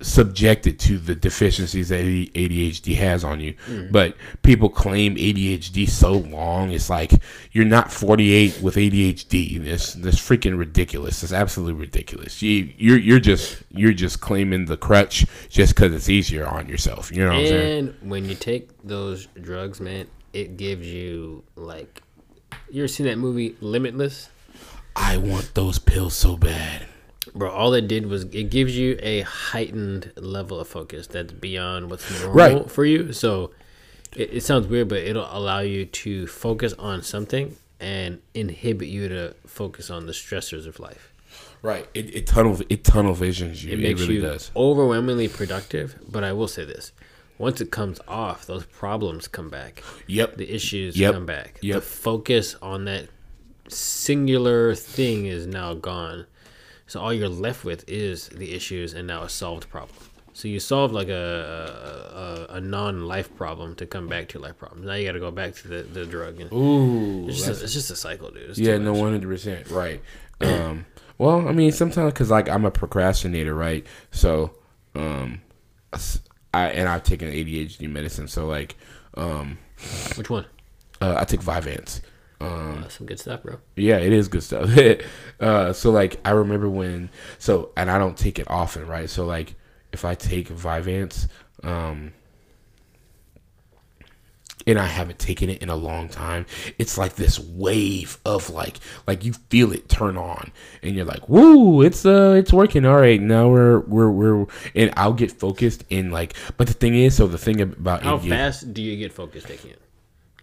subjected 0.01 0.79
to 0.79 0.99
the 0.99 1.15
deficiencies 1.15 1.89
that 1.89 2.05
ADHD 2.05 2.95
has 2.97 3.25
on 3.25 3.41
you. 3.41 3.55
Mm. 3.67 3.91
But 3.91 4.17
people 4.43 4.69
claim 4.69 5.17
ADHD 5.17 5.89
so 5.89 6.13
long, 6.13 6.71
it's 6.71 6.89
like 6.89 7.13
you're 7.53 7.65
not 7.65 7.93
48 7.93 8.61
with 8.63 8.77
ADHD. 8.77 9.63
This 9.63 9.95
this 9.95 10.17
freaking 10.17 10.59
ridiculous. 10.59 11.23
It's 11.23 11.33
absolutely 11.33 11.81
ridiculous. 11.81 12.43
You 12.43 12.73
you're 12.77 12.99
you're 12.99 13.21
just 13.21 13.63
you're 13.71 13.93
just 13.93 14.21
claiming 14.21 14.67
the 14.67 14.77
crutch 14.77 15.27
just 15.49 15.75
because 15.75 15.93
it's 15.93 16.09
easier 16.09 16.47
on 16.47 16.69
yourself. 16.69 17.11
You 17.11 17.25
know 17.25 17.31
what 17.31 17.39
and 17.39 17.47
I'm 17.47 17.49
saying? 17.49 17.79
And 18.01 18.11
when 18.11 18.29
you 18.29 18.35
take 18.35 18.71
those 18.85 19.27
drugs, 19.41 19.81
man, 19.81 20.07
it 20.33 20.57
gives 20.57 20.87
you 20.87 21.43
like 21.57 22.03
you 22.71 22.83
ever 22.83 22.89
seen 22.89 23.07
that 23.07 23.19
movie 23.19 23.57
Limitless? 23.61 24.31
I 24.95 25.17
want 25.17 25.55
those 25.55 25.79
pills 25.79 26.15
so 26.15 26.37
bad. 26.37 26.88
Bro, 27.35 27.51
all 27.51 27.75
it 27.75 27.89
did 27.89 28.07
was 28.07 28.25
it 28.25 28.51
gives 28.51 28.77
you 28.77 28.99
a 29.03 29.23
heightened 29.23 30.13
level 30.17 30.61
of 30.61 30.69
focus 30.69 31.07
that's 31.07 31.33
beyond 31.33 31.91
what's 31.91 32.11
normal 32.23 32.35
right. 32.35 32.71
for 32.71 32.85
you. 32.85 33.13
So 33.13 33.53
it, 34.17 34.35
it 34.35 34.41
sounds 34.43 34.67
weird, 34.67 34.89
but 34.89 34.99
it'll 34.99 35.29
allow 35.31 35.61
you 35.61 35.87
to 35.87 36.27
focus 36.27 36.75
on 36.79 37.03
something 37.03 37.57
and 37.81 38.21
inhibit 38.35 38.89
you 38.89 39.09
to 39.09 39.35
focus 39.47 39.91
on 39.91 40.07
the 40.07 40.13
stressors 40.13 40.67
of 40.67 40.81
life. 40.81 41.13
Right. 41.63 41.87
It, 41.95 42.15
it 42.15 42.27
tunnel 42.27 42.61
it 42.69 42.85
tunnel 42.85 43.15
visions 43.15 43.65
you. 43.65 43.73
It, 43.73 43.81
makes 43.81 44.01
it 44.01 44.05
really 44.05 44.15
you 44.17 44.21
does. 44.23 44.51
overwhelmingly 44.57 45.29
productive. 45.29 45.97
But 46.09 46.25
I 46.25 46.33
will 46.33 46.49
say 46.49 46.65
this: 46.65 46.93
once 47.37 47.61
it 47.61 47.71
comes 47.71 48.01
off, 48.07 48.47
those 48.47 48.65
problems 48.65 49.29
come 49.29 49.51
back. 49.51 49.83
Yep. 50.07 50.37
The 50.37 50.55
issues 50.55 50.99
yep. 50.99 51.15
come 51.15 51.27
back. 51.27 51.59
Yep. 51.63 51.77
The 51.77 51.83
focus 51.83 52.55
on 52.63 52.85
that 52.85 53.09
singular 53.69 54.75
thing 54.75 55.27
is 55.27 55.47
now 55.47 55.75
gone. 55.75 56.27
So 56.89 57.01
all 57.01 57.13
you're 57.13 57.29
left 57.29 57.65
with 57.65 57.85
is 57.89 58.29
the 58.29 58.55
issues 58.55 58.95
and 58.95 59.07
now 59.07 59.23
a 59.23 59.29
solved 59.29 59.69
problem. 59.69 59.99
So 60.33 60.49
you 60.49 60.59
solve 60.59 60.93
like 60.93 61.09
a 61.09 62.47
a, 62.51 62.55
a 62.55 62.61
non-life 62.61 63.35
problem 63.37 63.75
to 63.77 63.87
come 63.87 64.09
back 64.09 64.29
to 64.29 64.39
life 64.39 64.57
problems. 64.57 64.87
Now 64.87 64.95
you 64.95 65.07
got 65.07 65.13
to 65.13 65.21
go 65.21 65.31
back 65.31 65.55
to 65.57 65.69
the, 65.69 65.83
the 65.83 66.07
drug. 66.07 66.41
And 66.41 66.53
Ooh, 66.53 67.29
it's 67.29 67.45
just, 67.45 67.61
a, 67.61 67.65
it's 67.65 67.75
just 67.75 67.91
a 67.91 67.97
cycle, 67.97 68.31
dude. 68.31 68.51
It's 68.51 68.59
yeah, 68.59 68.79
no, 68.79 68.93
one 68.93 69.13
hundred 69.13 69.29
percent, 69.29 69.71
right. 69.71 70.01
Um, 70.41 70.87
well, 71.19 71.47
I 71.47 71.53
mean, 71.53 71.73
sometimes 71.73 72.13
because 72.13 72.31
like 72.31 72.49
I'm 72.49 72.65
a 72.65 72.71
procrastinator, 72.71 73.55
right? 73.55 73.87
So, 74.13 74.57
um, 74.95 75.43
I 76.55 76.69
and 76.69 76.89
I've 76.89 77.03
taken 77.03 77.29
ADHD 77.31 77.91
medicine, 77.91 78.29
so 78.29 78.47
like, 78.47 78.77
um, 79.15 79.59
which 80.17 80.31
one? 80.31 80.47
Uh, 81.01 81.17
I 81.19 81.25
take 81.25 81.41
Vyvanse. 81.41 82.01
Um, 82.41 82.85
uh, 82.85 82.89
some 82.89 83.07
good 83.07 83.19
stuff, 83.19 83.43
bro. 83.43 83.59
Yeah, 83.77 83.97
it 83.99 84.13
is 84.13 84.29
good 84.29 84.43
stuff. 84.43 84.71
uh, 85.41 85.73
so 85.73 85.91
like, 85.91 86.21
I 86.25 86.31
remember 86.31 86.69
when 86.69 87.11
so, 87.39 87.71
and 87.77 87.91
I 87.91 87.99
don't 87.99 88.17
take 88.17 88.39
it 88.39 88.49
often, 88.49 88.87
right? 88.87 89.11
So 89.11 89.27
like, 89.27 89.55
if 89.93 90.05
I 90.05 90.15
take 90.15 90.49
Vyvanse, 90.49 91.29
um, 91.65 92.13
and 94.69 94.79
I 94.79 94.85
haven't 94.85 95.19
taken 95.19 95.49
it 95.49 95.63
in 95.63 95.71
a 95.71 95.77
long 95.77 96.09
time, 96.09 96.45
it's 96.79 96.99
like 96.99 97.17
this 97.17 97.39
wave 97.39 98.19
of 98.25 98.51
like 98.51 98.79
like 99.07 99.25
you 99.25 99.33
feel 99.33 99.73
it 99.73 99.89
turn 99.89 100.17
on 100.19 100.53
and 100.83 100.95
you're 100.95 101.07
like, 101.07 101.29
"Woo, 101.29 101.81
it's 101.83 102.05
uh 102.05 102.35
it's 102.37 102.53
working. 102.53 102.85
All 102.85 102.97
right, 103.01 103.21
now 103.21 103.49
we're 103.49 103.81
we're 103.81 104.11
we're 104.11 104.47
and 104.75 104.93
I'll 104.97 105.15
get 105.15 105.33
focused 105.33 105.85
in 105.89 106.11
like 106.11 106.35
but 106.57 106.67
the 106.67 106.75
thing 106.75 106.95
is, 106.95 107.17
so 107.17 107.27
the 107.27 107.39
thing 107.39 107.61
about 107.61 108.03
How 108.03 108.19
fast 108.19 108.75
do 108.75 108.83
you 108.83 108.97
get 108.97 109.13
focused 109.13 109.47
taking 109.47 109.71
it? 109.71 109.81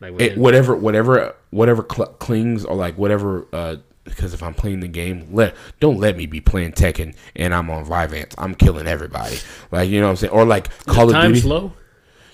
Like 0.02 0.20
it, 0.20 0.38
whatever, 0.38 0.76
whatever, 0.76 1.36
whatever 1.52 1.86
cl- 1.89 2.14
clings 2.14 2.66
or 2.66 2.76
like 2.76 2.98
whatever. 2.98 3.48
Uh, 3.54 3.78
because 4.04 4.36
if 4.36 4.43
I'm 4.43 4.54
playing 4.54 4.82
the 4.82 4.88
game, 4.88 5.28
let 5.32 5.56
don't 5.80 5.98
let 5.98 6.16
me 6.16 6.28
be 6.28 6.39
playing 6.39 6.74
Tekken 6.74 7.16
and 7.36 7.54
I'm 7.54 7.70
on 7.72 7.86
Vyvanse. 7.86 8.36
I'm 8.38 8.54
killing 8.54 8.88
everybody. 8.88 9.38
Like 9.72 9.89
you 9.89 10.00
know 10.00 10.08
what 10.08 10.12
I'm 10.12 10.16
saying, 10.18 10.34
or 10.34 10.46
like 10.46 10.70
Call 10.86 11.14
of 11.14 11.22
Duty. 11.22 11.39
Slow. 11.39 11.74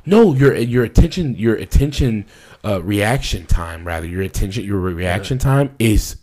No, 0.05 0.33
your 0.33 0.55
your 0.55 0.83
attention, 0.83 1.35
your 1.35 1.55
attention, 1.55 2.25
uh, 2.65 2.81
reaction 2.83 3.45
time 3.45 3.85
rather. 3.85 4.07
Your 4.07 4.21
attention, 4.21 4.65
your 4.65 4.79
reaction 4.79 5.37
yeah. 5.37 5.43
time 5.43 5.75
is 5.79 6.17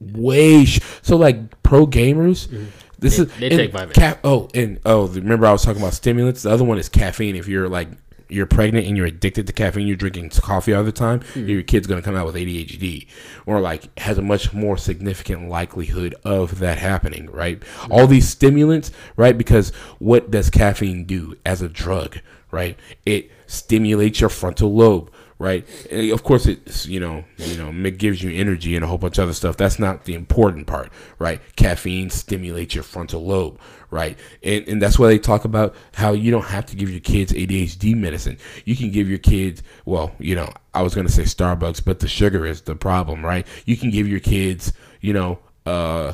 way 0.00 0.64
sh- 0.64 0.80
so 1.02 1.16
like 1.16 1.62
pro 1.62 1.86
gamers. 1.86 2.46
Mm-hmm. 2.48 2.66
This 2.98 3.16
they, 3.16 3.22
is 3.24 3.36
they 3.38 3.48
take 3.48 3.72
Vyvanse. 3.72 3.94
Ca- 3.94 4.18
oh, 4.22 4.48
and 4.54 4.78
oh, 4.84 5.08
remember 5.08 5.46
I 5.46 5.52
was 5.52 5.64
talking 5.64 5.82
about 5.82 5.94
stimulants. 5.94 6.42
The 6.42 6.50
other 6.50 6.64
one 6.64 6.78
is 6.78 6.88
caffeine. 6.88 7.34
If 7.34 7.48
you're 7.48 7.68
like 7.68 7.88
you're 8.32 8.46
pregnant 8.46 8.86
and 8.86 8.96
you're 8.96 9.06
addicted 9.06 9.46
to 9.46 9.52
caffeine, 9.52 9.86
you're 9.86 9.96
drinking 9.96 10.30
coffee 10.30 10.72
all 10.72 10.84
the 10.84 10.92
time, 10.92 11.20
mm. 11.20 11.48
your 11.48 11.62
kid's 11.62 11.86
going 11.86 12.00
to 12.00 12.04
come 12.04 12.16
out 12.16 12.26
with 12.26 12.34
ADHD 12.34 13.06
or 13.46 13.60
like 13.60 13.96
has 13.98 14.18
a 14.18 14.22
much 14.22 14.52
more 14.52 14.76
significant 14.76 15.48
likelihood 15.48 16.14
of 16.24 16.58
that 16.58 16.78
happening, 16.78 17.30
right? 17.30 17.60
Mm. 17.60 17.90
All 17.90 18.06
these 18.06 18.28
stimulants, 18.28 18.90
right? 19.16 19.36
Because 19.36 19.70
what 19.98 20.30
does 20.30 20.50
caffeine 20.50 21.04
do 21.04 21.36
as 21.44 21.62
a 21.62 21.68
drug, 21.68 22.18
right? 22.50 22.78
It 23.04 23.30
stimulates 23.46 24.20
your 24.20 24.30
frontal 24.30 24.74
lobe 24.74 25.10
right? 25.42 25.66
And 25.90 26.12
of 26.12 26.22
course, 26.22 26.46
it's 26.46 26.86
you 26.86 27.00
know, 27.00 27.24
you 27.36 27.56
know, 27.56 27.70
it 27.86 27.98
gives 27.98 28.22
you 28.22 28.30
energy 28.30 28.76
and 28.76 28.84
a 28.84 28.86
whole 28.86 28.96
bunch 28.96 29.18
of 29.18 29.24
other 29.24 29.34
stuff. 29.34 29.56
That's 29.56 29.78
not 29.78 30.04
the 30.04 30.14
important 30.14 30.68
part, 30.68 30.92
right? 31.18 31.40
Caffeine 31.56 32.10
stimulates 32.10 32.76
your 32.76 32.84
frontal 32.84 33.26
lobe, 33.26 33.58
right? 33.90 34.16
And 34.44 34.66
and 34.68 34.80
that's 34.80 35.00
why 35.00 35.08
they 35.08 35.18
talk 35.18 35.44
about 35.44 35.74
how 35.94 36.12
you 36.12 36.30
don't 36.30 36.44
have 36.44 36.66
to 36.66 36.76
give 36.76 36.90
your 36.90 37.00
kids 37.00 37.32
ADHD 37.32 37.96
medicine. 37.96 38.38
You 38.64 38.76
can 38.76 38.92
give 38.92 39.08
your 39.08 39.18
kids, 39.18 39.64
well, 39.84 40.12
you 40.20 40.36
know, 40.36 40.48
I 40.74 40.82
was 40.82 40.94
gonna 40.94 41.08
say 41.08 41.24
Starbucks, 41.24 41.84
but 41.84 41.98
the 41.98 42.08
sugar 42.08 42.46
is 42.46 42.62
the 42.62 42.76
problem, 42.76 43.24
right? 43.24 43.44
You 43.66 43.76
can 43.76 43.90
give 43.90 44.06
your 44.06 44.20
kids, 44.20 44.72
you 45.00 45.12
know, 45.12 45.40
uh 45.66 46.12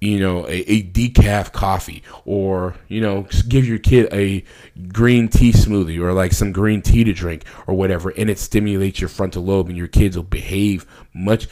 you 0.00 0.18
know, 0.18 0.46
a, 0.46 0.62
a, 0.70 0.82
decaf 0.82 1.52
coffee 1.52 2.02
or, 2.24 2.74
you 2.88 3.02
know, 3.02 3.26
give 3.48 3.66
your 3.66 3.78
kid 3.78 4.08
a 4.12 4.42
green 4.88 5.28
tea 5.28 5.52
smoothie 5.52 6.00
or 6.00 6.14
like 6.14 6.32
some 6.32 6.52
green 6.52 6.80
tea 6.80 7.04
to 7.04 7.12
drink 7.12 7.44
or 7.66 7.74
whatever. 7.74 8.10
And 8.10 8.30
it 8.30 8.38
stimulates 8.38 9.00
your 9.00 9.08
frontal 9.08 9.44
lobe 9.44 9.68
and 9.68 9.76
your 9.76 9.88
kids 9.88 10.16
will 10.16 10.24
behave 10.24 10.86
much. 11.12 11.48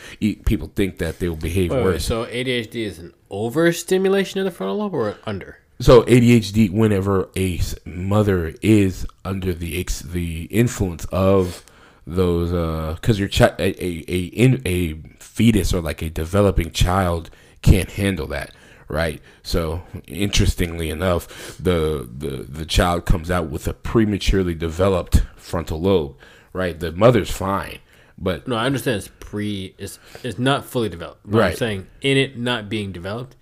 People 0.47 0.73
think 0.75 0.97
that 0.99 1.19
they 1.19 1.29
will 1.29 1.37
behave 1.37 1.73
wait, 1.73 1.85
worse. 1.85 1.95
Wait, 1.95 2.03
so 2.03 2.25
ADHD 2.25 2.87
is 2.87 2.99
an 2.99 3.13
overstimulation 3.31 4.41
of 4.41 4.47
the 4.47 4.51
frontal 4.51 4.79
lobe 4.79 4.95
or 4.95 5.17
under? 5.27 5.59
So 5.81 6.03
ADHD, 6.03 6.71
whenever 6.71 7.29
a 7.37 7.61
mother 7.85 8.55
is 8.63 9.07
under 9.25 9.53
the 9.53 9.87
the 10.11 10.45
influence 10.45 11.05
of 11.07 11.65
those, 12.05 12.51
because 12.97 13.17
uh, 13.17 13.21
your 13.21 13.29
child, 13.29 13.61
a, 13.61 13.85
a, 13.85 14.05
a, 14.09 14.61
a 14.67 14.95
fetus 15.21 15.73
or 15.73 15.81
like 15.81 16.03
a 16.03 16.11
developing 16.11 16.73
child 16.73 17.31
can't 17.63 17.91
handle 17.93 18.27
that 18.29 18.53
right? 18.89 19.21
So 19.43 19.83
interestingly 20.07 20.91
enough, 20.91 21.57
the 21.59 22.09
the 22.11 22.45
the 22.49 22.65
child 22.65 23.05
comes 23.05 23.31
out 23.31 23.51
with 23.51 23.69
a 23.69 23.75
prematurely 23.75 24.55
developed 24.55 25.23
frontal 25.37 25.81
lobe, 25.81 26.17
right? 26.53 26.79
The 26.79 26.93
mother's 26.93 27.31
fine, 27.31 27.79
but 28.17 28.49
no, 28.49 28.57
I 28.57 28.67
understand 28.67 28.99
it's 28.99 29.11
pre, 29.21 29.75
it's 29.79 29.99
it's 30.25 30.39
not 30.39 30.65
fully 30.65 30.89
developed. 30.89 31.21
But 31.25 31.39
right. 31.39 31.51
I'm 31.51 31.57
saying 31.57 31.87
in 32.01 32.17
it 32.17 32.39
not 32.39 32.69
being 32.69 32.93
developed, 32.93 33.37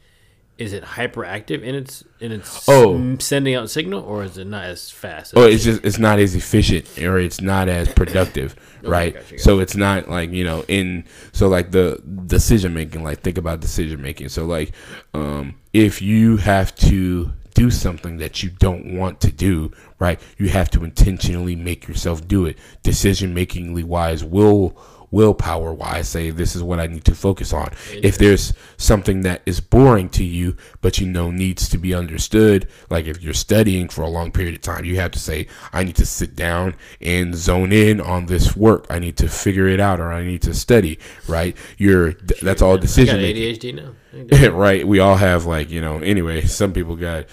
is 0.59 0.73
it 0.73 0.83
hyperactive 0.83 1.63
in 1.63 1.75
its 1.75 2.03
in 2.19 2.33
its 2.33 2.67
oh. 2.69 3.17
sending 3.19 3.55
out 3.55 3.69
signal, 3.69 4.03
or 4.03 4.25
is 4.25 4.39
it 4.39 4.47
not 4.47 4.65
as 4.65 4.91
fast? 4.91 5.35
As 5.35 5.39
oh, 5.43 5.47
it's 5.47 5.65
just 5.65 5.85
it's 5.85 5.99
not 5.99 6.19
as 6.19 6.35
efficient, 6.35 6.99
or 6.99 7.19
it's 7.19 7.41
not 7.41 7.69
as 7.69 7.93
productive, 7.93 8.57
okay, 8.79 8.89
right? 8.89 9.15
Gotcha, 9.15 9.31
gotcha. 9.33 9.43
So 9.43 9.59
it's 9.59 9.77
not 9.77 10.09
like 10.09 10.31
you 10.31 10.45
know 10.45 10.65
in 10.67 11.05
so 11.33 11.49
like 11.49 11.73
the 11.73 12.03
decision 12.27 12.73
making. 12.73 13.05
Like 13.05 13.21
think 13.21 13.37
about 13.37 13.61
decision 13.61 14.01
making. 14.01 14.31
So 14.31 14.47
like 14.47 14.73
um, 15.13 15.57
if 15.75 16.01
you 16.01 16.39
have 16.39 16.75
to 16.77 17.33
do 17.53 17.71
something 17.71 18.19
that 18.19 18.43
you 18.43 18.51
don't 18.51 18.97
want 18.97 19.21
to 19.23 19.33
do, 19.33 19.73
right? 19.99 20.21
You 20.37 20.49
have 20.51 20.71
to 20.71 20.85
intentionally 20.85 21.57
make 21.57 21.89
yourself 21.89 22.27
do 22.27 22.45
it. 22.45 22.59
Decision 22.83 23.35
makingly 23.35 23.85
wise 23.85 24.23
will 24.23 24.77
willpower 25.11 25.73
wise 25.73 26.09
say 26.09 26.31
this 26.31 26.57
is 26.57 26.63
what 26.63 26.81
I 26.81 26.87
need 26.87 27.05
to 27.05 27.15
focus 27.15 27.53
on. 27.53 27.73
If 27.93 28.19
there's 28.19 28.53
something 28.77 29.23
that 29.23 29.43
is 29.47 29.61
boring 29.61 30.09
to 30.11 30.25
you 30.25 30.57
but 30.81 30.99
you 30.99 31.07
know 31.07 31.31
needs 31.31 31.69
to 31.71 31.79
be 31.79 31.95
understood, 31.95 32.69
like 32.91 33.07
if 33.07 33.23
you're 33.23 33.35
studying 33.35 33.89
for 33.89 34.03
a 34.03 34.09
long 34.09 34.33
period 34.33 34.55
of 34.55 34.61
time, 34.61 34.85
you 34.85 34.97
have 34.97 35.11
to 35.13 35.19
say 35.19 35.47
I 35.73 35.85
need 35.85 35.97
to 35.97 36.07
sit 36.07 36.37
down 36.37 36.75
and 37.01 37.35
zone 37.35 37.73
in 37.73 38.01
on 38.01 38.27
this 38.27 38.57
work. 38.57 38.87
I 38.91 38.99
need 38.99 39.17
to 39.19 39.29
figure 39.29 39.69
it 39.69 39.81
out 39.81 40.01
or 40.01 40.13
I 40.13 40.25
need 40.25 40.43
to 40.43 40.55
study, 40.55 40.99
right? 41.29 41.57
You're 41.79 42.13
that's 42.43 42.63
all 42.63 42.79
decision 42.79 43.21
making. 43.21 43.43
ADHD 43.43 43.75
now. 43.75 43.93
right? 44.51 44.87
We 44.87 44.99
all 44.99 45.17
have 45.17 45.47
like, 45.47 45.71
you 45.71 45.81
know, 45.81 45.99
anyway, 45.99 46.43
some 46.43 46.73
people 46.73 46.97
got 46.97 47.27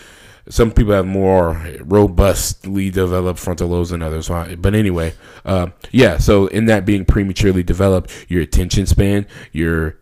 some 0.50 0.72
people 0.72 0.94
have 0.94 1.06
more 1.06 1.62
robustly 1.82 2.90
developed 2.90 3.40
frontal 3.40 3.70
lobes 3.70 3.92
than 3.92 4.02
others. 4.02 4.28
But 4.28 4.76
anyway, 4.76 5.14
uh, 5.46 5.68
yeah. 5.92 6.18
So 6.18 6.48
in 6.48 6.66
that 6.66 6.86
being 6.86 7.06
prematurely 7.06 7.64
developed, 7.64 8.26
your 8.28 8.42
attention 8.42 8.86
span, 8.86 9.26
your 9.52 9.98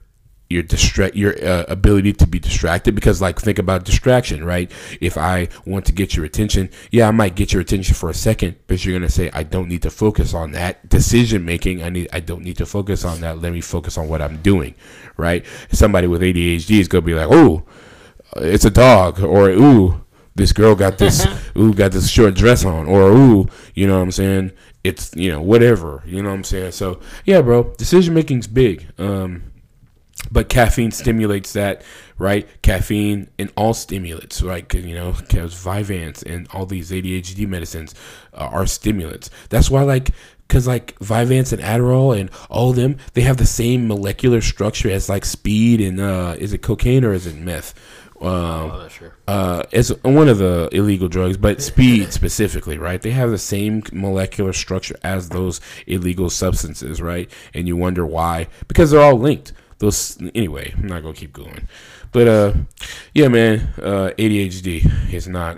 your 0.52 0.62
distract 0.62 1.16
your 1.16 1.34
uh, 1.44 1.64
ability 1.68 2.14
to 2.14 2.28
be 2.28 2.38
distracted 2.38 2.94
because 2.94 3.22
like 3.22 3.40
think 3.40 3.58
about 3.58 3.86
distraction 3.86 4.44
right 4.44 4.70
if 5.00 5.18
i 5.18 5.48
want 5.66 5.86
to 5.86 5.92
get 5.94 6.16
your 6.16 6.26
attention 6.26 6.70
yeah 6.92 7.08
i 7.08 7.12
might 7.12 7.36
get 7.36 7.54
your 7.54 7.62
attention 7.62 7.96
for 7.96 8.10
a 8.10 8.14
second 8.14 8.56
but 8.68 8.84
you're 8.84 8.92
going 8.92 9.02
to 9.02 9.10
say 9.10 9.30
i 9.34 9.44
don't 9.44 9.70
need 9.70 9.82
to 9.82 9.90
focus 9.90 10.34
on 10.34 10.52
that 10.52 10.88
decision 10.90 11.46
making 11.46 11.82
i 11.82 11.90
need 11.90 12.08
i 12.12 12.20
don't 12.20 12.44
need 12.44 12.58
to 12.58 12.66
focus 12.66 13.06
on 13.06 13.22
that 13.22 13.40
let 13.40 13.54
me 13.54 13.62
focus 13.62 13.98
on 13.98 14.10
what 14.10 14.22
i'm 14.22 14.42
doing 14.42 14.76
right 15.16 15.46
somebody 15.72 16.06
with 16.06 16.22
adhd 16.22 16.70
is 16.70 16.88
going 16.88 17.02
to 17.02 17.06
be 17.06 17.16
like 17.16 17.30
oh 17.32 17.64
it's 18.36 18.66
a 18.66 18.70
dog 18.70 19.22
or 19.22 19.50
ooh 19.50 20.02
this 20.36 20.54
girl 20.54 20.76
got 20.76 20.98
this 20.98 21.26
ooh 21.58 21.74
got 21.74 21.92
this 21.92 22.10
short 22.10 22.36
dress 22.36 22.66
on 22.66 22.88
or 22.88 23.12
ooh 23.12 23.48
you 23.76 23.88
know 23.88 23.98
what 23.98 24.04
i'm 24.04 24.12
saying? 24.12 24.52
It's 24.84 25.16
you 25.16 25.32
know 25.32 25.42
whatever 25.42 26.04
you 26.06 26.22
know 26.22 26.30
what 26.30 26.36
i'm 26.36 26.44
saying? 26.44 26.72
So 26.72 27.00
yeah 27.26 27.42
bro 27.42 27.64
decision 27.78 28.14
making's 28.14 28.48
big 28.48 28.88
um 28.98 29.44
but 30.32 30.50
caffeine 30.50 30.92
stimulates 30.92 31.54
that 31.54 31.84
right? 32.18 32.48
Caffeine 32.62 33.30
and 33.40 33.52
all 33.58 33.74
stimulants 33.74 34.42
right? 34.42 34.72
You 34.74 34.96
know 34.96 35.14
because 35.14 35.56
Vyvanse 35.56 36.24
and 36.24 36.48
all 36.54 36.66
these 36.66 36.92
adhd 36.92 37.48
medicines 37.48 37.96
uh, 38.34 38.50
are 38.52 38.68
stimulants. 38.68 39.30
That's 39.50 39.70
why 39.70 39.82
like 39.82 40.12
because 40.52 40.68
like 40.68 41.00
Vyvanse 41.00 41.54
and 41.54 41.62
Adderall 41.62 42.20
and 42.20 42.30
all 42.50 42.72
of 42.72 42.76
them, 42.76 42.98
they 43.14 43.22
have 43.22 43.38
the 43.38 43.46
same 43.46 43.88
molecular 43.88 44.42
structure 44.42 44.90
as 44.90 45.08
like 45.08 45.24
speed 45.24 45.80
and 45.80 46.02
uh, 46.02 46.36
is 46.38 46.52
it 46.52 46.62
cocaine 46.62 47.06
or 47.06 47.14
is 47.14 47.26
it 47.26 47.38
meth? 47.38 47.74
Um, 48.22 48.72
Oh, 48.72 48.88
sure. 48.88 49.16
uh, 49.28 49.64
it's 49.72 49.90
one 50.04 50.30
of 50.30 50.38
the 50.38 50.70
illegal 50.72 51.08
drugs, 51.08 51.38
but 51.38 51.62
speed 51.72 52.14
specifically, 52.14 52.78
right? 52.78 53.02
They 53.02 53.12
have 53.12 53.32
the 53.32 53.38
same 53.40 53.82
molecular 53.92 54.54
structure 54.54 54.96
as 55.04 55.30
those 55.30 55.60
illegal 55.88 56.30
substances, 56.30 57.02
right? 57.02 57.32
And 57.54 57.68
you 57.68 57.76
wonder 57.76 58.06
why 58.06 58.48
because 58.68 58.92
they're 58.92 59.02
all 59.02 59.18
linked. 59.18 59.54
Those 59.80 60.20
anyway. 60.36 60.72
I'm 60.78 60.86
not 60.88 61.02
gonna 61.02 61.16
keep 61.16 61.34
going, 61.34 61.68
but 62.12 62.28
uh, 62.28 62.54
yeah, 63.16 63.28
man. 63.30 63.74
Uh, 63.82 64.12
ADHD 64.20 65.12
is 65.12 65.28
not. 65.28 65.58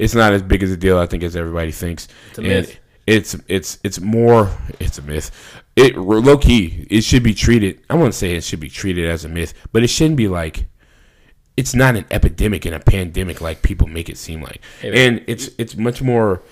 It's 0.00 0.14
not 0.16 0.32
as 0.32 0.42
big 0.42 0.64
as 0.64 0.72
a 0.72 0.76
deal 0.76 0.98
I 0.98 1.06
think 1.06 1.22
as 1.22 1.36
everybody 1.36 1.70
thinks. 1.70 2.08
It's 2.30 2.38
And 2.38 2.46
myth. 2.48 2.80
It's 3.06 3.36
it's 3.46 3.78
it's 3.84 4.00
more. 4.00 4.50
It's 4.80 4.98
a 4.98 5.02
myth. 5.02 5.30
It 5.76 5.96
low 5.96 6.36
key. 6.38 6.86
It 6.90 7.02
should 7.02 7.22
be 7.22 7.34
treated. 7.34 7.80
I 7.88 7.94
wouldn't 7.94 8.14
say 8.14 8.34
it 8.34 8.42
should 8.42 8.58
be 8.60 8.68
treated 8.70 9.08
as 9.08 9.24
a 9.24 9.28
myth, 9.28 9.54
but 9.70 9.84
it 9.84 9.88
shouldn't 9.88 10.16
be 10.16 10.26
like 10.26 10.66
it's 11.56 11.74
not 11.74 11.96
an 11.96 12.04
epidemic 12.10 12.64
and 12.64 12.74
a 12.74 12.80
pandemic 12.80 13.40
like 13.40 13.62
people 13.62 13.86
make 13.86 14.08
it 14.08 14.18
seem 14.18 14.42
like. 14.42 14.60
Hey, 14.80 15.06
and 15.06 15.24
it's 15.26 15.50
it's 15.58 15.76
much 15.76 16.02
more. 16.02 16.42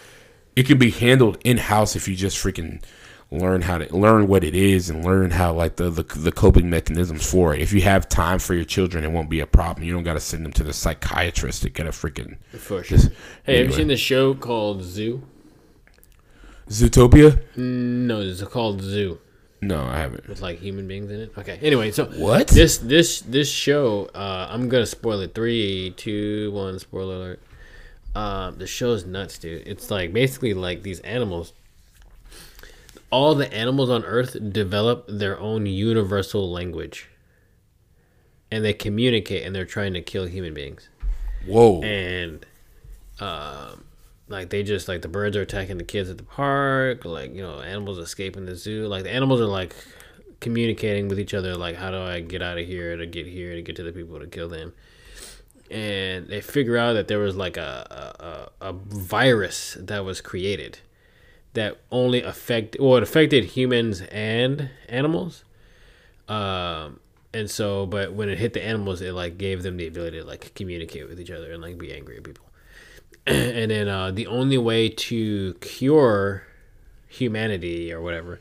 It 0.55 0.67
can 0.67 0.79
be 0.79 0.91
handled 0.91 1.39
in 1.45 1.57
house 1.57 1.97
if 1.97 2.07
you 2.07 2.15
just 2.15 2.37
freaking 2.37 2.83
learn 3.31 3.63
how 3.63 3.79
to 3.79 3.97
learn 3.97 4.29
what 4.29 4.45
it 4.45 4.55
is 4.55 4.91
and 4.91 5.03
learn 5.03 5.31
how 5.31 5.53
like 5.55 5.77
the, 5.77 5.89
the 5.91 6.03
the 6.03 6.31
coping 6.33 6.69
mechanisms 6.71 7.29
for 7.29 7.55
it. 7.55 7.61
If 7.61 7.73
you 7.73 7.81
have 7.83 8.09
time 8.09 8.39
for 8.39 8.55
your 8.55 8.65
children, 8.65 9.03
it 9.05 9.11
won't 9.11 9.31
be 9.31 9.41
a 9.41 9.47
problem. 9.47 9.85
You 9.85 9.93
don't 9.95 10.05
got 10.05 10.15
to 10.15 10.21
send 10.21 10.45
them 10.45 10.53
to 10.55 10.65
the 10.65 10.73
psychiatrist 10.73 11.63
to 11.63 11.71
get 11.71 11.87
a 11.87 11.91
freaking 11.91 12.37
For 12.53 12.85
sure. 12.85 12.99
Just- 12.99 13.11
hey, 13.45 13.59
have 13.59 13.69
you 13.69 13.73
seen 13.73 13.89
the 13.89 13.97
show 13.97 14.35
called 14.35 14.83
Zoo? 14.83 15.23
Zootopia. 16.69 17.41
No, 17.57 18.21
it's 18.21 18.43
called 18.45 18.83
Zoo 18.83 19.19
No, 19.65 19.85
I 19.85 19.97
haven't. 19.99 20.29
with 20.29 20.41
like 20.43 20.59
human 20.59 20.89
beings 20.89 21.11
in 21.11 21.21
it. 21.21 21.33
Okay. 21.39 21.59
Anyway, 21.63 21.93
so 21.93 22.07
What? 22.07 22.49
this 22.49 22.79
this 22.79 23.21
this 23.21 23.49
show, 23.49 24.11
uh, 24.13 24.49
I'm 24.51 24.69
gonna 24.69 24.87
spoil 24.87 25.21
it. 25.21 25.35
Three, 25.35 25.95
two, 25.97 26.51
one. 26.53 26.79
Spoiler 26.81 27.15
alert. 27.15 27.41
Um, 28.15 28.59
the 28.59 28.67
show's 28.67 29.07
nuts, 29.07 29.39
dude. 29.39 29.67
It's 29.67 29.91
like 29.91 30.13
basically 30.13 30.53
like 30.53 30.83
these 30.83 30.99
animals. 31.01 31.53
All 33.11 33.35
the 33.35 33.53
animals 33.55 33.89
on 33.89 34.05
Earth 34.05 34.37
develop 34.53 35.05
their 35.09 35.39
own 35.39 35.67
universal 35.67 36.51
language, 36.51 37.09
and 38.51 38.65
they 38.65 38.73
communicate, 38.73 39.45
and 39.47 39.55
they're 39.55 39.65
trying 39.67 39.93
to 39.95 40.01
kill 40.03 40.27
human 40.27 40.55
beings. 40.55 40.89
Whoa. 41.47 41.83
and 41.83 42.45
um, 43.21 43.85
like 44.33 44.51
they 44.51 44.63
just 44.63 44.89
like 44.89 45.03
the 45.03 45.09
birds 45.09 45.37
are 45.37 45.43
attacking 45.43 45.79
the 45.79 45.85
kids 45.85 46.11
at 46.11 46.17
the 46.17 46.25
park 46.25 47.05
like 47.05 47.35
you 47.35 47.43
know 47.43 47.61
animals 47.61 47.99
escaping 47.99 48.47
the 48.47 48.57
zoo. 48.57 48.87
Like 48.89 49.05
the 49.05 49.11
animals 49.11 49.41
are 49.41 49.47
like 49.47 49.75
communicating 50.41 51.07
with 51.07 51.21
each 51.21 51.35
other 51.35 51.55
like 51.55 51.77
how 51.77 51.93
do 51.93 51.99
i 51.99 52.19
get 52.19 52.43
out 52.43 52.59
of 52.59 52.67
here 52.67 52.97
to 52.97 53.07
get 53.07 53.25
here 53.25 53.55
to 53.55 53.63
get 53.63 53.77
to 53.77 53.85
the 53.85 53.93
people 53.93 54.19
to 54.19 54.27
kill 54.27 54.49
them? 54.49 54.73
And 55.71 56.27
they 56.29 56.41
figure 56.41 56.77
out 56.77 56.95
that 56.95 57.09
there 57.09 57.19
was 57.19 57.37
like 57.37 57.57
a, 57.57 58.51
a, 58.61 58.69
a 58.69 58.73
virus 58.73 59.77
that 59.81 60.05
was 60.05 60.21
created 60.21 60.81
that 61.55 61.79
only 61.91 62.23
affect 62.23 62.77
well 62.81 62.97
it 62.97 63.03
affected 63.03 63.45
humans 63.45 64.01
and 64.11 64.71
animals. 64.89 65.45
Um 66.29 67.01
and 67.35 67.51
so 67.51 67.87
but 67.87 68.13
when 68.13 68.29
it 68.29 68.39
hit 68.39 68.53
the 68.53 68.65
animals 68.65 69.01
it 69.01 69.13
like 69.13 69.39
gave 69.39 69.63
them 69.63 69.77
the 69.77 69.87
ability 69.87 70.19
to 70.19 70.25
like 70.25 70.55
communicate 70.55 71.09
with 71.09 71.21
each 71.21 71.31
other 71.31 71.53
and 71.53 71.63
like 71.63 71.79
be 71.79 71.93
angry 71.93 72.17
at 72.17 72.25
people 72.25 72.45
and 73.27 73.71
then 73.71 73.89
uh 73.89 74.11
the 74.11 74.27
only 74.27 74.59
way 74.59 74.89
to 74.89 75.55
cure 75.61 76.45
humanity 77.09 77.93
or 77.93 78.01
whatever 78.01 78.41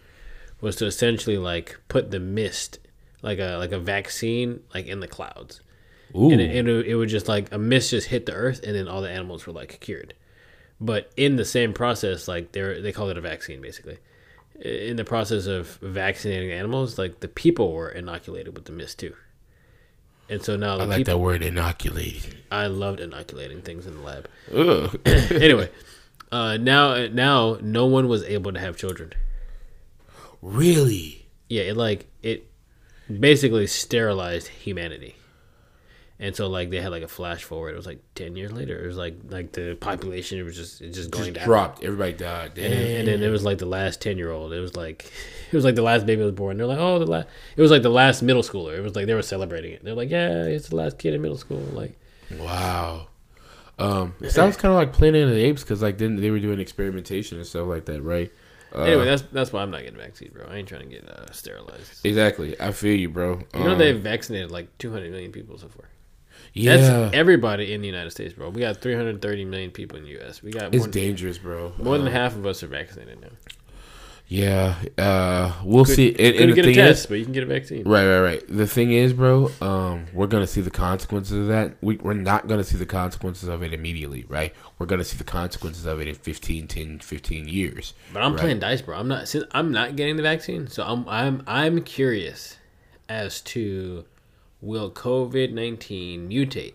was 0.61 0.75
to 0.77 0.85
essentially 0.85 1.37
like 1.37 1.77
put 1.87 2.11
the 2.11 2.19
mist 2.19 2.79
like 3.21 3.39
a 3.39 3.57
like 3.57 3.71
a 3.71 3.79
vaccine 3.79 4.61
like 4.73 4.87
in 4.87 4.99
the 4.99 5.07
clouds. 5.07 5.61
Ooh. 6.15 6.29
and 6.29 6.41
it, 6.41 6.55
it, 6.55 6.63
would- 6.63 6.85
it 6.87 6.95
would 6.95 7.09
just 7.09 7.27
like 7.27 7.51
a 7.53 7.57
mist 7.57 7.91
just 7.91 8.07
hit 8.07 8.25
the 8.25 8.33
earth 8.33 8.61
and 8.63 8.75
then 8.75 8.87
all 8.87 9.01
the 9.01 9.09
animals 9.09 9.45
were 9.47 9.53
like 9.53 9.79
cured. 9.79 10.13
But 10.79 11.11
in 11.15 11.35
the 11.35 11.45
same 11.45 11.73
process 11.73 12.27
like 12.27 12.51
they 12.53 12.81
they 12.81 12.91
call 12.91 13.09
it 13.09 13.17
a 13.17 13.21
vaccine 13.21 13.61
basically. 13.61 13.97
In 14.61 14.95
the 14.95 15.03
process 15.05 15.45
of 15.47 15.77
vaccinating 15.81 16.51
animals 16.51 16.97
like 16.97 17.19
the 17.19 17.27
people 17.27 17.71
were 17.73 17.89
inoculated 17.89 18.53
with 18.55 18.65
the 18.65 18.71
mist 18.71 18.99
too 18.99 19.15
and 20.31 20.41
so 20.41 20.55
now 20.55 20.77
I 20.79 20.85
like 20.85 20.97
people 20.99 21.13
that 21.13 21.17
word 21.19 21.43
inoculated. 21.43 22.37
i 22.49 22.65
loved 22.65 22.99
inoculating 22.99 23.61
things 23.61 23.85
in 23.85 23.95
the 23.95 24.01
lab 24.01 24.29
anyway 25.31 25.69
uh 26.31 26.57
now 26.57 27.07
now 27.07 27.57
no 27.61 27.85
one 27.85 28.07
was 28.07 28.23
able 28.23 28.53
to 28.53 28.59
have 28.59 28.77
children 28.77 29.13
really? 30.41 31.27
yeah 31.49 31.63
it 31.63 31.77
like 31.77 32.07
it 32.23 32.49
basically 33.19 33.67
sterilized 33.67 34.47
humanity 34.47 35.15
and 36.21 36.33
so 36.35 36.47
like 36.47 36.69
they 36.69 36.79
had 36.79 36.91
like 36.91 37.03
a 37.03 37.07
flash 37.09 37.43
forward 37.43 37.73
it 37.73 37.75
was 37.75 37.85
like 37.85 37.99
10 38.15 38.37
years 38.37 38.51
later 38.53 38.81
it 38.81 38.87
was 38.87 38.95
like 38.95 39.15
like 39.29 39.51
the 39.51 39.75
population 39.81 40.41
was 40.45 40.55
just 40.55 40.79
it 40.81 40.93
just 40.93 41.11
going 41.11 41.25
Just 41.25 41.35
down 41.35 41.45
dropped. 41.45 41.83
Everybody 41.83 42.13
died. 42.13 42.53
Damn. 42.53 42.71
and 42.71 43.07
then 43.07 43.21
it 43.23 43.29
was 43.29 43.43
like 43.43 43.57
the 43.57 43.65
last 43.65 43.99
10 44.01 44.17
year 44.17 44.31
old 44.31 44.53
it 44.53 44.59
was 44.61 44.75
like 44.77 45.11
it 45.51 45.55
was 45.55 45.65
like 45.65 45.75
the 45.75 45.81
last 45.81 46.05
baby 46.05 46.21
was 46.23 46.31
born 46.31 46.55
they're 46.57 46.67
like 46.67 46.79
oh 46.79 46.99
the 46.99 47.05
last 47.05 47.27
it 47.57 47.61
was 47.61 47.71
like 47.71 47.81
the 47.81 47.89
last 47.89 48.21
middle 48.21 48.43
schooler 48.43 48.77
it 48.77 48.81
was 48.81 48.95
like 48.95 49.07
they 49.07 49.13
were 49.15 49.21
celebrating 49.21 49.73
it 49.73 49.83
they're 49.83 49.95
like 49.95 50.09
yeah 50.11 50.43
it's 50.43 50.69
the 50.69 50.75
last 50.77 50.97
kid 50.97 51.13
in 51.13 51.21
middle 51.21 51.37
school 51.37 51.59
like 51.73 51.97
Wow. 52.39 53.07
Um, 53.79 54.13
it 54.21 54.29
sounds 54.29 54.55
kind 54.57 54.71
of 54.71 54.77
like 54.77 54.93
Planet 54.93 55.23
of 55.23 55.31
the 55.31 55.43
Apes 55.43 55.63
because 55.63 55.81
like 55.81 55.97
then 55.97 56.15
they 56.17 56.29
were 56.29 56.39
doing 56.39 56.59
experimentation 56.59 57.39
and 57.39 57.47
stuff 57.47 57.67
like 57.67 57.85
that, 57.85 58.01
right? 58.03 58.31
Uh, 58.73 58.83
anyway 58.83 59.03
that's 59.03 59.23
that's 59.33 59.51
why 59.51 59.61
i'm 59.61 59.69
not 59.69 59.81
getting 59.81 59.97
vaccine 59.99 60.29
bro 60.33 60.45
i 60.49 60.55
ain't 60.55 60.65
trying 60.69 60.87
to 60.87 60.87
get 60.87 61.05
uh, 61.09 61.29
sterilized 61.33 62.05
exactly. 62.05 62.55
I 62.57 62.71
feel 62.71 62.95
you, 62.97 63.09
bro. 63.09 63.41
you 63.53 63.63
know 63.65 63.71
Um, 63.73 63.77
they've 63.77 63.99
vaccinated 63.99 64.49
like 64.49 64.77
200 64.77 65.11
million 65.11 65.33
people 65.33 65.57
so 65.57 65.67
far 65.67 65.89
yeah, 66.53 66.77
That's 66.77 67.15
everybody 67.15 67.73
in 67.73 67.81
the 67.81 67.87
United 67.87 68.11
States, 68.11 68.33
bro. 68.33 68.49
We 68.49 68.59
got 68.61 68.77
330 68.77 69.45
million 69.45 69.71
people 69.71 69.97
in 69.97 70.03
the 70.03 70.09
U.S. 70.11 70.43
We 70.43 70.51
got 70.51 70.73
it's 70.73 70.85
more, 70.85 70.87
dangerous, 70.87 71.37
bro. 71.37 71.73
more 71.77 71.97
than 71.97 72.07
Um, 72.07 72.13
half 72.13 72.35
of 72.35 72.45
us 72.45 72.61
are 72.63 72.67
vaccinated 72.67 73.21
now. 73.21 73.29
Yeah, 74.27 74.75
uh, 74.97 75.51
we'll 75.65 75.83
Could, 75.83 75.95
see. 75.95 76.09
And, 76.17 76.35
and 76.37 76.55
get 76.55 76.65
a 76.65 76.73
test, 76.73 77.01
is, 77.01 77.05
but 77.07 77.15
you 77.19 77.25
can 77.25 77.33
get 77.33 77.43
a 77.43 77.47
vaccine. 77.47 77.83
right, 77.85 78.05
right, 78.07 78.21
right. 78.21 78.43
The 78.47 78.65
thing 78.65 78.93
is, 78.93 79.11
bro, 79.11 79.51
um, 79.59 80.05
we're 80.13 80.27
gonna 80.27 80.47
see 80.47 80.61
the 80.61 80.71
consequences 80.71 81.37
of 81.37 81.47
that. 81.47 81.73
We, 81.81 81.97
we're 81.97 82.13
not 82.13 82.47
gonna 82.47 82.63
see 82.63 82.77
the 82.77 82.85
consequences 82.85 83.49
of 83.49 83.61
it 83.61 83.73
immediately, 83.73 84.23
right? 84.29 84.53
We're 84.79 84.85
gonna 84.85 85.03
see 85.03 85.17
the 85.17 85.25
consequences 85.25 85.85
of 85.85 85.99
it 85.99 86.07
in 86.07 86.15
15, 86.15 86.67
10, 86.69 86.99
15 86.99 87.49
years. 87.49 87.93
But 88.13 88.21
I'm 88.23 88.31
Right. 88.31 88.39
playing 88.39 88.59
dice, 88.59 88.81
bro. 88.81 88.97
I'm 88.97 89.09
not 89.09 89.35
I'm 89.51 89.73
not 89.73 89.97
getting 89.97 90.15
the 90.15 90.23
vaccine, 90.23 90.67
so 90.67 90.83
I'm 90.85 91.05
I'm 91.09 91.43
I'm 91.45 91.81
curious 91.83 92.55
as 93.09 93.41
to 93.41 94.05
will 94.61 94.91
COVID 94.91 95.51
nineteen 95.51 96.29
mutate 96.29 96.73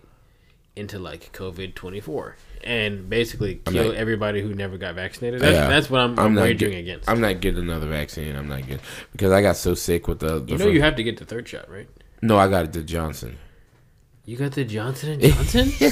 into 0.74 0.98
like 0.98 1.32
COVID 1.32 1.74
twenty 1.74 2.00
four 2.00 2.36
and 2.64 3.08
basically 3.08 3.60
I'm 3.66 3.72
kill 3.72 3.84
not- 3.88 3.94
everybody 3.94 4.40
who 4.42 4.52
never 4.54 4.76
got 4.76 4.94
vaccinated. 4.96 5.40
That's, 5.40 5.54
Yeah. 5.54 5.68
that's 5.68 5.88
what 5.88 6.00
I'm, 6.00 6.18
I'm, 6.18 6.34
not 6.34 6.42
wagering 6.42 6.72
get- 6.72 6.80
against. 6.80 7.08
I'm 7.08 7.20
not 7.20 7.40
getting 7.40 7.60
another 7.62 7.86
vaccine. 7.88 8.34
I'm 8.36 8.48
not 8.48 8.62
getting 8.66 8.80
because 9.12 9.30
I 9.32 9.40
got 9.40 9.56
so 9.56 9.74
sick 9.74 10.08
with 10.08 10.18
the. 10.18 10.40
the 10.40 10.52
you 10.52 10.58
know 10.58 10.66
you 10.66 10.82
have 10.82 10.96
to 10.96 11.02
get 11.02 11.16
the 11.18 11.24
third 11.24 11.48
shot, 11.48 11.70
right? 11.70 11.88
no, 12.22 12.36
I 12.38 12.48
got 12.48 12.64
it 12.64 12.72
the 12.72 12.82
Johnson. 12.82 13.38
You 14.24 14.36
got 14.36 14.52
the 14.52 14.64
Johnson 14.64 15.12
and 15.12 15.22
Johnson. 15.22 15.70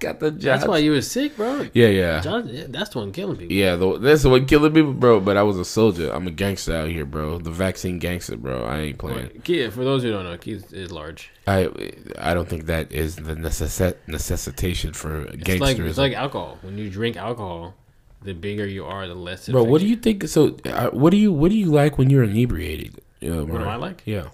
I 0.00 0.02
got 0.02 0.20
the 0.20 0.30
Johnson. 0.30 0.46
that's 0.48 0.66
why 0.66 0.78
you 0.78 0.92
were 0.92 1.02
sick, 1.02 1.36
bro. 1.36 1.68
Yeah, 1.74 1.88
yeah. 1.88 2.20
Johnson, 2.20 2.54
yeah, 2.56 2.64
that's 2.68 2.90
the 2.90 2.98
one 3.00 3.12
killing 3.12 3.36
people. 3.36 3.54
Yeah, 3.54 3.76
the, 3.76 3.98
that's 3.98 4.22
the 4.22 4.30
one 4.30 4.46
killing 4.46 4.72
people, 4.72 4.94
bro. 4.94 5.20
But 5.20 5.36
I 5.36 5.42
was 5.42 5.58
a 5.58 5.64
soldier. 5.64 6.10
I'm 6.10 6.26
a 6.26 6.30
gangster 6.30 6.74
out 6.74 6.88
here, 6.88 7.04
bro. 7.04 7.38
The 7.38 7.50
vaccine 7.50 7.98
gangster, 7.98 8.36
bro. 8.36 8.64
I 8.64 8.80
ain't 8.80 8.98
playing. 8.98 9.42
Keith, 9.44 9.74
for 9.74 9.84
those 9.84 10.02
who 10.02 10.10
don't 10.10 10.24
know, 10.24 10.38
Keith 10.38 10.72
is 10.72 10.90
large. 10.90 11.30
I 11.46 11.68
I 12.18 12.32
don't 12.32 12.48
think 12.48 12.66
that 12.66 12.90
is 12.92 13.16
the 13.16 13.34
necess- 13.34 13.94
necessitation 14.06 14.92
for 14.94 15.26
It's 15.32 15.60
like 15.60 15.78
it's 15.78 15.98
like 15.98 16.14
alcohol. 16.14 16.58
When 16.62 16.78
you 16.78 16.88
drink 16.88 17.16
alcohol, 17.16 17.74
the 18.22 18.32
bigger 18.32 18.66
you 18.66 18.86
are, 18.86 19.06
the 19.06 19.14
less. 19.14 19.48
It 19.48 19.52
bro, 19.52 19.64
what 19.64 19.80
do 19.82 19.86
you 19.86 19.96
think? 19.96 20.28
So, 20.28 20.56
uh, 20.64 20.88
what 20.90 21.10
do 21.10 21.18
you 21.18 21.32
what 21.32 21.50
do 21.50 21.58
you 21.58 21.66
like 21.66 21.98
when 21.98 22.08
you're 22.08 22.24
inebriated? 22.24 23.00
Yeah, 23.20 23.40
What 23.42 23.58
do 23.58 23.64
I 23.64 23.76
like? 23.76 24.02
Yeah, 24.06 24.28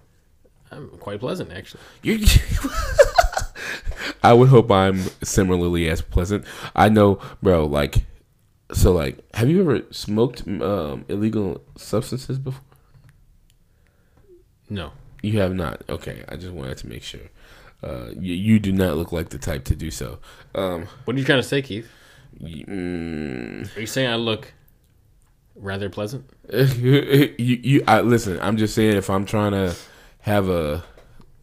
I'm 0.70 0.90
quite 0.90 1.18
pleasant, 1.18 1.52
actually. 1.52 1.80
you. 2.02 2.18
I 4.22 4.32
would 4.32 4.48
hope 4.48 4.70
I'm 4.70 4.98
similarly 5.22 5.88
as 5.88 6.02
pleasant. 6.02 6.44
I 6.74 6.88
know, 6.88 7.20
bro. 7.42 7.64
Like, 7.66 8.04
so, 8.72 8.92
like, 8.92 9.18
have 9.34 9.48
you 9.48 9.60
ever 9.60 9.82
smoked 9.90 10.46
um, 10.46 11.04
illegal 11.08 11.62
substances 11.76 12.38
before? 12.38 12.62
No, 14.68 14.92
You 15.22 15.38
have 15.40 15.54
not. 15.54 15.82
Okay, 15.88 16.24
I 16.28 16.36
just 16.36 16.52
wanted 16.52 16.78
to 16.78 16.88
make 16.88 17.02
sure. 17.02 17.20
uh, 17.84 18.08
you, 18.18 18.34
you 18.34 18.58
do 18.58 18.72
not 18.72 18.96
look 18.96 19.12
like 19.12 19.28
the 19.28 19.38
type 19.38 19.64
to 19.64 19.76
do 19.76 19.90
so. 19.90 20.18
Um, 20.54 20.86
What 21.04 21.14
are 21.16 21.18
you 21.20 21.24
trying 21.24 21.38
to 21.40 21.46
say, 21.46 21.62
Keith? 21.62 21.88
mm, 22.42 23.76
Are 23.76 23.80
you 23.80 23.86
saying 23.86 24.10
I 24.10 24.16
look 24.16 24.52
rather 25.54 25.88
pleasant? 25.88 26.28
you, 26.52 27.34
you, 27.38 27.84
I 27.86 28.00
listen. 28.00 28.38
I'm 28.40 28.56
just 28.56 28.74
saying 28.74 28.96
if 28.96 29.08
I'm 29.08 29.24
trying 29.24 29.52
to 29.52 29.76
have 30.20 30.48
a, 30.48 30.82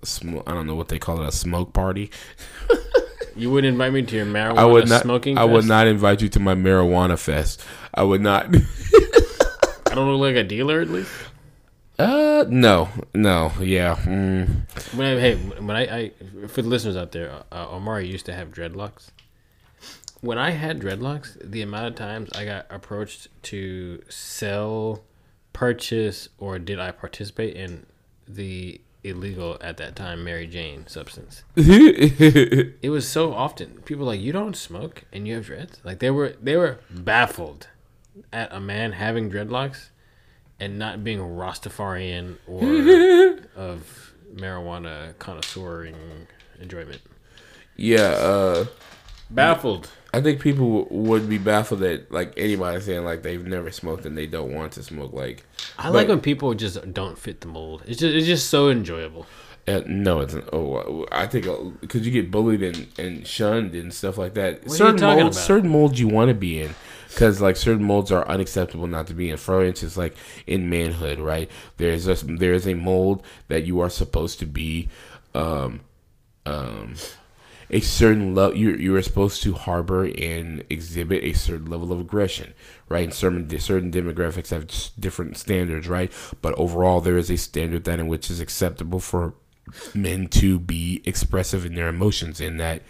sm- 0.05 0.39
I 0.47 0.51
don't 0.53 0.67
know 0.67 0.75
what 0.75 0.87
they 0.89 0.99
call 0.99 1.21
it, 1.21 1.27
a 1.27 1.31
smoke 1.31 1.73
party. 1.73 2.11
You 3.35 3.49
wouldn't 3.49 3.71
invite 3.73 3.93
me 3.93 4.03
to 4.03 4.15
your 4.15 4.27
marijuana 4.27 4.57
I 4.59 4.65
would 4.65 4.87
not. 4.87 5.01
smoking. 5.01 5.39
I 5.39 5.43
would 5.43 5.65
not 5.65 5.87
invite 5.87 6.21
you 6.21 6.29
to 6.29 6.39
my 6.39 6.53
marijuana 6.53 7.17
fest. 7.17 7.63
I 7.91 8.03
would 8.03 8.21
not. 8.21 8.45
I 9.89 9.95
don't 9.95 10.07
look 10.11 10.21
like 10.21 10.35
a 10.35 10.43
dealer 10.47 10.81
at 10.81 10.89
least. 10.89 11.09
uh, 11.97 12.45
no, 12.47 12.89
no, 13.15 13.51
yeah. 13.59 13.95
Mm. 13.95 14.93
When 14.95 15.07
I, 15.17 15.19
hey, 15.19 15.35
when 15.35 15.75
I, 15.75 15.81
I 15.81 16.11
for 16.47 16.61
the 16.61 16.67
listeners 16.69 16.95
out 16.95 17.11
there, 17.11 17.43
uh, 17.51 17.67
Omari 17.71 18.07
used 18.07 18.27
to 18.27 18.33
have 18.35 18.49
dreadlocks. 18.49 19.09
When 20.21 20.37
I 20.37 20.51
had 20.51 20.79
dreadlocks, 20.79 21.35
the 21.43 21.63
amount 21.63 21.87
of 21.87 21.95
times 21.95 22.29
I 22.35 22.45
got 22.45 22.67
approached 22.69 23.29
to 23.43 24.03
sell, 24.09 25.01
purchase, 25.53 26.29
or 26.37 26.59
did 26.59 26.79
I 26.79 26.91
participate 26.91 27.55
in 27.55 27.87
the 28.27 28.79
illegal 29.03 29.57
at 29.61 29.77
that 29.77 29.95
time 29.95 30.23
Mary 30.23 30.47
Jane 30.47 30.85
substance? 30.87 31.43
It 31.55 32.89
was 32.89 33.07
so 33.07 33.33
often. 33.33 33.81
People 33.85 34.05
like, 34.05 34.19
"You 34.21 34.31
don't 34.31 34.55
smoke 34.55 35.03
and 35.13 35.27
you 35.27 35.35
have 35.35 35.45
dreads." 35.45 35.79
Like 35.83 35.99
they 35.99 36.11
were 36.11 36.35
they 36.41 36.55
were 36.55 36.79
baffled 36.89 37.67
at 38.31 38.53
a 38.53 38.59
man 38.59 38.93
having 38.93 39.29
dreadlocks 39.31 39.89
and 40.59 40.77
not 40.77 41.03
being 41.03 41.19
Rastafarian 41.19 42.37
or 42.47 42.63
of 43.55 44.13
marijuana 44.33 45.13
connoisseuring 45.15 45.95
enjoyment. 46.61 47.01
yeah. 47.75 48.11
Uh, 48.29 48.65
Baffled. 49.29 49.89
I 50.13 50.21
think 50.21 50.41
people 50.41 50.87
would 50.91 51.27
be 51.27 51.39
baffled 51.39 51.81
at 51.81 52.11
like 52.11 52.33
anybody 52.37 52.79
saying 52.81 53.03
like 53.03 53.23
they've 53.23 53.45
never 53.45 53.71
smoked 53.71 54.05
and 54.05 54.15
they 54.15 54.27
don't 54.27 54.53
want 54.53 54.73
to 54.73 54.83
smoke. 54.83 55.11
Like, 55.11 55.43
I 55.77 55.89
like 55.89 56.07
when 56.07 56.21
people 56.21 56.53
just 56.53 56.93
don't 56.93 57.17
fit 57.17 57.41
the 57.41 57.47
mold. 57.47 57.81
It's 57.87 57.99
just 57.99 58.15
it's 58.15 58.27
just 58.27 58.49
so 58.49 58.69
enjoyable. 58.69 59.25
uh, 59.67 59.81
no, 59.87 60.19
it's 60.19 60.35
oh, 60.51 61.05
I 61.11 61.25
think 61.25 61.47
because 61.81 62.05
you 62.05 62.11
get 62.11 62.29
bullied 62.29 62.61
and, 62.61 62.87
and 62.99 63.25
shunned 63.25 63.73
and 63.73 63.91
stuff 63.91 64.17
like 64.17 64.35
that. 64.35 64.63
you 64.63 64.69
certain 64.69 65.01
molds, 65.01 65.37
about? 65.37 65.45
certain 65.45 65.69
molds 65.69 65.99
you 65.99 66.07
want 66.07 66.29
to 66.29 66.35
be 66.35 66.61
in. 66.61 66.75
Because 67.09 67.41
like 67.41 67.55
certain 67.55 67.83
molds 67.83 68.11
are 68.11 68.27
unacceptable 68.27 68.87
not 68.87 69.07
to 69.07 69.13
be 69.13 69.29
in. 69.29 69.37
For 69.37 69.63
instance, 69.63 69.95
like 69.97 70.15
in 70.47 70.69
manhood, 70.69 71.19
right? 71.19 71.49
There's 71.77 72.07
a, 72.07 72.15
there 72.25 72.53
is 72.53 72.67
a 72.67 72.73
mold 72.73 73.23
that 73.49 73.65
you 73.65 73.79
are 73.81 73.89
supposed 73.89 74.39
to 74.39 74.47
be, 74.47 74.89
um, 75.35 75.81
um, 76.45 76.95
a 77.69 77.79
certain 77.79 78.35
level. 78.35 78.57
You 78.57 78.75
you 78.75 78.95
are 78.95 79.01
supposed 79.01 79.43
to 79.43 79.53
harbor 79.53 80.05
and 80.05 80.63
exhibit 80.69 81.23
a 81.23 81.33
certain 81.33 81.67
level 81.69 81.91
of 81.91 81.99
aggression, 81.99 82.53
right? 82.89 83.03
And 83.05 83.13
certain 83.13 83.59
certain 83.59 83.91
demographics 83.91 84.49
have 84.49 84.67
different 84.99 85.37
standards, 85.37 85.87
right? 85.87 86.11
But 86.41 86.53
overall, 86.55 87.01
there 87.01 87.17
is 87.17 87.29
a 87.29 87.37
standard 87.37 87.83
that 87.85 87.99
in 87.99 88.07
which 88.07 88.29
is 88.29 88.39
acceptable 88.39 88.99
for 88.99 89.33
men 89.93 90.27
to 90.27 90.59
be 90.59 91.01
expressive 91.05 91.65
in 91.65 91.75
their 91.75 91.87
emotions, 91.87 92.41
and 92.41 92.59
that 92.59 92.81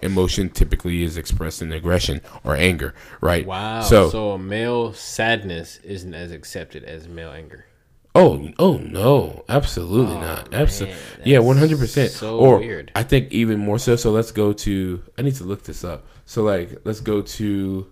emotion 0.00 0.50
typically 0.50 1.02
is 1.02 1.16
expressed 1.16 1.62
in 1.62 1.72
aggression 1.72 2.20
or 2.44 2.56
anger, 2.56 2.94
right? 3.20 3.46
Wow. 3.46 3.82
So, 3.82 4.10
So, 4.10 4.30
a 4.32 4.38
male 4.38 4.92
sadness 4.92 5.78
isn't 5.84 6.14
as 6.14 6.32
accepted 6.32 6.84
as 6.84 7.08
male 7.08 7.30
anger. 7.30 7.66
Oh, 8.14 8.50
oh 8.58 8.76
no, 8.78 9.44
absolutely 9.48 10.16
not. 10.16 10.52
Absolutely, 10.54 10.96
yeah, 11.24 11.38
one 11.38 11.56
hundred 11.56 11.78
percent. 11.78 12.10
so 12.10 12.38
Or 12.38 12.58
weird. 12.58 12.92
I 12.94 13.02
think 13.02 13.32
even 13.32 13.58
more 13.58 13.78
so. 13.78 13.96
So 13.96 14.10
let's 14.10 14.32
go 14.32 14.52
to. 14.52 15.02
I 15.18 15.22
need 15.22 15.34
to 15.36 15.44
look 15.44 15.62
this 15.64 15.84
up. 15.84 16.06
So 16.26 16.42
like, 16.42 16.80
let's 16.84 17.00
go 17.00 17.22
to 17.22 17.86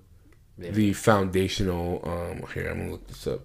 the 0.59 0.93
foundational. 0.93 2.03
Um, 2.05 2.45
here 2.53 2.69
I'm 2.69 2.79
gonna 2.79 2.91
look 2.93 3.07
this 3.09 3.27
up 3.27 3.41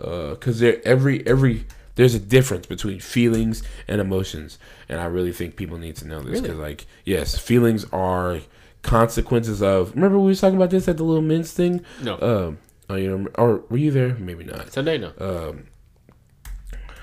Uh, 0.00 0.30
because 0.30 0.60
there 0.60 0.80
every 0.84 1.26
every 1.26 1.64
there's 1.94 2.14
a 2.14 2.20
difference 2.20 2.66
between 2.66 3.00
feelings 3.00 3.62
and 3.88 4.00
emotions, 4.00 4.58
and 4.88 5.00
I 5.00 5.06
really 5.06 5.32
think 5.32 5.56
people 5.56 5.78
need 5.78 5.96
to 5.96 6.06
know 6.06 6.20
this 6.22 6.40
because 6.40 6.58
like 6.58 6.86
yes, 7.04 7.36
feelings 7.38 7.84
are 7.92 8.40
consequences 8.82 9.62
of. 9.62 9.94
Remember 9.94 10.18
we 10.18 10.28
was 10.28 10.40
talking 10.40 10.56
about 10.56 10.70
this 10.70 10.88
at 10.88 10.96
the 10.96 11.04
little 11.04 11.22
men's 11.22 11.52
thing. 11.52 11.84
No. 12.02 12.18
Um. 12.20 12.58
Oh, 12.90 12.94
you 12.94 13.16
know, 13.18 13.28
or 13.34 13.62
were 13.68 13.76
you 13.76 13.90
there? 13.90 14.14
Maybe 14.14 14.44
not. 14.44 14.72
Sunday, 14.72 14.96
no. 14.96 15.12
Um, 15.18 15.64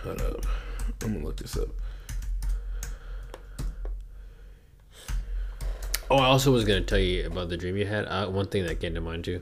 hold 0.06 0.22
up. 0.22 0.45
I'm 1.03 1.14
gonna 1.14 1.26
look 1.26 1.38
this 1.38 1.58
up. 1.58 1.70
Oh, 6.10 6.18
I 6.18 6.26
also 6.26 6.51
was 6.51 6.64
gonna 6.66 6.82
tell 6.82 6.99
you 6.99 7.26
about 7.26 7.49
the 7.49 7.58
dream 7.58 7.76
you 7.78 7.86
had. 7.86 8.06
Uh, 8.06 8.28
one 8.28 8.45
thing 8.47 8.66
that 8.66 8.80
came 8.80 8.93
to 8.93 9.01
mind 9.01 9.26
too 9.26 9.41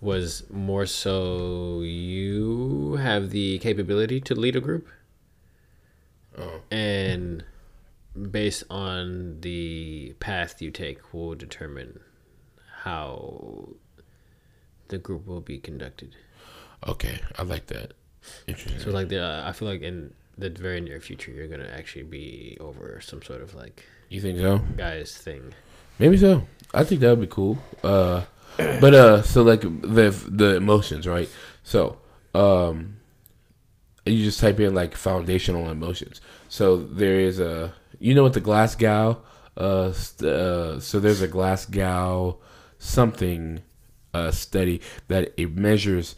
was 0.00 0.48
more 0.50 0.86
so 0.86 1.80
you 1.82 2.94
have 3.02 3.30
the 3.30 3.58
capability 3.58 4.20
to 4.20 4.34
lead 4.34 4.56
a 4.56 4.60
group, 4.60 4.88
Oh. 6.38 6.60
and 6.70 7.44
based 8.30 8.64
on 8.70 9.40
the 9.40 10.14
path 10.20 10.62
you 10.62 10.70
take 10.70 11.12
will 11.12 11.34
determine 11.34 12.00
how 12.82 13.70
the 14.88 14.98
group 14.98 15.26
will 15.26 15.40
be 15.42 15.58
conducted. 15.58 16.14
Okay, 16.86 17.20
I 17.36 17.42
like 17.42 17.66
that. 17.66 17.92
Interesting. 18.46 18.80
So 18.80 18.90
like 18.90 19.08
the 19.08 19.42
I 19.46 19.52
feel 19.52 19.68
like 19.68 19.82
in 19.82 20.12
the 20.38 20.50
very 20.50 20.80
near 20.80 21.00
future 21.00 21.30
you're 21.30 21.48
gonna 21.48 21.70
actually 21.76 22.04
be 22.04 22.56
over 22.60 23.00
some 23.00 23.22
sort 23.22 23.42
of 23.42 23.54
like 23.54 23.84
you 24.08 24.20
think 24.20 24.38
so? 24.38 24.58
guys 24.76 25.16
thing. 25.16 25.54
Maybe 25.98 26.16
so. 26.16 26.46
I 26.72 26.84
think 26.84 27.00
that 27.00 27.10
would 27.10 27.20
be 27.20 27.26
cool. 27.26 27.58
Uh, 27.84 28.22
but 28.56 28.94
uh, 28.94 29.22
so 29.22 29.42
like 29.42 29.60
the 29.60 30.10
the 30.28 30.56
emotions, 30.56 31.06
right? 31.06 31.28
So 31.62 31.98
um, 32.34 32.96
you 34.06 34.24
just 34.24 34.40
type 34.40 34.58
in 34.60 34.74
like 34.74 34.96
foundational 34.96 35.70
emotions. 35.70 36.20
So 36.48 36.76
there 36.76 37.20
is 37.20 37.38
a, 37.38 37.74
you 37.98 38.14
know 38.14 38.22
what 38.22 38.32
the 38.32 38.40
Glasgow, 38.40 39.22
uh, 39.56 39.92
st- 39.92 40.30
uh 40.30 40.80
so 40.80 41.00
there's 41.00 41.22
a 41.22 41.28
Glasgow 41.28 42.38
something 42.78 43.60
uh 44.14 44.30
study 44.30 44.80
that 45.08 45.32
it 45.36 45.54
measures 45.54 46.16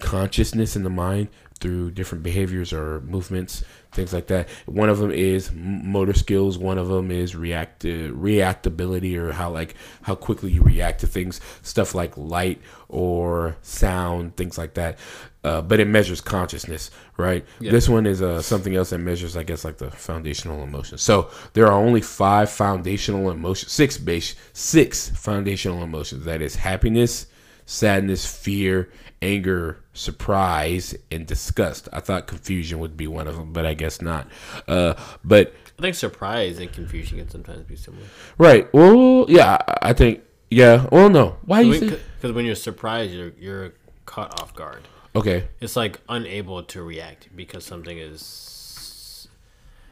consciousness 0.00 0.76
in 0.76 0.82
the 0.82 0.90
mind 0.90 1.28
through 1.60 1.90
different 1.90 2.22
behaviors 2.22 2.72
or 2.72 3.00
movements, 3.02 3.64
things 3.92 4.12
like 4.12 4.26
that. 4.26 4.48
One 4.66 4.88
of 4.88 4.98
them 4.98 5.10
is 5.10 5.50
motor 5.52 6.12
skills. 6.12 6.58
One 6.58 6.78
of 6.78 6.88
them 6.88 7.10
is 7.10 7.34
react 7.34 7.84
reactability 7.84 9.16
or 9.16 9.32
how 9.32 9.50
like 9.50 9.74
how 10.02 10.14
quickly 10.14 10.50
you 10.50 10.62
react 10.62 11.00
to 11.00 11.06
things, 11.06 11.40
stuff 11.62 11.94
like 11.94 12.16
light 12.16 12.60
or 12.88 13.56
sound, 13.62 14.36
things 14.36 14.58
like 14.58 14.74
that. 14.74 14.98
Uh, 15.42 15.60
but 15.60 15.78
it 15.78 15.86
measures 15.86 16.20
consciousness, 16.20 16.90
right? 17.18 17.44
This 17.72 17.88
one 17.88 18.06
is 18.06 18.22
uh, 18.22 18.40
something 18.40 18.74
else 18.74 18.90
that 18.90 18.98
measures, 18.98 19.36
I 19.36 19.42
guess, 19.42 19.64
like 19.64 19.76
the 19.76 19.90
foundational 19.90 20.62
emotions. 20.62 21.02
So 21.02 21.30
there 21.52 21.66
are 21.66 21.78
only 21.78 22.00
five 22.00 22.50
foundational 22.50 23.30
emotions, 23.30 23.70
six 23.70 23.98
base, 23.98 24.34
six 24.54 25.10
foundational 25.10 25.82
emotions. 25.82 26.24
That 26.24 26.40
is 26.40 26.56
happiness, 26.56 27.26
sadness, 27.66 28.26
fear, 28.26 28.90
anger, 29.24 29.82
surprise, 29.94 30.94
and 31.10 31.26
disgust. 31.26 31.88
I 31.92 32.00
thought 32.00 32.26
confusion 32.26 32.78
would 32.80 32.96
be 32.96 33.06
one 33.06 33.26
of 33.26 33.36
them, 33.36 33.52
but 33.52 33.64
I 33.66 33.74
guess 33.74 34.00
not. 34.02 34.28
Uh, 34.68 34.94
but 35.24 35.52
I 35.78 35.82
think 35.82 35.96
surprise 35.96 36.58
and 36.58 36.72
confusion 36.72 37.18
can 37.18 37.28
sometimes 37.30 37.64
be 37.64 37.74
similar. 37.76 38.06
right, 38.38 38.72
well, 38.74 39.24
yeah, 39.28 39.58
I 39.82 39.92
think, 39.92 40.22
yeah. 40.50 40.86
Well, 40.92 41.08
no, 41.08 41.36
why 41.46 41.62
you? 41.62 41.80
Because 41.80 42.32
when 42.32 42.44
you're 42.44 42.54
surprised, 42.54 43.12
you're 43.12 43.32
you're 43.38 43.72
caught 44.06 44.40
off 44.40 44.54
guard. 44.54 44.82
Okay, 45.16 45.48
It's 45.60 45.76
like 45.76 46.00
unable 46.08 46.62
to 46.64 46.82
react 46.82 47.28
because 47.34 47.64
something 47.64 47.96
is. 47.98 49.28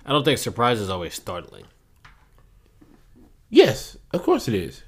I 0.05 0.11
don't 0.11 0.25
think 0.25 0.39
surprise 0.39 0.81
is 0.81 0.91
always 0.91 1.15
startling. 1.15 1.65
yes, 3.49 3.97
of 4.13 4.23
course 4.25 4.49
it 4.49 4.55
is. 4.55 4.83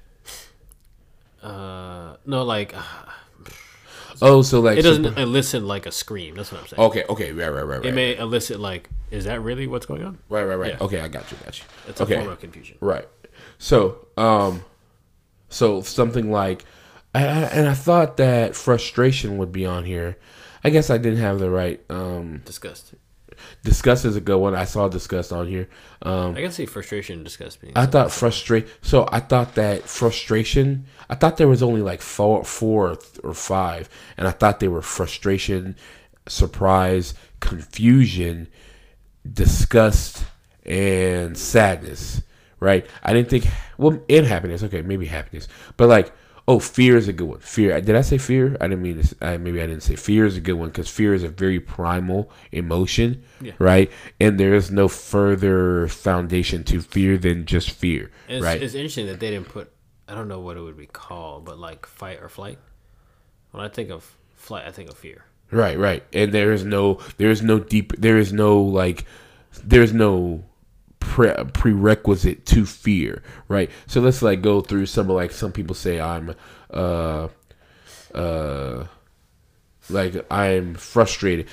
Uh, 1.42 2.16
no, 2.26 2.42
like 2.42 2.74
Oh, 4.24 4.42
so 4.42 4.60
like 4.60 4.78
it 4.78 4.82
doesn't 4.82 5.04
surpri- 5.04 5.18
elicit 5.18 5.62
like 5.62 5.86
a 5.86 5.92
scream. 5.92 6.34
That's 6.34 6.50
what 6.50 6.62
I'm 6.62 6.66
saying. 6.66 6.80
Okay, 6.80 7.04
okay, 7.08 7.32
right, 7.32 7.48
right, 7.48 7.62
right, 7.62 7.78
right, 7.78 7.86
It 7.86 7.94
may 7.94 8.16
elicit 8.16 8.58
like, 8.58 8.88
is 9.10 9.26
that 9.26 9.40
really 9.42 9.66
what's 9.66 9.86
going 9.86 10.02
on? 10.02 10.18
right, 10.28 10.44
right, 10.44 10.56
right. 10.56 10.72
Yeah. 10.72 10.84
Okay, 10.84 11.00
I 11.00 11.08
got 11.08 11.30
you, 11.30 11.36
got 11.44 11.58
you. 11.58 11.64
It's 11.88 12.00
a 12.00 12.04
okay, 12.04 12.16
form 12.16 12.28
of 12.30 12.40
confusion. 12.40 12.78
Right. 12.80 13.06
So, 13.58 14.06
um, 14.16 14.64
so 15.48 15.82
something 15.82 16.30
like, 16.30 16.64
and 17.14 17.68
I 17.68 17.74
thought 17.74 18.16
that 18.16 18.56
frustration 18.56 19.36
would 19.38 19.52
be 19.52 19.66
on 19.66 19.84
here. 19.84 20.16
I 20.64 20.70
guess 20.70 20.88
I 20.88 20.96
didn't 20.96 21.20
have 21.20 21.38
the 21.38 21.50
right. 21.50 21.80
Um, 21.90 22.42
Disgust. 22.46 22.94
Disgust 23.62 24.05
is 24.05 24.16
a 24.16 24.20
good 24.20 24.39
one. 24.39 24.55
I 24.55 24.64
saw 24.64 24.89
disgust 24.89 25.32
on 25.32 25.47
here. 25.49 25.68
Um, 26.03 26.37
I 26.37 26.41
can 26.41 26.51
see 26.51 26.66
frustration 26.66 27.16
and 27.16 27.24
disgust 27.24 27.61
being. 27.61 27.72
I 27.76 27.87
thought 27.87 28.11
frustrate. 28.11 28.66
So 28.82 29.09
I 29.11 29.20
thought 29.20 29.55
that 29.55 29.82
frustration. 29.89 30.87
I 31.09 31.14
thought 31.14 31.37
there 31.37 31.49
was 31.49 31.62
only 31.62 31.82
like 31.82 32.01
four, 32.01 32.45
four 32.45 32.99
or 33.22 33.35
five, 33.35 33.89
and 34.16 34.26
I 34.26 34.30
thought 34.30 34.61
they 34.61 34.68
were 34.68 34.82
frustration, 34.82 35.76
surprise, 36.26 37.14
confusion, 37.41 38.49
disgust, 39.30 40.24
and 40.64 41.37
sadness. 41.37 42.22
right? 42.61 42.87
I 43.03 43.12
didn't 43.12 43.28
think 43.28 43.47
well, 43.78 44.01
and 44.09 44.26
happiness. 44.26 44.62
Okay, 44.62 44.82
maybe 44.82 45.07
happiness, 45.07 45.49
but 45.76 45.89
like. 45.89 46.12
Oh, 46.47 46.59
fear 46.59 46.99
is 46.99 47.09
a 47.09 47.12
good 47.14 47.26
one. 47.26 47.38
Fear. 47.40 47.80
Did 47.80 47.97
I 47.97 48.03
say 48.03 48.18
fear? 48.18 48.55
I 48.61 48.68
didn't 48.68 48.82
mean 48.82 49.03
to. 49.03 49.16
I, 49.26 49.36
maybe 49.38 49.62
I 49.62 49.66
didn't 49.66 49.82
say 49.82 49.97
fear 49.97 50.26
is 50.26 50.36
a 50.36 50.40
good 50.42 50.55
one 50.55 50.68
because 50.68 50.90
fear 50.90 51.14
is 51.14 51.22
a 51.22 51.28
very 51.28 51.59
primal 51.59 52.30
emotion, 52.53 53.24
Yeah. 53.40 53.53
right? 53.59 53.90
And 54.20 54.38
there 54.38 54.55
is 54.55 54.70
no 54.70 54.86
further 54.88 55.88
foundation 55.88 56.62
to 56.64 56.80
fear 56.82 57.16
than 57.16 57.47
just 57.47 57.70
fear, 57.70 58.11
It's, 58.28 58.45
right? 58.45 58.62
it's 58.62 58.74
interesting 58.74 59.07
that 59.07 59.20
they 59.20 59.30
didn't 59.30 59.49
put. 59.49 59.72
I 60.07 60.14
don't 60.14 60.28
know 60.28 60.40
what 60.40 60.59
it 60.59 60.61
would 60.61 60.76
be 60.76 60.86
called, 60.86 61.47
but 61.47 61.59
like 61.59 61.86
fight 61.86 62.20
or 62.20 62.28
flight. 62.28 62.59
When 63.53 63.64
I 63.64 63.68
think 63.68 63.88
of 63.90 64.14
flight, 64.34 64.66
I 64.66 64.70
think 64.70 64.90
of 64.90 64.99
fear. 64.99 65.24
Right, 65.51 65.78
right. 65.78 66.03
And 66.12 66.30
there 66.32 66.53
is 66.53 66.62
no 66.64 66.99
there 67.16 67.30
is 67.30 67.40
no 67.40 67.59
deep 67.59 67.92
there 67.97 68.18
is 68.18 68.32
no 68.34 68.61
like 68.61 69.07
there's 69.62 69.95
no 69.95 70.45
pre- 71.05 71.44
prerequisite 71.52 72.46
to 72.46 72.66
fear, 72.66 73.22
right? 73.48 73.70
So 73.86 74.00
let's 74.00 74.22
like 74.22 74.42
go 74.42 74.61
through 74.61 74.86
some 74.86 75.11
of 75.11 75.16
like 75.16 75.30
some 75.30 75.52
people 75.52 75.74
say 75.74 76.00
I'm 76.00 76.34
uh 76.70 77.28
uh 78.14 78.86
like 79.90 80.24
I'm 80.32 80.74
frustrated. 80.74 81.48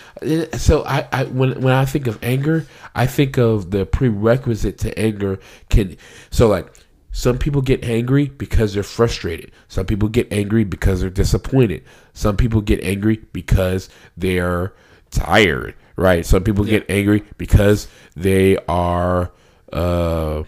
So 0.58 0.84
I, 0.86 1.08
I 1.12 1.24
when 1.26 1.62
when 1.62 1.74
I 1.74 1.86
think 1.86 2.08
of 2.08 2.24
anger, 2.24 2.66
I 2.96 3.06
think 3.06 3.38
of 3.38 3.72
the 3.72 3.86
prerequisite 3.86 4.78
to 4.80 4.98
anger 4.98 5.40
can 5.70 5.98
so 6.30 6.48
like 6.48 6.72
some 7.12 7.38
people 7.38 7.62
get 7.62 7.84
angry 7.84 8.28
because 8.28 8.74
they're 8.74 8.84
frustrated. 8.84 9.52
Some 9.68 9.86
people 9.86 10.08
get 10.08 10.32
angry 10.32 10.64
because 10.64 11.02
they're 11.02 11.10
disappointed. 11.10 11.84
Some 12.14 12.38
people 12.38 12.62
get 12.62 12.82
angry 12.84 13.22
because 13.34 13.90
they're 14.16 14.74
tired, 15.10 15.76
right? 15.98 16.26
Some 16.26 16.46
people 16.46 16.64
get 16.64 16.86
angry 16.90 17.26
because 17.38 17.90
they 18.16 18.58
are 18.70 19.34
uh 19.74 20.44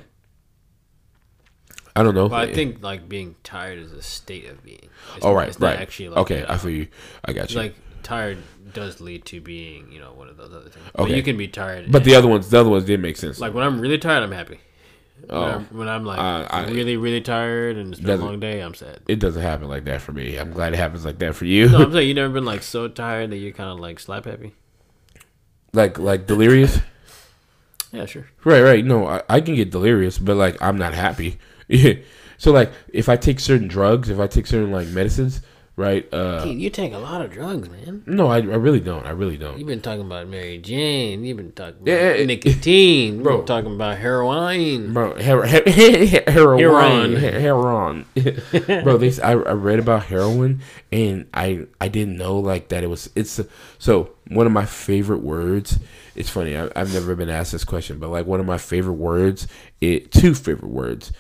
I 1.96 2.02
don't 2.02 2.16
know. 2.16 2.26
Well, 2.26 2.40
I 2.40 2.52
think 2.52 2.82
like 2.82 3.08
being 3.08 3.36
tired 3.44 3.78
is 3.78 3.92
a 3.94 4.02
state 4.02 4.50
of 4.50 4.64
being. 4.64 4.90
It's, 5.16 5.24
All 5.24 5.36
right, 5.36 5.50
it's 5.50 5.60
right. 5.60 5.80
actually 5.80 6.10
like 6.10 6.18
okay, 6.20 6.46
I 6.48 6.58
feel 6.58 6.72
you. 6.72 6.88
I 7.24 7.34
got 7.34 7.52
you. 7.52 7.58
like 7.60 7.76
tired 8.02 8.40
does 8.74 9.00
lead 9.00 9.24
to 9.26 9.40
being 9.40 9.92
you 9.92 10.00
know 10.00 10.12
one 10.14 10.28
of 10.28 10.36
those 10.38 10.52
other 10.52 10.70
things. 10.70 10.86
Okay. 10.98 11.10
But 11.10 11.16
you 11.16 11.22
can 11.22 11.38
be 11.38 11.48
tired. 11.48 11.92
but 11.92 12.00
and- 12.02 12.06
the 12.06 12.16
other 12.16 12.28
ones, 12.28 12.50
the 12.50 12.60
other 12.60 12.70
ones 12.70 12.86
did 12.86 13.00
make 13.00 13.18
sense. 13.18 13.40
like 13.40 13.54
when 13.54 13.64
I'm 13.64 13.80
really 13.80 13.98
tired, 14.00 14.24
I'm 14.24 14.32
happy. 14.32 14.60
When, 15.28 15.30
Oh. 15.38 15.44
I'm, 15.44 15.66
when 15.78 15.88
I'm 15.88 16.04
like 16.04 16.18
Uh, 16.20 16.48
I- 16.50 16.66
really 16.72 16.98
really 16.98 17.22
tired 17.22 17.78
and 17.78 17.94
it's 17.94 18.02
been 18.02 18.20
a 18.20 18.26
long 18.26 18.40
day, 18.40 18.60
I'm 18.62 18.74
sad. 18.74 19.02
it 19.08 19.20
doesn't 19.20 19.42
happen 19.44 19.68
like 19.70 19.86
that 19.86 20.02
for 20.02 20.12
me. 20.14 20.38
I'm 20.38 20.52
glad 20.52 20.74
it 20.74 20.78
happens 20.78 21.06
like 21.06 21.20
that 21.20 21.36
for 21.36 21.46
you. 21.46 21.70
No, 21.70 21.84
I'm 21.84 21.92
saying 21.94 22.08
you 22.08 22.14
never 22.16 22.34
been 22.34 22.44
like 22.46 22.64
so 22.64 22.88
tired 22.88 23.30
that 23.30 23.38
you're 23.38 23.52
kind 23.54 23.70
of 23.70 23.80
like 23.80 24.00
slap 24.00 24.26
happy. 24.26 24.54
like 25.74 26.00
like 26.00 26.26
delirious. 26.26 26.80
Yeah, 27.94 28.06
sure. 28.06 28.26
Right, 28.44 28.62
right. 28.62 28.84
No, 28.84 29.08
I, 29.08 29.22
I 29.30 29.40
can 29.40 29.56
get 29.56 29.72
delirious, 29.72 30.18
but 30.18 30.36
like 30.36 30.62
I'm 30.62 30.78
not 30.78 30.94
happy. 30.94 31.38
So 32.40 32.52
like 32.52 32.74
if 32.92 33.08
I 33.08 33.16
take 33.16 33.40
certain 33.40 33.70
drugs, 33.70 34.10
if 34.10 34.20
I 34.20 34.28
take 34.28 34.48
certain 34.48 34.72
like 34.72 34.88
medicines, 34.88 35.42
right? 35.78 36.06
Uh 36.14 36.44
Dude, 36.44 36.60
you 36.60 36.70
take 36.70 36.92
a 36.92 36.98
lot 36.98 37.22
of 37.22 37.32
drugs, 37.32 37.70
man. 37.70 38.04
no, 38.06 38.28
I, 38.28 38.38
I 38.38 38.40
really 38.58 38.82
don't. 38.82 39.06
I 39.06 39.12
really 39.12 39.38
don't. 39.38 39.58
You've 39.58 39.68
been 39.68 39.80
talking 39.80 40.02
about 40.06 40.28
Mary 40.28 40.58
Jane. 40.58 41.24
You've 41.24 41.38
been 41.38 41.54
talking 41.54 41.76
about 41.82 41.88
Yeah, 42.18 42.26
nicotine. 42.26 43.24
Bro. 43.24 43.38
Bro. 43.38 43.46
talking 43.46 43.76
about 43.76 43.98
heroin. 43.98 44.92
Bro, 44.94 45.22
her, 45.24 45.48
her, 45.48 45.64
heroin, 46.28 46.60
Heroin. 46.60 47.16
heroin, 47.16 48.06
bro. 48.84 48.98
This 48.98 49.20
I, 49.20 49.32
I 49.32 49.54
read 49.54 49.80
about 49.80 50.04
heroin, 50.06 50.62
and 50.92 51.28
I 51.34 51.66
I 51.80 51.88
didn't 51.88 52.18
know 52.18 52.40
like 52.40 52.68
that 52.70 52.84
it 52.84 52.88
was. 52.88 53.10
It's 53.16 53.40
so 53.80 54.10
one 54.28 54.46
of 54.48 54.52
my 54.52 54.66
favorite 54.66 55.22
words. 55.22 55.80
It's 56.16 56.30
funny. 56.30 56.58
I, 56.58 56.70
I've 56.76 56.94
never 56.94 57.16
been 57.16 57.30
asked 57.30 57.52
this 57.52 57.64
question, 57.64 58.00
but 58.00 58.10
like 58.10 58.26
one 58.26 58.40
of 58.40 58.46
my 58.46 58.58
favorite 58.58 58.94
words, 58.94 59.48
it 59.82 60.12
two 60.12 60.36
favorite 60.36 60.72
words, 60.72 61.12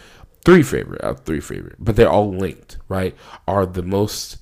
three 0.45 0.63
favorite, 0.63 1.03
uh, 1.03 1.13
three 1.13 1.39
favorite, 1.39 1.75
but 1.79 1.95
they're 1.95 2.09
all 2.09 2.33
linked. 2.33 2.77
Right? 2.87 3.15
Are 3.47 3.65
the 3.65 3.83
most 3.83 4.37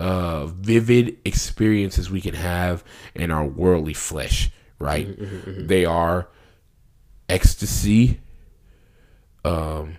uh, 0.00 0.46
vivid 0.46 1.18
experiences 1.24 2.10
we 2.10 2.20
can 2.20 2.34
have 2.34 2.82
in 3.14 3.30
our 3.30 3.46
worldly 3.46 3.94
flesh. 3.94 4.50
Right? 4.78 5.08
They 5.46 5.84
are 5.84 6.28
ecstasy. 7.28 8.20
Um, 9.44 9.98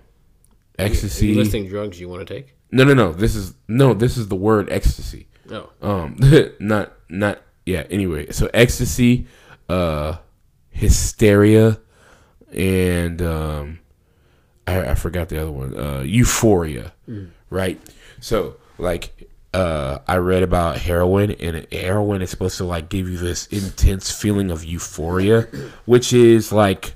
ecstasy. 0.80 1.28
You 1.28 1.36
listing 1.36 1.68
drugs 1.68 2.00
you 2.00 2.10
want 2.10 2.28
to 2.28 2.34
take? 2.34 2.56
No, 2.72 2.84
no, 2.84 2.94
no. 2.94 3.14
This 3.14 3.36
is 3.36 3.54
no. 3.68 3.94
This 3.94 4.18
is 4.18 4.28
the 4.28 4.36
word 4.36 4.72
ecstasy. 4.72 5.28
No. 5.48 5.70
Um, 5.82 6.18
not 6.60 6.94
not 7.10 7.42
yeah. 7.66 7.84
Anyway, 7.92 8.32
so 8.32 8.50
ecstasy, 8.56 9.28
uh, 9.72 10.18
hysteria, 10.70 11.80
and 12.54 13.22
um, 13.22 13.80
I, 14.68 14.92
I 14.92 14.96
forgot 14.96 15.30
the 15.30 15.42
other 15.42 15.52
one. 15.52 15.78
Uh, 15.78 16.02
euphoria, 16.02 16.94
right? 17.50 17.80
So 18.20 18.56
like. 18.78 19.28
Uh, 19.54 20.00
I 20.08 20.16
read 20.16 20.44
about 20.44 20.78
heroin, 20.78 21.32
and 21.32 21.68
heroin 21.74 22.22
is 22.22 22.30
supposed 22.30 22.56
to 22.60 22.64
like 22.64 22.88
give 22.88 23.10
you 23.10 23.18
this 23.18 23.48
intense 23.48 24.10
feeling 24.10 24.50
of 24.50 24.64
euphoria, 24.64 25.42
which 25.84 26.14
is 26.14 26.54
like 26.54 26.96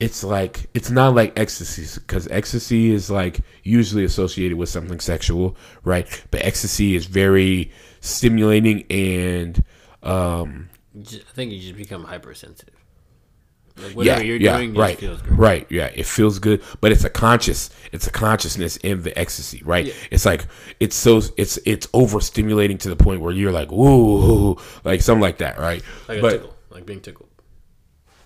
it's 0.00 0.22
like 0.22 0.68
it's 0.74 0.90
not 0.90 1.14
like 1.14 1.38
ecstasy 1.38 2.00
because 2.00 2.28
ecstasy 2.28 2.92
is 2.92 3.10
like 3.10 3.40
usually 3.62 4.04
associated 4.04 4.56
with 4.56 4.68
something 4.68 5.00
sexual 5.00 5.56
right 5.82 6.24
but 6.30 6.44
ecstasy 6.44 6.94
is 6.94 7.06
very 7.06 7.70
stimulating 8.00 8.84
and 8.90 9.64
um 10.02 10.68
I 10.96 11.32
think 11.34 11.52
you 11.52 11.60
just 11.60 11.76
become 11.76 12.04
hypersensitive. 12.04 12.74
Like 13.76 14.06
yeah 14.06 14.18
you're 14.18 14.36
yeah 14.38 14.56
doing, 14.56 14.74
right 14.74 14.98
feels 14.98 15.22
good. 15.22 15.38
right 15.38 15.64
yeah 15.70 15.86
it 15.94 16.04
feels 16.04 16.40
good 16.40 16.62
but 16.80 16.90
it's 16.90 17.04
a 17.04 17.10
conscious 17.10 17.70
it's 17.92 18.08
a 18.08 18.10
consciousness 18.10 18.76
in 18.78 19.04
the 19.04 19.16
ecstasy 19.16 19.62
right 19.64 19.94
it's 20.10 20.26
like 20.26 20.46
it's 20.80 20.96
so 20.96 21.20
it's 21.36 21.58
it's 21.64 21.86
overstimulating 21.88 22.80
to 22.80 22.88
the 22.88 22.96
point 22.96 23.20
where 23.20 23.32
you're 23.32 23.52
like 23.52 23.70
whoa 23.70 24.58
like 24.82 25.00
something 25.00 25.20
like 25.22 25.38
that 25.38 25.60
right 25.60 25.84
Like 26.08 26.18
a 26.18 26.20
but 26.22 26.30
tickle, 26.32 26.56
like 26.70 26.86
being 26.86 27.00
tickled. 27.00 27.28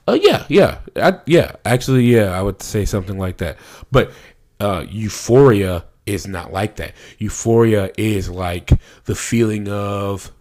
Oh 0.08 0.14
yeah, 0.14 0.46
yeah, 0.48 0.78
I, 0.96 1.20
yeah. 1.26 1.52
Actually, 1.64 2.04
yeah, 2.04 2.36
I 2.36 2.42
would 2.42 2.60
say 2.60 2.84
something 2.84 3.18
like 3.18 3.36
that. 3.36 3.56
But 3.92 4.10
uh, 4.58 4.84
euphoria 4.88 5.84
is 6.06 6.26
not 6.26 6.52
like 6.52 6.76
that. 6.76 6.94
Euphoria 7.18 7.92
is 7.96 8.28
like 8.28 8.72
the 9.04 9.14
feeling 9.14 9.68
of 9.68 10.32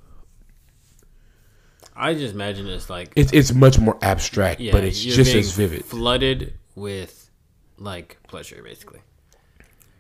I 2.01 2.15
just 2.15 2.33
imagine 2.33 2.67
it's 2.67 2.89
like 2.89 3.13
it's 3.15 3.31
it's 3.31 3.53
much 3.53 3.77
more 3.77 3.95
abstract, 4.01 4.59
yeah, 4.59 4.71
but 4.71 4.83
it's 4.83 4.99
just 4.99 5.35
as 5.35 5.51
vivid. 5.51 5.85
flooded 5.85 6.55
with 6.73 7.29
like 7.77 8.17
pleasure, 8.27 8.61
basically. 8.63 9.01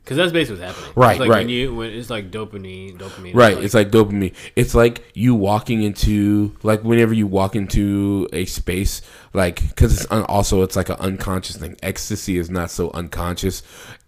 Because 0.03 0.17
that's 0.17 0.31
basically 0.31 0.61
what's 0.61 0.75
happening. 0.75 0.93
Right, 0.95 1.11
it's 1.11 1.19
like 1.19 1.29
right. 1.29 1.37
When 1.41 1.49
you, 1.49 1.75
when 1.75 1.91
it's 1.91 2.09
like 2.09 2.31
dopamine, 2.31 2.97
dopamine. 2.97 3.35
Right, 3.35 3.55
it's 3.55 3.75
like 3.75 3.91
dopamine. 3.91 4.33
It's 4.55 4.73
like 4.73 5.03
you 5.13 5.35
walking 5.35 5.83
into 5.83 6.57
like 6.63 6.83
whenever 6.83 7.13
you 7.13 7.27
walk 7.27 7.55
into 7.55 8.27
a 8.33 8.45
space, 8.45 9.03
like 9.35 9.61
because 9.61 9.93
it's 9.93 10.11
un- 10.11 10.23
also 10.23 10.63
it's 10.63 10.75
like 10.75 10.89
an 10.89 10.97
unconscious 10.97 11.57
thing. 11.57 11.77
Ecstasy 11.83 12.37
is 12.37 12.49
not 12.49 12.71
so 12.71 12.89
unconscious. 12.95 13.61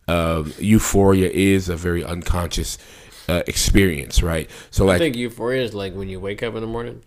Um, 0.08 0.52
euphoria 0.58 1.30
is 1.30 1.70
a 1.70 1.76
very 1.76 2.04
unconscious 2.04 2.80
uh, 3.30 3.44
experience, 3.46 4.24
right? 4.24 4.50
So 4.72 4.86
I 4.86 4.94
like 4.94 5.00
think 5.00 5.16
euphoria 5.16 5.62
is 5.62 5.76
like 5.76 5.94
when 5.94 6.10
you 6.10 6.20
wake 6.20 6.42
up 6.42 6.56
in 6.56 6.62
the 6.62 6.68
morning 6.68 7.04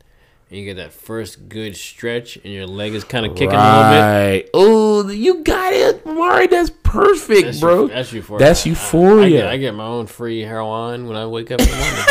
and 0.49 0.59
you 0.59 0.65
get 0.65 0.77
that 0.77 0.93
first 0.93 1.49
good 1.49 1.77
stretch 1.77 2.37
and 2.37 2.47
your 2.53 2.67
leg 2.67 2.95
is 2.95 3.03
kind 3.05 3.27
of 3.27 3.33
kicking 3.33 3.49
a 3.49 3.53
little 3.53 3.91
bit. 3.91 4.01
Right. 4.01 4.51
Oh, 4.55 5.09
you 5.09 5.43
got 5.43 5.73
it, 5.73 6.07
Mari. 6.07 6.47
That's 6.47 6.71
perfect, 6.71 7.43
That's 7.47 7.61
bro. 7.61 7.89
that's 7.89 8.13
euphoria. 8.13 8.39
That's 8.45 8.65
I- 8.67 8.69
I, 8.69 8.73
euphoria. 8.73 9.29
get, 9.31 9.47
I 9.49 9.57
get 9.57 9.75
my 9.75 9.85
own 9.87 10.07
free 10.07 10.41
heroin 10.43 11.07
when 11.09 11.17
I 11.17 11.27
wake 11.27 11.51
up 11.51 11.61
in 11.61 11.67
the 11.67 11.77
morning. 11.77 12.05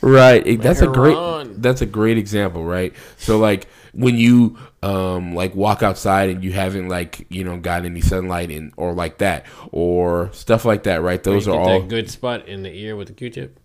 right. 0.00 0.46
It- 0.46 0.62
That's 0.62 0.80
a 0.80 0.86
great. 0.86 1.16
That's 1.60 1.82
a 1.82 1.86
great 1.86 2.18
example, 2.18 2.64
right? 2.64 2.94
So 3.16 3.38
like 3.38 3.68
when 3.92 4.16
you 4.16 4.56
um 4.82 5.34
like 5.34 5.54
walk 5.56 5.82
outside 5.82 6.30
and 6.30 6.44
you 6.44 6.52
haven't 6.52 6.88
like 6.88 7.26
you 7.30 7.42
know 7.42 7.56
got 7.58 7.84
any 7.84 8.00
sunlight 8.00 8.50
and 8.50 8.72
or 8.76 8.92
like 8.92 9.18
that 9.18 9.44
or 9.72 10.30
stuff 10.32 10.64
like 10.64 10.84
that, 10.84 11.02
right? 11.02 11.20
Those 11.22 11.48
are 11.48 11.58
all. 11.58 11.80
that 11.80 11.88
good 11.88 12.08
spot 12.10 12.46
in 12.46 12.62
the 12.62 12.70
ear 12.72 12.94
with 12.96 13.08
the 13.08 13.14
Q-tip. 13.14 13.58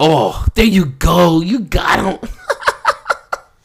Oh, 0.00 0.44
there 0.54 0.64
you 0.64 0.86
go. 0.86 1.40
You 1.40 1.60
got 1.60 2.20
them. 2.20 2.30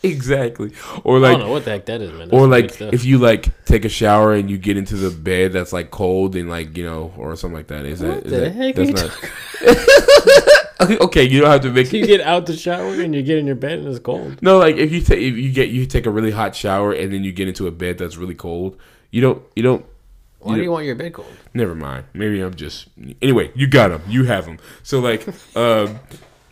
Exactly. 0.10 0.72
Or 1.04 1.20
like, 1.20 1.36
I 1.36 1.38
don't 1.38 1.48
know 1.48 1.52
what 1.54 1.66
the 1.66 1.72
heck 1.72 1.86
that 1.88 2.02
is, 2.02 2.12
man. 2.12 2.30
That's 2.30 2.34
or 2.34 2.48
like 2.48 2.82
if 2.82 3.04
you 3.06 3.18
like 3.18 3.66
take 3.66 3.86
a 3.86 3.90
shower 3.90 4.34
and 4.34 4.50
you 4.50 4.58
get 4.58 4.78
into 4.78 4.96
the 4.96 5.10
bed 5.12 5.54
that's 5.54 5.74
like 5.74 5.92
cold 5.92 6.36
and 6.36 6.50
like 6.50 6.78
you 6.78 6.86
know 6.86 7.14
or 7.18 7.36
something 7.36 7.58
like 7.58 7.68
that 7.68 7.86
is 7.86 8.00
that 8.00 8.16
What 8.18 8.26
is 8.26 8.32
the 8.32 8.40
that 8.40 8.52
heck 8.54 8.76
that's 8.76 8.92
not 10.82 11.02
okay 11.02 11.24
you 11.24 11.42
don't 11.42 11.50
have 11.50 11.62
to 11.62 11.72
make 11.72 11.92
you 11.94 12.06
get 12.06 12.22
out 12.22 12.46
the 12.46 12.56
shower 12.56 12.94
and 13.02 13.16
you 13.16 13.24
get 13.24 13.38
in 13.38 13.46
your 13.48 13.56
bed 13.56 13.80
and 13.80 13.88
it's 13.88 14.00
cold. 14.00 14.42
no 14.42 14.58
like 14.60 14.76
if 14.76 14.92
you 14.92 15.02
take 15.02 15.20
if 15.20 15.36
you 15.36 15.52
get 15.52 15.70
you 15.70 15.86
take 15.86 16.06
a 16.06 16.10
really 16.12 16.32
hot 16.32 16.56
shower 16.56 16.92
and 16.92 17.12
then 17.14 17.24
you 17.24 17.32
get 17.32 17.48
into 17.48 17.66
a 17.68 17.72
bed 17.72 17.98
that's 17.98 18.18
really 18.18 18.36
cold 18.36 18.78
you 19.12 19.22
don't 19.22 19.42
you 19.56 19.64
don't 19.64 19.86
Why 20.40 20.52
you 20.52 20.58
do 20.58 20.64
you 20.64 20.72
want 20.72 20.86
your 20.86 20.96
bed 20.96 21.14
cold? 21.14 21.32
never 21.54 21.74
mind 21.74 22.06
maybe 22.14 22.42
i'm 22.42 22.54
just 22.54 22.88
anyway 23.22 23.52
you 23.56 23.68
got 23.68 23.88
them 23.90 24.02
you 24.08 24.26
have 24.26 24.46
them 24.46 24.60
so 24.84 25.00
like 25.00 25.26
um 25.56 25.98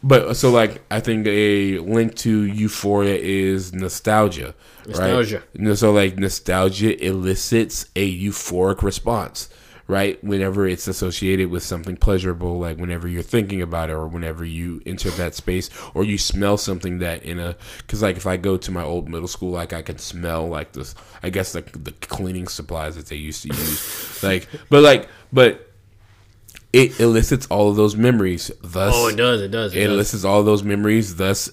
But 0.04 0.22
uh, 0.24 0.34
so 0.34 0.52
like 0.52 0.82
I 0.92 1.00
think 1.00 1.26
a 1.28 1.80
link 1.80 2.16
to 2.16 2.44
euphoria 2.44 3.16
is 3.16 3.74
nostalgia. 3.74 4.54
Nostalgia. 4.86 5.44
Right? 5.58 5.78
So 5.78 5.94
like 5.94 6.18
nostalgia 6.18 7.04
elicits 7.04 7.90
a 7.96 8.22
euphoric 8.22 8.82
response, 8.82 9.50
right? 9.88 10.22
Whenever 10.22 10.68
it's 10.68 10.90
associated 10.90 11.50
with 11.50 11.64
something 11.64 11.96
pleasurable, 11.96 12.60
like 12.60 12.78
whenever 12.78 13.08
you're 13.08 13.24
thinking 13.24 13.62
about 13.62 13.90
it 13.90 13.94
or 13.94 14.06
whenever 14.06 14.44
you 14.44 14.82
enter 14.86 15.10
that 15.12 15.36
space 15.36 15.70
or 15.94 16.04
you 16.04 16.18
smell 16.18 16.58
something 16.58 17.00
that 17.00 17.24
in 17.24 17.40
a 17.40 17.56
cuz 17.88 18.02
like 18.02 18.18
if 18.18 18.28
I 18.28 18.36
go 18.36 18.58
to 18.58 18.72
my 18.72 18.84
old 18.84 19.08
middle 19.08 19.30
school 19.30 19.52
like 19.52 19.72
I 19.72 19.82
can 19.82 20.00
smell 20.00 20.50
like 20.50 20.74
this 20.74 20.96
I 21.24 21.30
guess 21.30 21.56
like 21.56 21.82
the 21.82 21.94
cleaning 21.94 22.50
supplies 22.50 22.98
that 22.98 23.06
they 23.06 23.16
used 23.16 23.44
to 23.44 23.48
use. 23.48 24.22
like 24.24 24.50
but 24.70 24.84
like 24.84 25.08
but 25.32 25.73
it 26.74 27.00
elicits 27.00 27.46
all 27.48 27.70
of 27.70 27.76
those 27.76 27.96
memories. 27.96 28.52
Thus, 28.62 28.94
Oh, 28.98 29.08
it 29.08 29.16
does. 29.16 29.42
It 29.42 29.50
does. 29.52 29.74
It, 29.74 29.80
it 29.80 29.86
does. 29.86 29.94
elicits 29.94 30.24
all 30.26 30.44
those 30.44 30.64
memories, 30.64 31.16
thus 31.16 31.50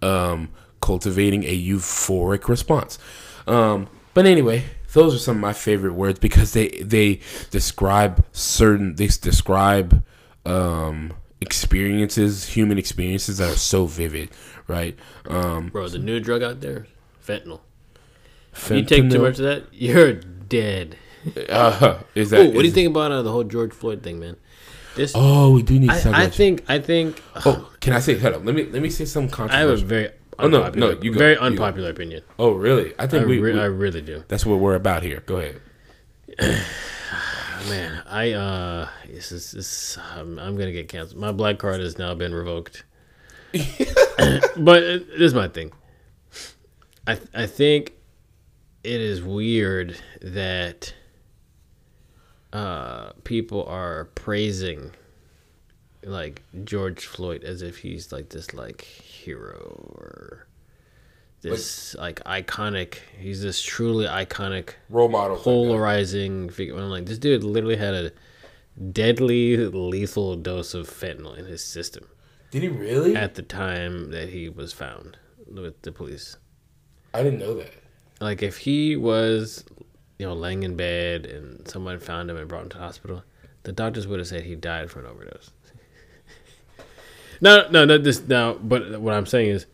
um, 0.00 0.48
cultivating 0.80 1.44
a 1.44 1.60
euphoric 1.62 2.48
response. 2.48 2.98
Um, 3.46 3.88
but 4.14 4.26
anyway, 4.26 4.64
those 4.92 5.14
are 5.14 5.18
some 5.18 5.36
of 5.36 5.40
my 5.40 5.52
favorite 5.52 5.94
words 5.94 6.18
because 6.18 6.52
they 6.52 6.68
they 6.68 7.20
describe 7.50 8.24
certain 8.32 8.94
they 8.94 9.06
describe 9.08 10.04
um, 10.46 11.12
experiences, 11.40 12.46
human 12.48 12.78
experiences 12.78 13.38
that 13.38 13.52
are 13.52 13.56
so 13.58 13.86
vivid, 13.86 14.30
right? 14.68 14.96
Um, 15.28 15.68
Bro, 15.68 15.88
the 15.88 15.98
new 15.98 16.20
drug 16.20 16.42
out 16.42 16.60
there, 16.60 16.86
fentanyl. 17.24 17.60
If 18.52 18.70
you 18.70 18.84
take 18.84 19.10
too 19.10 19.20
much 19.20 19.38
of 19.38 19.44
that, 19.44 19.64
you're 19.72 20.14
dead. 20.14 20.96
Uh, 21.48 21.98
is 22.14 22.30
that? 22.30 22.40
Ooh, 22.40 22.46
what 22.46 22.60
do 22.62 22.66
you 22.66 22.72
think 22.72 22.88
about 22.90 23.12
uh, 23.12 23.22
the 23.22 23.30
whole 23.30 23.44
George 23.44 23.72
Floyd 23.72 24.02
thing, 24.02 24.18
man? 24.18 24.36
Oh, 25.14 25.52
we 25.52 25.62
do 25.62 25.78
need 25.78 25.90
I, 25.90 26.24
I 26.24 26.28
think, 26.28 26.64
I 26.68 26.78
think, 26.78 27.22
oh, 27.46 27.70
can 27.80 27.92
I 27.92 28.00
say? 28.00 28.18
Hold 28.18 28.34
up. 28.34 28.44
Let 28.44 28.54
me 28.54 28.64
let 28.64 28.82
me 28.82 28.90
say 28.90 29.04
some 29.04 29.28
controversial. 29.28 29.68
I 29.68 29.70
have 29.70 29.82
a 29.82 29.84
very 29.84 30.10
Oh, 30.38 30.48
no, 30.48 30.62
unpopular, 30.62 30.94
no, 30.94 31.00
you 31.02 31.12
go, 31.12 31.18
very 31.18 31.32
you 31.34 31.38
go. 31.38 31.44
unpopular 31.46 31.90
opinion. 31.90 32.22
oh, 32.38 32.52
really? 32.52 32.94
I 32.98 33.04
I, 33.04 33.06
think 33.06 33.26
we, 33.26 33.38
re- 33.40 33.52
we- 33.52 33.60
I 33.60 33.64
really 33.66 34.00
do. 34.00 34.24
That's 34.28 34.46
what 34.46 34.58
we're 34.58 34.74
about 34.74 35.02
here. 35.02 35.22
Go 35.26 35.36
ahead. 35.36 35.60
Man, 37.68 38.02
I 38.08 38.32
uh, 38.32 38.88
this 39.06 39.32
is 39.32 39.52
this. 39.52 39.98
Um, 40.16 40.38
I'm 40.38 40.56
gonna 40.56 40.72
get 40.72 40.88
canceled. 40.88 41.20
My 41.20 41.30
black 41.32 41.58
card 41.58 41.80
has 41.80 41.98
now 41.98 42.14
been 42.14 42.34
revoked. 42.34 42.84
but 43.52 44.82
uh, 44.82 44.98
this 44.98 45.20
is 45.20 45.34
my 45.34 45.46
thing. 45.48 45.72
I 47.06 47.18
I 47.34 47.46
think 47.46 47.92
it 48.82 49.00
is 49.00 49.22
weird 49.22 49.94
that 50.22 50.94
uh 52.52 53.12
people 53.24 53.64
are 53.64 54.06
praising 54.14 54.90
like 56.02 56.42
George 56.64 57.04
Floyd 57.06 57.44
as 57.44 57.62
if 57.62 57.78
he's 57.78 58.10
like 58.12 58.30
this 58.30 58.54
like 58.54 58.80
hero 58.82 59.94
or 59.96 60.46
this 61.42 61.94
like 61.94 62.22
iconic. 62.24 62.98
He's 63.18 63.42
this 63.42 63.62
truly 63.62 64.06
iconic 64.06 64.70
Role 64.88 65.08
model. 65.08 65.36
polarizing 65.36 66.50
figure. 66.50 66.76
I'm 66.76 66.90
like, 66.90 67.06
this 67.06 67.18
dude 67.18 67.44
literally 67.44 67.76
had 67.76 67.94
a 67.94 68.12
deadly, 68.92 69.56
lethal 69.56 70.36
dose 70.36 70.74
of 70.74 70.88
fentanyl 70.88 71.36
in 71.38 71.44
his 71.44 71.62
system 71.62 72.06
Did 72.50 72.62
he 72.62 72.68
really? 72.68 73.16
at 73.16 73.34
the 73.34 73.42
time 73.42 74.10
that 74.10 74.30
he 74.30 74.48
was 74.48 74.72
found 74.72 75.16
with 75.50 75.80
the 75.82 75.92
police. 75.92 76.36
I 77.12 77.22
didn't 77.22 77.40
know 77.40 77.54
that. 77.54 77.72
Like, 78.20 78.42
if 78.42 78.58
he 78.58 78.96
was, 78.96 79.64
you 80.20 80.26
know, 80.26 80.34
laying 80.34 80.62
in 80.64 80.76
bed 80.76 81.24
and 81.24 81.66
someone 81.66 81.98
found 81.98 82.28
him 82.30 82.36
and 82.36 82.46
brought 82.46 82.64
him 82.64 82.68
to 82.68 82.76
the 82.76 82.82
hospital, 82.82 83.22
the 83.62 83.72
doctors 83.72 84.06
would 84.06 84.18
have 84.18 84.28
said 84.28 84.42
he 84.42 84.54
died 84.54 84.90
from 84.90 85.06
an 85.06 85.10
overdose. 85.10 85.50
no, 87.40 87.66
no, 87.70 87.84
not 87.86 88.02
this 88.04 88.26
now. 88.28 88.54
But 88.54 89.00
what 89.00 89.14
I'm 89.14 89.24
saying 89.26 89.48
is, 89.50 89.66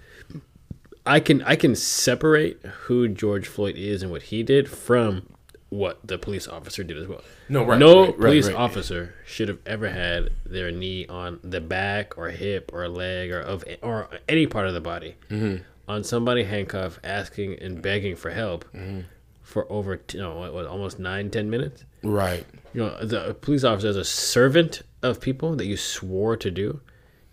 I 1.04 1.18
can 1.20 1.42
I 1.42 1.56
can 1.56 1.74
separate 1.74 2.64
who 2.84 3.08
George 3.08 3.48
Floyd 3.48 3.74
is 3.76 4.02
and 4.02 4.10
what 4.12 4.22
he 4.22 4.42
did 4.44 4.68
from 4.68 5.32
what 5.68 5.98
the 6.04 6.16
police 6.16 6.46
officer 6.46 6.84
did 6.84 6.96
as 6.96 7.08
well. 7.08 7.22
No, 7.48 7.64
right, 7.64 7.78
no 7.78 8.00
right, 8.02 8.08
right, 8.10 8.18
police 8.18 8.46
right. 8.46 8.54
officer 8.56 9.14
should 9.26 9.48
have 9.48 9.58
ever 9.66 9.88
had 9.88 10.30
their 10.44 10.70
knee 10.70 11.06
on 11.08 11.40
the 11.42 11.60
back 11.60 12.16
or 12.16 12.28
hip 12.30 12.70
or 12.72 12.88
leg 12.88 13.32
or 13.32 13.40
of 13.40 13.64
or 13.82 14.08
any 14.28 14.46
part 14.46 14.68
of 14.68 14.74
the 14.74 14.80
body 14.80 15.16
Mm-hmm. 15.28 15.62
on 15.88 16.04
somebody 16.04 16.44
handcuffed, 16.44 17.00
asking 17.04 17.58
and 17.58 17.82
begging 17.82 18.14
for 18.14 18.30
help 18.30 18.64
Mm-hmm. 18.72 19.00
For 19.46 19.70
over 19.70 20.00
you 20.12 20.18
know 20.18 20.34
what, 20.34 20.52
what, 20.52 20.66
almost 20.66 20.98
nine 20.98 21.30
ten 21.30 21.48
minutes. 21.48 21.84
Right. 22.02 22.44
You 22.74 22.82
know, 22.82 23.04
the 23.04 23.34
police 23.40 23.62
officer 23.62 23.88
as 23.88 23.96
a 23.96 24.04
servant 24.04 24.82
of 25.02 25.20
people 25.20 25.54
that 25.54 25.66
you 25.66 25.76
swore 25.76 26.36
to 26.36 26.50
do. 26.50 26.80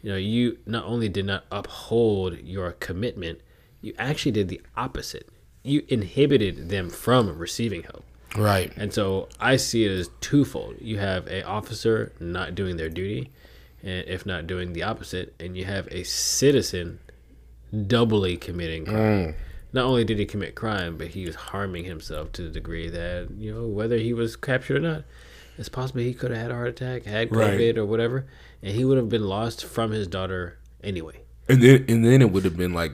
You 0.03 0.11
know, 0.11 0.17
you 0.17 0.59
not 0.67 0.85
only 0.85 1.09
did 1.09 1.25
not 1.25 1.45
uphold 1.51 2.37
your 2.39 2.73
commitment, 2.73 3.41
you 3.81 3.95
actually 3.97 4.31
did 4.31 4.47
the 4.47 4.61
opposite. 4.77 5.27
You 5.63 5.83
inhibited 5.87 6.69
them 6.69 6.89
from 6.89 7.35
receiving 7.37 7.81
help. 7.83 8.05
Right. 8.37 8.71
And 8.77 8.93
so 8.93 9.27
I 9.39 9.55
see 9.55 9.83
it 9.85 9.91
as 9.91 10.09
twofold. 10.21 10.75
You 10.79 10.99
have 10.99 11.27
a 11.27 11.43
officer 11.43 12.13
not 12.19 12.53
doing 12.53 12.77
their 12.77 12.89
duty, 12.89 13.31
and 13.81 14.07
if 14.07 14.25
not 14.25 14.45
doing 14.45 14.73
the 14.73 14.83
opposite, 14.83 15.33
and 15.39 15.57
you 15.57 15.65
have 15.65 15.87
a 15.89 16.03
citizen 16.03 16.99
doubly 17.87 18.37
committing 18.37 18.85
crime. 18.85 18.97
Mm. 18.99 19.35
Not 19.73 19.85
only 19.85 20.03
did 20.03 20.19
he 20.19 20.25
commit 20.25 20.53
crime, 20.55 20.97
but 20.97 21.07
he 21.07 21.25
was 21.25 21.35
harming 21.35 21.83
himself 21.85 22.31
to 22.33 22.43
the 22.43 22.49
degree 22.49 22.89
that 22.89 23.29
you 23.37 23.53
know 23.53 23.67
whether 23.67 23.97
he 23.97 24.13
was 24.13 24.35
captured 24.35 24.77
or 24.77 24.87
not, 24.87 25.03
it's 25.57 25.67
possible 25.69 26.01
he 26.01 26.13
could 26.13 26.31
have 26.31 26.39
had 26.41 26.51
a 26.51 26.55
heart 26.55 26.69
attack, 26.69 27.03
had 27.05 27.35
Right. 27.35 27.57
COVID 27.59 27.77
or 27.77 27.85
whatever, 27.85 28.25
and 28.61 28.75
he 28.75 28.85
would 28.85 28.97
have 28.97 29.09
been 29.09 29.27
lost 29.27 29.65
from 29.65 29.91
his 29.91 30.07
daughter 30.07 30.57
anyway. 30.83 31.21
And 31.49 31.61
then 31.61 31.85
and 31.89 32.05
then 32.05 32.21
it 32.21 32.31
would 32.31 32.45
have 32.45 32.55
been 32.55 32.73
like 32.73 32.93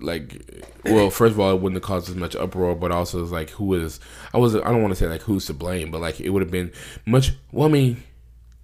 like 0.00 0.64
well, 0.84 1.10
first 1.10 1.32
of 1.32 1.40
all, 1.40 1.50
it 1.54 1.60
wouldn't 1.60 1.82
have 1.82 1.86
caused 1.86 2.08
as 2.08 2.14
much 2.14 2.36
uproar, 2.36 2.76
but 2.76 2.92
also 2.92 3.20
it's 3.22 3.32
like 3.32 3.50
who 3.50 3.74
is 3.74 3.98
I 4.32 4.38
was 4.38 4.54
I 4.54 4.60
don't 4.60 4.82
want 4.82 4.92
to 4.92 4.96
say 5.00 5.08
like 5.08 5.22
who's 5.22 5.46
to 5.46 5.54
blame, 5.54 5.90
but 5.90 6.00
like 6.00 6.20
it 6.20 6.30
would 6.30 6.42
have 6.42 6.50
been 6.50 6.70
much. 7.06 7.32
Well, 7.50 7.66
I 7.66 7.70
mean, 7.72 8.04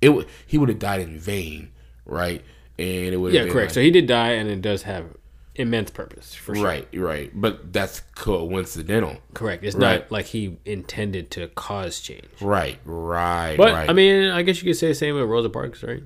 it 0.01 0.27
he 0.47 0.57
would 0.57 0.69
have 0.69 0.79
died 0.79 1.01
in 1.01 1.19
vain, 1.19 1.73
right? 2.05 2.43
And 2.79 3.13
it 3.13 3.17
would 3.17 3.33
Yeah, 3.33 3.41
have 3.41 3.47
been 3.49 3.53
correct. 3.55 3.71
like- 3.71 3.75
so 3.75 3.81
he 3.81 3.91
did 3.91 4.07
die, 4.07 4.33
and 4.33 4.49
it 4.49 4.63
does 4.63 4.83
have 4.85 5.16
immense 5.57 5.91
purpose 5.91 6.35
for 6.35 6.55
sure. 6.55 6.65
right, 6.65 6.89
right. 6.95 7.31
But 7.35 7.73
that's 7.73 8.01
coincidental. 8.15 9.17
Correct. 9.35 9.65
It's 9.65 9.75
Right. 9.77 10.01
not 10.03 10.13
like 10.13 10.27
he 10.27 10.59
intended 10.65 11.31
to 11.33 11.49
cause 11.49 12.01
change. 12.01 12.27
Right, 12.41 12.79
right, 12.85 13.57
But 13.57 13.73
right. 13.73 13.91
I 13.91 13.93
mean, 13.93 14.31
I 14.31 14.43
guess 14.43 14.63
you 14.63 14.71
could 14.71 14.77
say 14.77 14.89
the 14.89 14.95
same 14.95 15.15
with 15.15 15.25
Rosa 15.25 15.49
Parks, 15.51 15.83
right? 15.83 16.03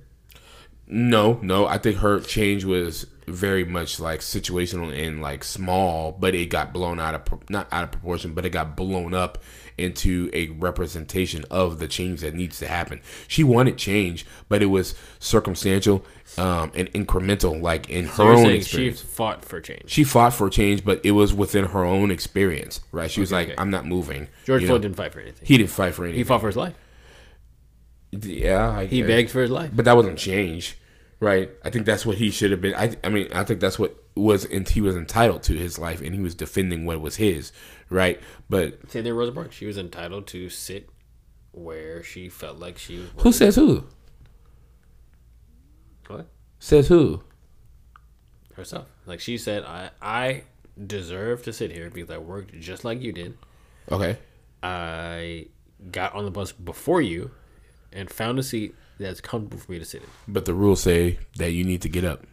No, 0.87 1.39
no. 1.43 1.67
I 1.67 1.79
think 1.79 1.99
her 1.99 2.21
change 2.21 2.65
was 2.65 3.07
very 3.29 3.65
much 3.65 4.01
like 4.01 4.21
situational 4.21 4.93
and 4.93 5.23
like 5.23 5.45
small, 5.45 6.11
but 6.11 6.35
it 6.35 6.47
got 6.47 6.73
blown 6.73 6.99
out 6.99 7.15
of 7.15 7.49
not 7.51 7.69
out 7.73 7.85
of 7.85 7.93
proportion, 7.93 8.35
but 8.35 8.45
it 8.45 8.51
got 8.51 8.77
blown 8.77 9.15
up 9.15 9.39
into 9.81 10.31
a 10.33 10.49
representation 10.51 11.45
of 11.51 11.79
the 11.79 11.89
change 11.89 12.21
that 12.21 12.35
needs 12.35 12.59
to 12.61 12.69
happen. 12.69 13.01
She 13.27 13.43
wanted 13.43 13.79
change, 13.79 14.27
but 14.49 14.63
it 14.63 14.67
was 14.67 14.95
circumstantial 15.19 16.05
um, 16.39 16.71
and 16.75 16.93
incremental, 16.93 17.61
like 17.61 17.91
in 17.91 18.07
So 18.07 18.25
her 18.27 18.33
own 18.33 18.51
experience. 18.51 19.01
she 19.01 19.07
fought 19.07 19.45
for 19.45 19.61
change. 19.61 19.85
She 19.87 20.05
fought 20.05 20.35
for 20.35 20.49
change, 20.51 20.85
but 20.85 21.01
it 21.05 21.13
was 21.13 21.35
within 21.35 21.65
her 21.67 21.85
own 21.85 22.11
experience, 22.11 22.81
right? 22.93 23.11
She 23.11 23.21
was 23.21 23.33
like, 23.33 23.49
okay. 23.49 23.57
"I'm 23.59 23.71
not 23.71 23.87
moving." 23.87 24.29
George 24.45 24.63
you 24.63 24.69
Floyd 24.69 24.83
know? 24.83 24.89
didn't 24.89 24.97
fight 24.97 25.13
for 25.13 25.21
anything. 25.21 25.47
He 25.47 25.57
didn't 25.57 25.71
fight 25.71 25.95
for 25.95 26.05
anything. 26.05 26.19
He 26.19 26.25
fought 26.25 26.41
for 26.41 26.47
his 26.47 26.57
life. 26.57 26.75
Yeah, 28.13 28.71
I 28.71 28.87
He 28.87 29.03
begged 29.03 29.31
for 29.31 29.41
his 29.41 29.51
life. 29.51 29.71
But 29.73 29.85
that 29.85 29.97
wasn't 29.97 30.19
change, 30.19 30.77
right? 31.21 31.51
I 31.65 31.71
think 31.71 31.87
that's 31.87 32.05
what 32.05 32.17
he 32.19 32.31
should 32.31 32.51
have 32.51 32.61
been. 32.61 32.75
I, 32.75 32.97
I 33.05 33.09
mean, 33.09 33.29
I 33.33 33.45
think 33.45 33.61
that's 33.61 33.79
what 33.79 33.97
was 34.17 34.45
and 34.45 34.69
he 34.69 34.81
was 34.81 34.97
entitled 34.97 35.43
to 35.45 35.55
his 35.55 35.79
life, 35.79 36.01
and 36.01 36.15
he 36.15 36.21
was 36.21 36.35
defending 36.35 36.85
what 36.87 37.01
was 37.01 37.17
his, 37.17 37.53
right? 37.91 38.19
But 38.49 38.91
Same 38.91 39.05
thing, 39.05 39.13
Rosa 39.13 39.33
Parks. 39.33 39.55
She 39.57 39.67
was 39.67 39.77
entitled 39.77 40.27
to 40.29 40.49
sit 40.49 40.89
where 41.53 42.03
she 42.03 42.29
felt 42.29 42.59
like 42.59 42.79
she 42.79 42.99
was. 42.99 43.09
who 43.19 43.33
says 43.33 43.57
who? 43.57 43.85
What? 46.07 46.27
Says 46.59 46.89
who? 46.89 47.23
Herself. 48.55 48.87
Like 49.07 49.21
she 49.21 49.39
said, 49.39 49.65
I 49.65 49.91
I 50.03 50.43
deserve 50.87 51.43
to 51.45 51.53
sit 51.53 51.71
here 51.73 51.91
because 51.91 52.11
I 52.11 52.19
worked 52.19 52.59
just 52.59 52.85
like 52.85 53.01
you 53.01 53.13
did. 53.13 53.37
Okay, 53.91 54.19
I 54.63 55.47
got 55.91 56.15
on 56.15 56.25
the 56.25 56.31
bus 56.31 56.53
before 56.53 57.01
you 57.01 57.31
and 57.93 58.11
found 58.11 58.39
a 58.39 58.43
seat 58.43 58.75
that's 58.99 59.21
comfortable 59.21 59.59
for 59.59 59.73
me 59.73 59.79
to 59.79 59.85
sit 59.85 60.03
in. 60.03 60.09
but 60.29 60.45
the 60.45 60.53
rules 60.55 60.83
say 60.83 61.19
that 61.37 61.53
you 61.53 61.65
need 61.65 61.81
to 61.83 61.89
get 61.89 62.05
up. 62.05 62.25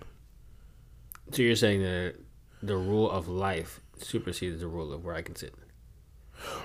So 1.31 1.41
you're 1.41 1.55
saying 1.55 1.81
that 1.81 2.15
the 2.61 2.75
rule 2.77 3.09
of 3.09 3.27
life 3.27 3.79
supersedes 4.01 4.61
the 4.61 4.67
rule 4.67 4.93
of 4.93 5.03
where 5.03 5.15
I 5.15 5.21
can 5.21 5.35
sit. 5.35 5.53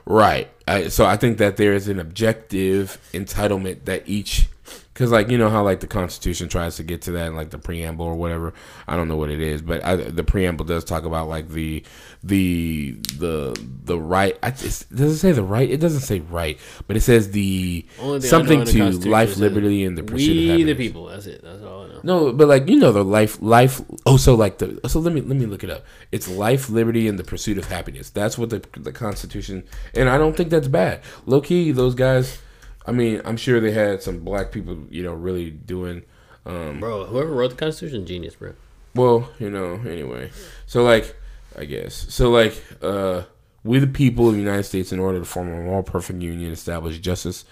Right. 0.05 0.49
I, 0.69 0.89
so 0.89 1.07
I 1.07 1.17
think 1.17 1.39
that 1.39 1.57
there 1.57 1.73
is 1.75 1.89
an 1.89 1.99
objective 1.99 2.99
entitlement 3.13 3.85
that 3.85 4.03
each 4.07 4.49
because 4.93 5.11
like 5.11 5.31
you 5.31 5.39
know 5.39 5.49
how 5.49 5.63
like 5.63 5.81
the 5.81 5.87
Constitution 5.87 6.49
tries 6.49 6.77
to 6.77 6.83
get 6.83 7.03
to 7.03 7.13
that, 7.13 7.29
and, 7.29 7.37
like 7.37 7.51
the 7.51 7.59
preamble 7.59 8.05
or 8.05 8.15
whatever. 8.15 8.53
I 8.87 8.97
don't 8.97 9.09
know 9.09 9.17
what 9.17 9.31
it 9.31 9.41
is, 9.41 9.63
but 9.63 9.85
I, 9.85 9.97
the 9.97 10.25
preamble 10.25 10.65
does 10.65 10.85
talk 10.85 11.05
about 11.05 11.29
like 11.29 11.49
the 11.49 11.83
the 12.23 12.93
the 13.19 13.59
the 13.85 13.99
right. 13.99 14.39
I, 14.43 14.51
does 14.51 14.85
it 14.93 15.19
say 15.19 15.33
the 15.33 15.43
right? 15.43 15.69
It 15.69 15.79
doesn't 15.79 16.01
say 16.01 16.21
right, 16.21 16.59
but 16.87 16.97
it 16.97 17.01
says 17.01 17.31
the 17.31 17.87
Only 17.99 18.21
thing 18.21 18.29
I 18.29 18.39
know 18.39 18.39
something 18.39 18.59
in 18.61 18.65
the 18.67 18.99
to 19.01 19.11
life, 19.11 19.37
liberty, 19.39 19.85
and 19.85 19.97
the 19.97 20.03
pursuit 20.03 20.31
of 20.31 20.37
We 20.37 20.49
happiness. 20.49 20.67
the 20.67 20.75
people. 20.75 21.07
That's 21.07 21.27
it. 21.27 21.43
That's 21.43 21.63
all 21.63 21.85
I 21.85 21.89
know. 21.89 22.01
No, 22.03 22.33
but 22.33 22.49
like 22.49 22.69
you 22.69 22.79
know 22.79 22.93
the 22.93 23.05
life 23.05 23.41
life 23.41 23.81
oh 24.07 24.17
so 24.17 24.35
like 24.35 24.59
the 24.59 24.79
so 24.89 25.01
let 25.01 25.15
me 25.15 25.21
let 25.21 25.39
me 25.39 25.47
look 25.47 25.65
it 25.65 25.71
up. 25.71 25.85
It's 26.11 26.29
life, 26.29 26.69
liberty, 26.69 27.09
and 27.09 27.19
the 27.19 27.25
pursuit 27.25 27.59
of 27.59 27.65
happiness. 27.67 28.11
That's 28.11 28.37
what 28.37 28.51
the 28.51 28.63
the 28.77 28.93
Constitution 28.93 29.65
and 29.95 30.09
I 30.09 30.19
don't 30.19 30.37
think 30.37 30.51
that's 30.51 30.69
bad. 30.69 31.01
Low 31.27 31.41
key, 31.41 31.73
those 31.73 31.95
guys 31.95 32.39
I 32.87 32.93
mean, 32.93 33.21
I'm 33.25 33.37
sure 33.37 33.61
they 33.61 33.73
had 33.73 34.03
some 34.03 34.21
black 34.21 34.51
people, 34.53 34.87
you 34.91 35.03
know, 35.03 35.13
really 35.13 35.51
doing 35.51 36.03
um 36.45 36.81
Bro, 36.81 37.07
whoever 37.07 37.31
wrote 37.33 37.51
the 37.51 37.57
Constitution, 37.57 38.05
genius, 38.07 38.35
bro. 38.35 38.55
well, 38.95 39.31
you 39.39 39.51
know, 39.51 39.75
anyway. 39.87 40.31
So 40.67 40.83
like 40.83 41.17
I 41.57 41.65
guess. 41.65 42.07
So 42.09 42.31
like 42.31 42.61
uh 42.83 43.23
we 43.65 43.79
the 43.79 43.87
people 43.87 44.29
of 44.29 44.35
the 44.35 44.41
United 44.41 44.65
States 44.65 44.93
in 44.93 44.99
order 44.99 45.21
to 45.21 45.25
form 45.25 45.53
a 45.53 45.63
more 45.63 45.83
perfect 45.83 46.21
union, 46.21 46.51
establish 46.53 46.99
justice, 46.99 47.45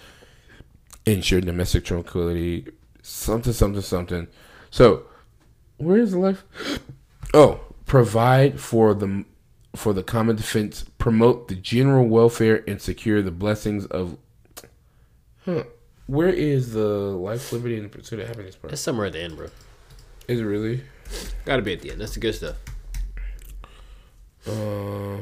ensure 1.05 1.39
domestic 1.41 1.85
tranquility, 1.85 2.67
something, 3.01 3.53
something, 3.53 3.81
something. 3.81 4.27
So, 4.69 5.03
where 5.77 5.97
is 5.97 6.11
the 6.11 6.19
life? 6.19 6.43
Oh, 7.33 7.61
provide 7.85 8.59
for 8.59 8.93
the 8.93 9.23
for 9.73 9.93
the 9.93 10.03
common 10.03 10.35
defense, 10.35 10.83
promote 10.97 11.47
the 11.47 11.55
general 11.55 12.05
welfare, 12.05 12.61
and 12.67 12.81
secure 12.81 13.21
the 13.21 13.31
blessings 13.31 13.85
of. 13.85 14.17
Huh. 15.45 15.63
Where 16.07 16.29
is 16.29 16.73
the 16.73 16.87
life, 16.87 17.51
liberty, 17.53 17.75
and 17.77 17.85
the 17.85 17.89
pursuit 17.89 18.19
of 18.19 18.27
happiness 18.27 18.55
part? 18.55 18.71
That's 18.71 18.81
somewhere 18.81 19.07
at 19.07 19.13
the 19.13 19.21
end, 19.21 19.37
bro. 19.37 19.47
Is 20.27 20.39
it 20.39 20.43
really? 20.43 20.83
Gotta 21.45 21.61
be 21.61 21.73
at 21.73 21.81
the 21.81 21.91
end. 21.91 22.01
That's 22.01 22.13
the 22.13 22.19
good 22.19 22.35
stuff. 22.35 22.55
Uh, 24.47 25.17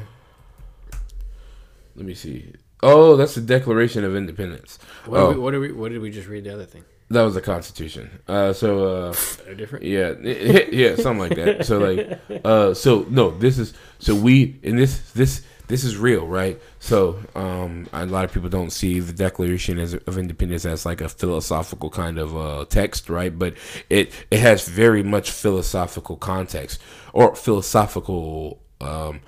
let 1.96 2.06
me 2.06 2.14
see. 2.14 2.52
Oh, 2.82 3.16
that's 3.16 3.34
the 3.34 3.40
Declaration 3.40 4.04
of 4.04 4.16
Independence. 4.16 4.78
What, 5.04 5.20
oh, 5.20 5.28
did 5.28 5.36
we, 5.36 5.42
what 5.42 5.50
did 5.50 5.58
we? 5.58 5.72
What 5.72 5.92
did 5.92 6.00
we 6.00 6.10
just 6.10 6.28
read? 6.28 6.44
The 6.44 6.54
other 6.54 6.64
thing. 6.64 6.84
that 7.10 7.22
was 7.22 7.34
the 7.34 7.42
Constitution. 7.42 8.10
Uh, 8.26 8.52
so 8.52 9.08
uh, 9.08 9.14
They're 9.44 9.54
different. 9.54 9.84
Yeah, 9.84 10.14
yeah, 10.22 10.96
something 10.96 11.18
like 11.18 11.34
that. 11.36 11.66
So 11.66 11.78
like, 11.78 12.20
uh, 12.44 12.72
so 12.74 13.06
no, 13.10 13.30
this 13.30 13.58
is 13.58 13.74
so 13.98 14.14
we 14.14 14.58
in 14.62 14.76
this 14.76 15.12
this 15.12 15.42
this 15.70 15.84
is 15.84 15.96
real, 15.96 16.26
right? 16.26 16.60
So 16.78 17.18
um, 17.34 17.88
a 17.92 18.04
lot 18.04 18.24
of 18.26 18.32
people 18.32 18.48
don't 18.50 18.70
see 18.70 19.00
the 19.00 19.12
Declaration 19.14 19.78
of 19.78 20.18
Independence 20.18 20.66
as 20.66 20.84
like 20.84 21.00
a 21.00 21.08
philosophical 21.08 21.88
kind 21.88 22.18
of 22.18 22.36
uh, 22.36 22.64
text, 22.66 23.08
right? 23.08 23.36
But 23.36 23.54
it 23.88 24.12
it 24.30 24.40
has 24.40 24.68
very 24.68 25.02
much 25.02 25.30
philosophical 25.30 26.16
context 26.16 26.80
or 27.14 27.34
philosophical 27.34 28.60
um, 28.80 29.20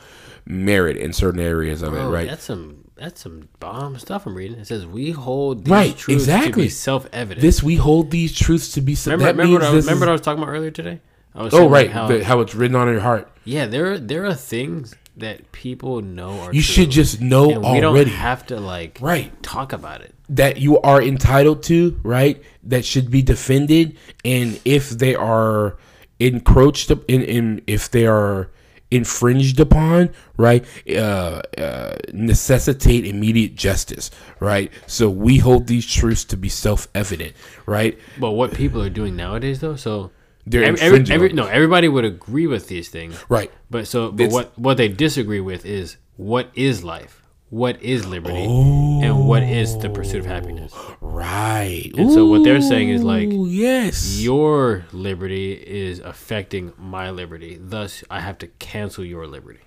merit 0.44 0.96
in 0.96 1.12
certain 1.12 1.40
areas 1.40 1.82
of 1.82 1.92
Bro, 1.92 2.08
it, 2.08 2.12
right? 2.12 2.28
That's 2.28 2.44
some. 2.44 2.78
That's 2.94 3.20
some 3.22 3.48
bomb 3.58 3.98
stuff 3.98 4.26
I'm 4.26 4.36
reading. 4.36 4.58
It 4.60 4.66
says 4.68 4.86
we 4.86 5.10
hold 5.10 5.64
these 5.64 5.72
Right, 5.72 5.96
truths 5.96 6.24
to 6.26 6.30
exactly. 6.34 6.64
be 6.64 6.68
self-evident. 6.68 7.40
This 7.40 7.60
we 7.60 7.74
hold 7.74 8.12
these 8.12 8.32
truths 8.32 8.72
to 8.74 8.80
be. 8.80 8.96
remember, 9.06 9.24
that 9.24 9.30
remember, 9.32 9.52
what 9.54 9.62
I, 9.64 9.70
was- 9.74 9.86
remember 9.86 10.04
is- 10.04 10.06
what 10.06 10.08
I 10.10 10.12
was 10.12 10.20
talking 10.20 10.42
about 10.42 10.52
earlier 10.52 10.70
today? 10.70 11.00
I 11.34 11.42
was 11.42 11.52
oh 11.54 11.68
right, 11.68 11.90
how, 11.90 12.06
the- 12.06 12.22
how 12.22 12.40
it's 12.40 12.54
written 12.54 12.76
on 12.76 12.86
your 12.88 13.00
heart. 13.00 13.28
yeah, 13.44 13.66
there 13.66 13.98
there 13.98 14.24
are 14.26 14.34
things 14.34 14.94
that 15.16 15.52
people 15.52 16.00
know 16.00 16.40
are. 16.40 16.54
You 16.54 16.60
should 16.62 16.90
just 16.90 17.20
know 17.20 17.50
and 17.50 17.60
we 17.60 17.66
already. 17.82 18.10
don't 18.10 18.16
have 18.16 18.46
to 18.46 18.58
like 18.60 18.98
Right. 19.00 19.30
talk 19.42 19.72
about 19.72 20.00
it. 20.00 20.14
that 20.28 20.56
you 20.58 20.80
are 20.80 21.02
entitled 21.02 21.62
to, 21.64 22.00
right? 22.02 22.42
That 22.62 22.84
should 22.86 23.10
be 23.10 23.20
defended, 23.20 23.96
and 24.24 24.58
if 24.64 24.88
they 24.90 25.14
are 25.14 25.76
encroached 26.18 26.90
in, 27.08 27.22
in 27.22 27.62
if 27.66 27.90
they 27.90 28.06
are 28.06 28.50
infringed 28.90 29.58
upon, 29.60 30.10
right? 30.38 30.64
Uh, 30.88 31.42
uh, 31.58 31.96
necessitate 32.12 33.04
immediate 33.06 33.54
justice, 33.54 34.10
right? 34.40 34.70
So 34.86 35.08
we 35.10 35.38
hold 35.38 35.66
these 35.66 35.86
truths 35.86 36.24
to 36.26 36.36
be 36.36 36.48
self-evident, 36.48 37.32
right? 37.66 37.98
But 38.18 38.32
what 38.32 38.52
people 38.54 38.80
are 38.82 38.90
doing 38.90 39.16
nowadays, 39.16 39.60
though, 39.60 39.76
so 39.76 40.10
They're 40.46 40.64
every, 40.64 40.80
every, 40.80 41.04
every- 41.14 41.32
no, 41.32 41.46
everybody 41.46 41.88
would 41.88 42.04
agree 42.04 42.46
with 42.46 42.66
these 42.68 42.88
things, 42.88 43.16
Right. 43.28 43.50
But 43.70 43.86
so, 43.86 44.10
but 44.10 44.24
It's- 44.24 44.32
what 44.32 44.58
what 44.58 44.76
they 44.76 44.88
disagree 44.88 45.40
with 45.40 45.64
is 45.64 45.96
what 46.16 46.50
is 46.54 46.82
life, 46.82 47.22
what 47.50 47.80
is 47.82 48.06
liberty, 48.06 48.44
and 48.44 49.26
what 49.28 49.42
is 49.42 49.78
the 49.78 49.88
pursuit 49.90 50.20
of 50.20 50.26
happiness. 50.26 50.72
Right. 51.00 51.90
And 51.96 52.10
so 52.12 52.26
what 52.26 52.42
they're 52.44 52.60
saying 52.60 52.88
is 52.90 53.02
like, 53.04 53.28
yes. 53.32 54.20
Your 54.20 54.84
liberty 54.92 55.52
is 55.52 56.00
affecting 56.00 56.72
my 56.78 57.10
liberty. 57.10 57.58
Thus, 57.60 58.02
I 58.10 58.20
have 58.20 58.38
to 58.38 58.46
cancel 58.58 59.04
your 59.04 59.26
liberty. 59.26 59.60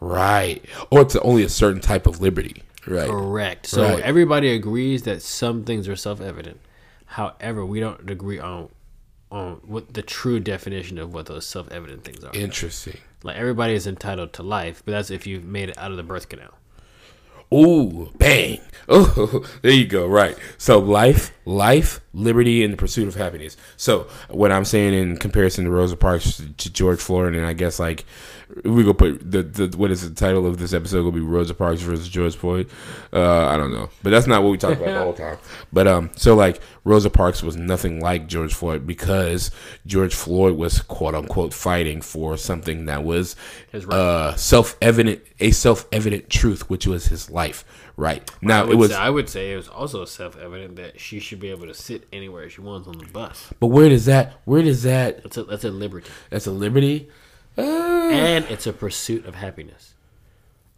right. 0.00 0.64
Or 0.90 1.02
it's 1.02 1.16
only 1.16 1.42
a 1.42 1.48
certain 1.48 1.80
type 1.80 2.06
of 2.06 2.20
liberty. 2.20 2.62
Right. 2.86 3.08
Correct. 3.10 3.66
So 3.66 3.82
Right. 3.82 4.00
everybody 4.00 4.50
agrees 4.50 5.02
that 5.02 5.20
some 5.22 5.64
things 5.64 5.88
are 5.88 5.96
self-evident. 5.96 6.60
However, 7.06 7.66
we 7.66 7.80
don't 7.80 8.08
agree 8.08 8.38
on 8.38 8.68
on 9.30 9.60
what 9.64 9.94
the 9.94 10.02
true 10.02 10.40
definition 10.40 10.98
of 10.98 11.12
what 11.12 11.26
those 11.26 11.46
self-evident 11.46 12.04
things 12.04 12.22
are. 12.24 12.34
Interesting. 12.34 12.98
Like 13.22 13.36
everybody 13.36 13.74
is 13.74 13.86
entitled 13.86 14.32
to 14.34 14.42
life, 14.42 14.82
but 14.84 14.92
that's 14.92 15.10
if 15.10 15.26
you've 15.26 15.44
made 15.44 15.70
it 15.70 15.78
out 15.78 15.90
of 15.90 15.96
the 15.96 16.02
birth 16.02 16.28
canal. 16.28 16.54
Ooh, 17.54 18.10
bang. 18.16 18.60
Oh, 18.88 19.44
there 19.62 19.72
you 19.72 19.86
go. 19.86 20.06
Right. 20.06 20.36
So 20.58 20.78
life, 20.78 21.32
life, 21.44 22.00
liberty, 22.12 22.64
and 22.64 22.72
the 22.72 22.76
pursuit 22.76 23.06
of 23.06 23.14
happiness. 23.14 23.56
So 23.76 24.08
what 24.28 24.50
I'm 24.50 24.64
saying 24.64 24.94
in 24.94 25.16
comparison 25.16 25.64
to 25.64 25.70
Rosa 25.70 25.96
Parks 25.96 26.42
to 26.56 26.72
George 26.72 27.00
Floyd, 27.00 27.34
and 27.34 27.46
I 27.46 27.52
guess 27.52 27.78
like 27.78 28.04
we 28.64 28.84
go 28.84 28.94
put 28.94 29.28
the, 29.28 29.42
the 29.42 29.76
what 29.76 29.90
is 29.90 30.08
the 30.08 30.14
title 30.14 30.46
of 30.46 30.58
this 30.58 30.72
episode 30.72 31.02
will 31.04 31.12
be 31.12 31.20
Rosa 31.20 31.54
Parks 31.54 31.82
versus 31.82 32.08
George 32.08 32.36
Floyd. 32.36 32.68
Uh, 33.12 33.46
I 33.46 33.56
don't 33.56 33.72
know, 33.72 33.90
but 34.02 34.10
that's 34.10 34.26
not 34.26 34.42
what 34.42 34.50
we 34.50 34.58
talk 34.58 34.76
about 34.76 34.86
the 34.86 34.98
whole 34.98 35.12
time. 35.14 35.38
But 35.72 35.88
um, 35.88 36.10
so 36.16 36.36
like 36.36 36.60
Rosa 36.84 37.10
Parks 37.10 37.42
was 37.42 37.56
nothing 37.56 38.00
like 38.00 38.28
George 38.28 38.54
Floyd 38.54 38.86
because 38.86 39.50
George 39.84 40.14
Floyd 40.14 40.56
was 40.56 40.80
quote 40.80 41.14
unquote 41.14 41.52
fighting 41.52 42.00
for 42.00 42.36
something 42.36 42.86
that 42.86 43.02
was 43.02 43.34
uh 43.90 44.34
self 44.36 44.76
evident, 44.80 45.22
a 45.40 45.50
self 45.50 45.86
evident 45.90 46.30
truth, 46.30 46.70
which 46.70 46.86
was 46.86 47.06
his 47.06 47.30
life. 47.30 47.64
Right 47.98 48.30
now, 48.42 48.68
it 48.68 48.74
was. 48.74 48.90
say, 48.90 48.96
I 48.96 49.08
would 49.08 49.26
say 49.26 49.52
it 49.54 49.56
was 49.56 49.68
also 49.68 50.04
self-evident 50.04 50.76
that 50.76 51.00
she 51.00 51.18
should 51.18 51.40
be 51.40 51.48
able 51.48 51.66
to 51.66 51.72
sit 51.72 52.06
anywhere 52.12 52.50
she 52.50 52.60
wants 52.60 52.86
on 52.86 52.98
the 52.98 53.06
bus. 53.06 53.50
But 53.58 53.68
where 53.68 53.88
does 53.88 54.04
that? 54.04 54.34
Where 54.44 54.60
does 54.60 54.82
that? 54.82 55.22
That's 55.22 55.38
a 55.38 55.44
that's 55.44 55.64
a 55.64 55.70
liberty, 55.70 56.10
That's 56.28 56.46
a 56.46 56.50
liberty. 56.50 57.08
Uh, 57.58 57.62
and 58.10 58.44
it's 58.46 58.66
a 58.66 58.72
pursuit 58.72 59.26
of 59.26 59.34
happiness. 59.34 59.94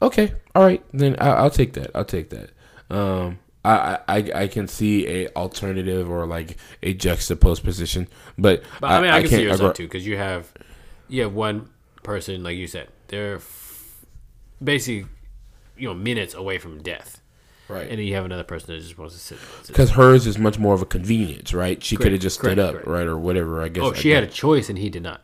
okay, 0.01 0.35
all 0.55 0.65
right. 0.65 0.83
Then 0.93 1.17
I, 1.19 1.31
I'll 1.31 1.51
take 1.51 1.73
that. 1.75 1.91
I'll 1.95 2.05
take 2.05 2.31
that. 2.31 2.51
Um, 2.91 3.39
I, 3.65 3.99
I 4.09 4.17
I 4.35 4.47
can 4.49 4.69
see 4.69 5.07
a 5.07 5.29
alternative 5.35 6.11
or 6.11 6.27
like 6.27 6.57
a 6.83 6.95
juxtaposed 6.95 7.65
position, 7.65 8.09
but, 8.39 8.63
But 8.81 8.91
I, 8.91 9.01
mean, 9.03 9.11
I, 9.11 9.21
can 9.21 9.29
see 9.29 9.37
can't 9.47 9.61
yours 9.61 9.77
too 9.77 9.85
because 9.85 10.07
you 10.07 10.17
have 10.17 10.53
you 11.09 11.23
have 11.23 11.35
one 11.35 11.69
person 12.03 12.43
like 12.43 12.57
you 12.57 12.67
said 12.67 12.89
they're 13.09 13.37
f- 13.37 14.07
basically 14.63 15.11
you 15.77 15.89
know 15.89 15.95
minutes 15.95 16.35
away 16.35 16.59
from 16.59 16.81
death, 16.83 17.21
right? 17.69 17.83
and 17.83 17.99
then 17.99 18.07
you 18.07 18.15
have 18.15 18.25
another 18.25 18.45
person 18.45 18.75
that 18.75 18.81
just 18.81 18.97
wants 18.97 19.15
to 19.15 19.21
sit. 19.21 19.39
Because 19.67 19.91
hers 19.91 20.27
is 20.27 20.39
much 20.39 20.59
more 20.59 20.75
of 20.75 20.81
a 20.81 20.87
convenience, 20.87 21.53
right? 21.53 21.83
She 21.83 21.97
could 21.97 22.13
have 22.13 22.21
just 22.21 22.39
stood 22.39 22.59
up, 22.59 22.73
correct. 22.73 22.87
right, 22.87 23.07
or 23.07 23.19
whatever. 23.19 23.61
I 23.63 23.69
guess. 23.69 23.85
Oh, 23.85 23.91
I 23.91 23.95
she 23.95 24.11
had 24.11 24.25
a 24.25 24.29
choice 24.29 24.69
and 24.69 24.79
he 24.79 24.89
did 24.89 25.03
not. 25.03 25.23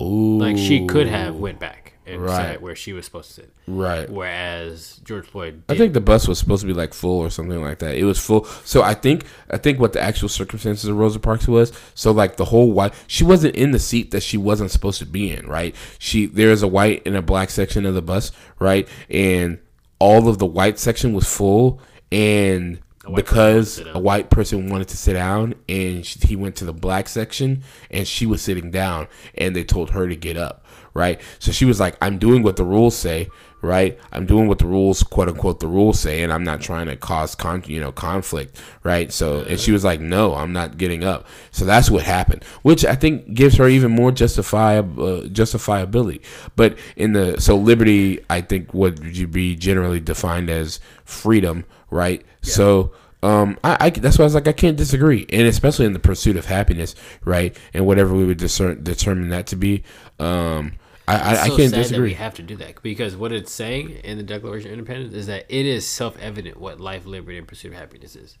Ooh, 0.00 0.38
Like 0.38 0.56
she 0.58 0.86
could 0.86 1.06
have 1.06 1.36
went 1.36 1.58
back 1.60 1.92
and 2.06 2.20
Right. 2.20 2.36
sat 2.36 2.62
where 2.62 2.76
she 2.76 2.92
was 2.92 3.06
supposed 3.06 3.28
to 3.28 3.34
sit, 3.34 3.50
right. 3.66 4.10
whereas 4.10 5.00
George 5.04 5.26
Floyd. 5.26 5.62
I 5.70 5.76
think 5.76 5.94
the 5.94 6.00
bus 6.02 6.28
was 6.28 6.38
supposed 6.38 6.60
to 6.60 6.66
be 6.66 6.74
like 6.74 6.92
full 6.92 7.18
or 7.20 7.30
something 7.30 7.62
like 7.62 7.78
that. 7.78 7.96
It 7.96 8.04
was 8.04 8.18
full. 8.18 8.44
So 8.64 8.82
I 8.82 8.92
think 8.92 9.24
I 9.50 9.56
think 9.56 9.80
what 9.80 9.94
the 9.94 10.02
actual 10.02 10.28
circumstances 10.28 10.88
of 10.90 10.96
Rosa 10.98 11.18
Parks 11.18 11.48
was. 11.48 11.72
So 11.94 12.10
like 12.12 12.36
the 12.36 12.44
whole 12.46 12.72
white, 12.72 12.92
she 13.06 13.24
wasn't 13.24 13.56
in 13.56 13.70
the 13.70 13.78
seat 13.78 14.10
that 14.10 14.22
she 14.22 14.36
wasn't 14.36 14.70
supposed 14.70 14.98
to 14.98 15.06
be 15.06 15.30
in. 15.32 15.46
Right? 15.46 15.74
She 15.98 16.26
there 16.26 16.50
is 16.50 16.62
a 16.62 16.68
white 16.68 17.02
and 17.06 17.16
a 17.16 17.22
black 17.22 17.48
section 17.50 17.86
of 17.86 17.94
the 17.94 18.02
bus. 18.02 18.32
Right? 18.58 18.86
And 19.08 19.58
all 19.98 20.28
of 20.28 20.38
the 20.38 20.46
white 20.46 20.78
section 20.78 21.14
was 21.14 21.26
full, 21.26 21.80
and 22.12 22.80
white 23.10 23.26
person 23.26 23.52
wanted 23.52 23.66
to 23.66 23.84
because 23.84 23.94
a 23.94 23.98
white 23.98 24.30
person 24.30 24.68
wanted 24.68 24.88
to 24.88 24.96
sit 24.96 25.14
down, 25.14 25.54
and 25.68 26.04
she, 26.04 26.18
he 26.20 26.36
went 26.36 26.56
to 26.56 26.64
the 26.64 26.72
black 26.72 27.08
section, 27.08 27.62
and 27.90 28.06
she 28.06 28.26
was 28.26 28.42
sitting 28.42 28.70
down, 28.70 29.08
and 29.34 29.54
they 29.54 29.64
told 29.64 29.90
her 29.90 30.08
to 30.08 30.16
get 30.16 30.36
up. 30.36 30.64
Right? 30.92 31.20
So 31.38 31.50
she 31.50 31.64
was 31.64 31.80
like, 31.80 31.96
"I'm 32.00 32.18
doing 32.18 32.42
what 32.42 32.56
the 32.56 32.64
rules 32.64 32.96
say." 32.96 33.28
right? 33.64 33.98
I'm 34.12 34.26
doing 34.26 34.46
what 34.46 34.58
the 34.58 34.66
rules, 34.66 35.02
quote 35.02 35.28
unquote, 35.28 35.60
the 35.60 35.66
rules 35.66 35.98
say, 35.98 36.22
and 36.22 36.32
I'm 36.32 36.44
not 36.44 36.60
trying 36.60 36.86
to 36.86 36.96
cause 36.96 37.34
con, 37.34 37.62
you 37.66 37.80
know, 37.80 37.92
conflict, 37.92 38.60
right? 38.82 39.10
So, 39.10 39.40
and 39.40 39.58
she 39.58 39.72
was 39.72 39.84
like, 39.84 40.00
no, 40.00 40.34
I'm 40.34 40.52
not 40.52 40.76
getting 40.76 41.02
up. 41.02 41.26
So 41.50 41.64
that's 41.64 41.90
what 41.90 42.04
happened, 42.04 42.44
which 42.62 42.84
I 42.84 42.94
think 42.94 43.34
gives 43.34 43.56
her 43.56 43.68
even 43.68 43.90
more 43.90 44.12
justifiable 44.12 45.04
uh, 45.04 45.22
justifiability. 45.22 46.20
But 46.56 46.78
in 46.96 47.14
the 47.14 47.40
so 47.40 47.56
liberty, 47.56 48.20
I 48.28 48.42
think 48.42 48.74
would 48.74 49.16
you 49.16 49.26
be 49.26 49.56
generally 49.56 50.00
defined 50.00 50.50
as 50.50 50.78
freedom, 51.04 51.64
right? 51.94 52.22
So. 52.42 52.92
um, 53.22 53.56
I, 53.64 53.76
I 53.80 53.90
that's 53.90 54.18
why 54.18 54.24
I 54.24 54.26
was 54.26 54.34
like 54.34 54.48
I 54.48 54.52
can't 54.52 54.76
disagree, 54.76 55.24
and 55.30 55.48
especially 55.48 55.86
in 55.86 55.94
the 55.94 55.98
pursuit 55.98 56.36
of 56.36 56.44
happiness, 56.44 56.94
right? 57.24 57.56
And 57.72 57.86
whatever 57.86 58.12
we 58.12 58.24
would 58.26 58.36
discern, 58.36 58.82
determine 58.84 59.30
that 59.30 59.46
to 59.46 59.56
be, 59.56 59.82
um, 60.18 60.72
I, 61.08 61.16
I, 61.16 61.42
I 61.44 61.48
can't 61.48 61.72
disagree. 61.72 62.10
we 62.10 62.14
have 62.14 62.34
to 62.34 62.42
do 62.42 62.56
that 62.56 62.82
because 62.82 63.16
what 63.16 63.32
it's 63.32 63.50
saying 63.50 63.90
in 64.04 64.18
the 64.18 64.22
Declaration 64.22 64.68
of 64.68 64.78
Independence 64.78 65.14
is 65.14 65.26
that 65.28 65.46
it 65.48 65.64
is 65.64 65.86
self-evident 65.86 66.58
what 66.58 66.80
life, 66.80 67.06
liberty, 67.06 67.38
and 67.38 67.48
pursuit 67.48 67.72
of 67.72 67.78
happiness 67.78 68.14
is. 68.14 68.36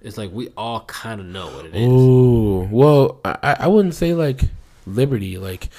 It's 0.00 0.18
like 0.18 0.30
we 0.32 0.48
all 0.56 0.80
kind 0.86 1.20
of 1.20 1.26
know 1.26 1.46
what 1.46 1.66
it 1.66 1.74
is. 1.74 1.82
Ooh, 1.88 2.68
well, 2.70 3.20
I, 3.24 3.56
I 3.60 3.66
wouldn't 3.68 3.94
say 3.94 4.14
like 4.14 4.42
liberty, 4.86 5.38
like 5.38 5.70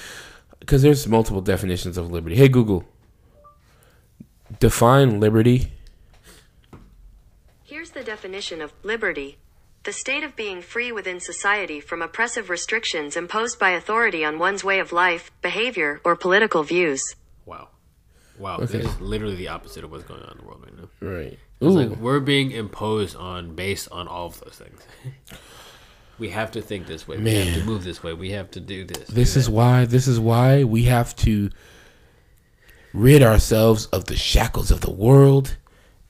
because 0.60 0.82
there's 0.82 1.06
multiple 1.06 1.40
definitions 1.42 1.96
of 1.96 2.10
liberty. 2.10 2.36
Hey 2.36 2.48
Google, 2.48 2.84
define 4.60 5.20
liberty. 5.20 5.70
Here's 7.94 8.06
the 8.06 8.10
definition 8.10 8.60
of 8.60 8.72
liberty 8.82 9.38
the 9.84 9.92
state 9.92 10.24
of 10.24 10.34
being 10.34 10.62
free 10.62 10.90
within 10.90 11.20
society 11.20 11.78
from 11.78 12.00
oppressive 12.02 12.48
restrictions 12.48 13.16
imposed 13.16 13.58
by 13.58 13.70
authority 13.70 14.24
on 14.24 14.38
one's 14.38 14.64
way 14.64 14.80
of 14.80 14.92
life, 14.92 15.30
behavior, 15.42 16.00
or 16.04 16.16
political 16.16 16.62
views. 16.62 17.14
Wow, 17.44 17.68
wow, 18.38 18.56
Okay. 18.56 18.78
this 18.78 18.86
is 18.86 19.00
literally 19.00 19.36
the 19.36 19.48
opposite 19.48 19.84
of 19.84 19.90
what's 19.90 20.04
going 20.04 20.22
on 20.22 20.32
in 20.32 20.38
the 20.38 20.44
world 20.44 20.64
right 20.64 20.76
now. 20.76 21.08
Right. 21.08 21.38
It's 21.60 21.62
Ooh. 21.62 21.82
like 21.82 21.98
we're 21.98 22.20
being 22.20 22.50
imposed 22.50 23.14
on 23.16 23.54
based 23.54 23.88
on 23.92 24.08
all 24.08 24.26
of 24.26 24.40
those 24.40 24.56
things. 24.56 24.80
we 26.18 26.30
have 26.30 26.50
to 26.52 26.62
think 26.62 26.86
this 26.86 27.06
way. 27.06 27.18
We 27.18 27.34
have 27.34 27.54
to 27.54 27.64
move 27.64 27.84
this 27.84 28.02
way. 28.02 28.14
We 28.14 28.30
have 28.30 28.50
to 28.52 28.60
do 28.60 28.84
this. 28.84 29.06
This 29.08 29.34
do 29.34 29.40
is 29.40 29.50
why. 29.50 29.84
This 29.84 30.08
is 30.08 30.18
why 30.18 30.64
we 30.64 30.84
have 30.84 31.14
to 31.16 31.50
rid 32.94 33.22
ourselves 33.22 33.86
of 33.86 34.06
the 34.06 34.16
shackles 34.16 34.70
of 34.70 34.80
the 34.80 34.90
world, 34.90 35.56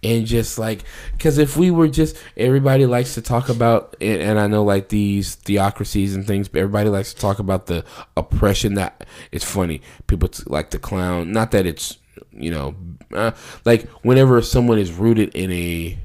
and 0.05 0.27
just 0.27 0.59
like 0.59 0.85
because 1.13 1.39
if 1.39 1.57
we 1.57 1.71
were 1.71 1.89
just 1.89 2.17
everybody 2.37 2.87
likes 2.87 3.15
to 3.15 3.23
talk 3.23 3.49
about, 3.49 3.97
and, 4.01 4.21
and 4.21 4.41
I 4.41 4.47
know 4.47 4.63
like 4.63 4.89
these 4.89 5.35
theocracies 5.37 6.15
and 6.15 6.27
things, 6.27 6.49
but 6.49 6.61
everybody 6.61 6.91
likes 6.91 7.15
to 7.15 7.21
talk 7.21 7.39
about 7.39 7.67
the 7.67 7.85
oppression 8.17 8.75
that 8.75 9.07
it's 9.33 9.45
funny. 9.45 9.81
People 10.07 10.29
t- 10.29 10.45
like 10.47 10.71
to 10.71 10.79
clown. 10.79 11.33
Not 11.33 11.51
that 11.53 11.67
it's 11.67 11.99
you 12.33 12.51
know 12.51 12.75
uh, 13.13 13.33
like 13.65 13.89
whenever 14.03 14.41
someone 14.43 14.79
is 14.79 14.93
rooted 14.93 15.35
in 15.35 15.51
a 15.51 15.99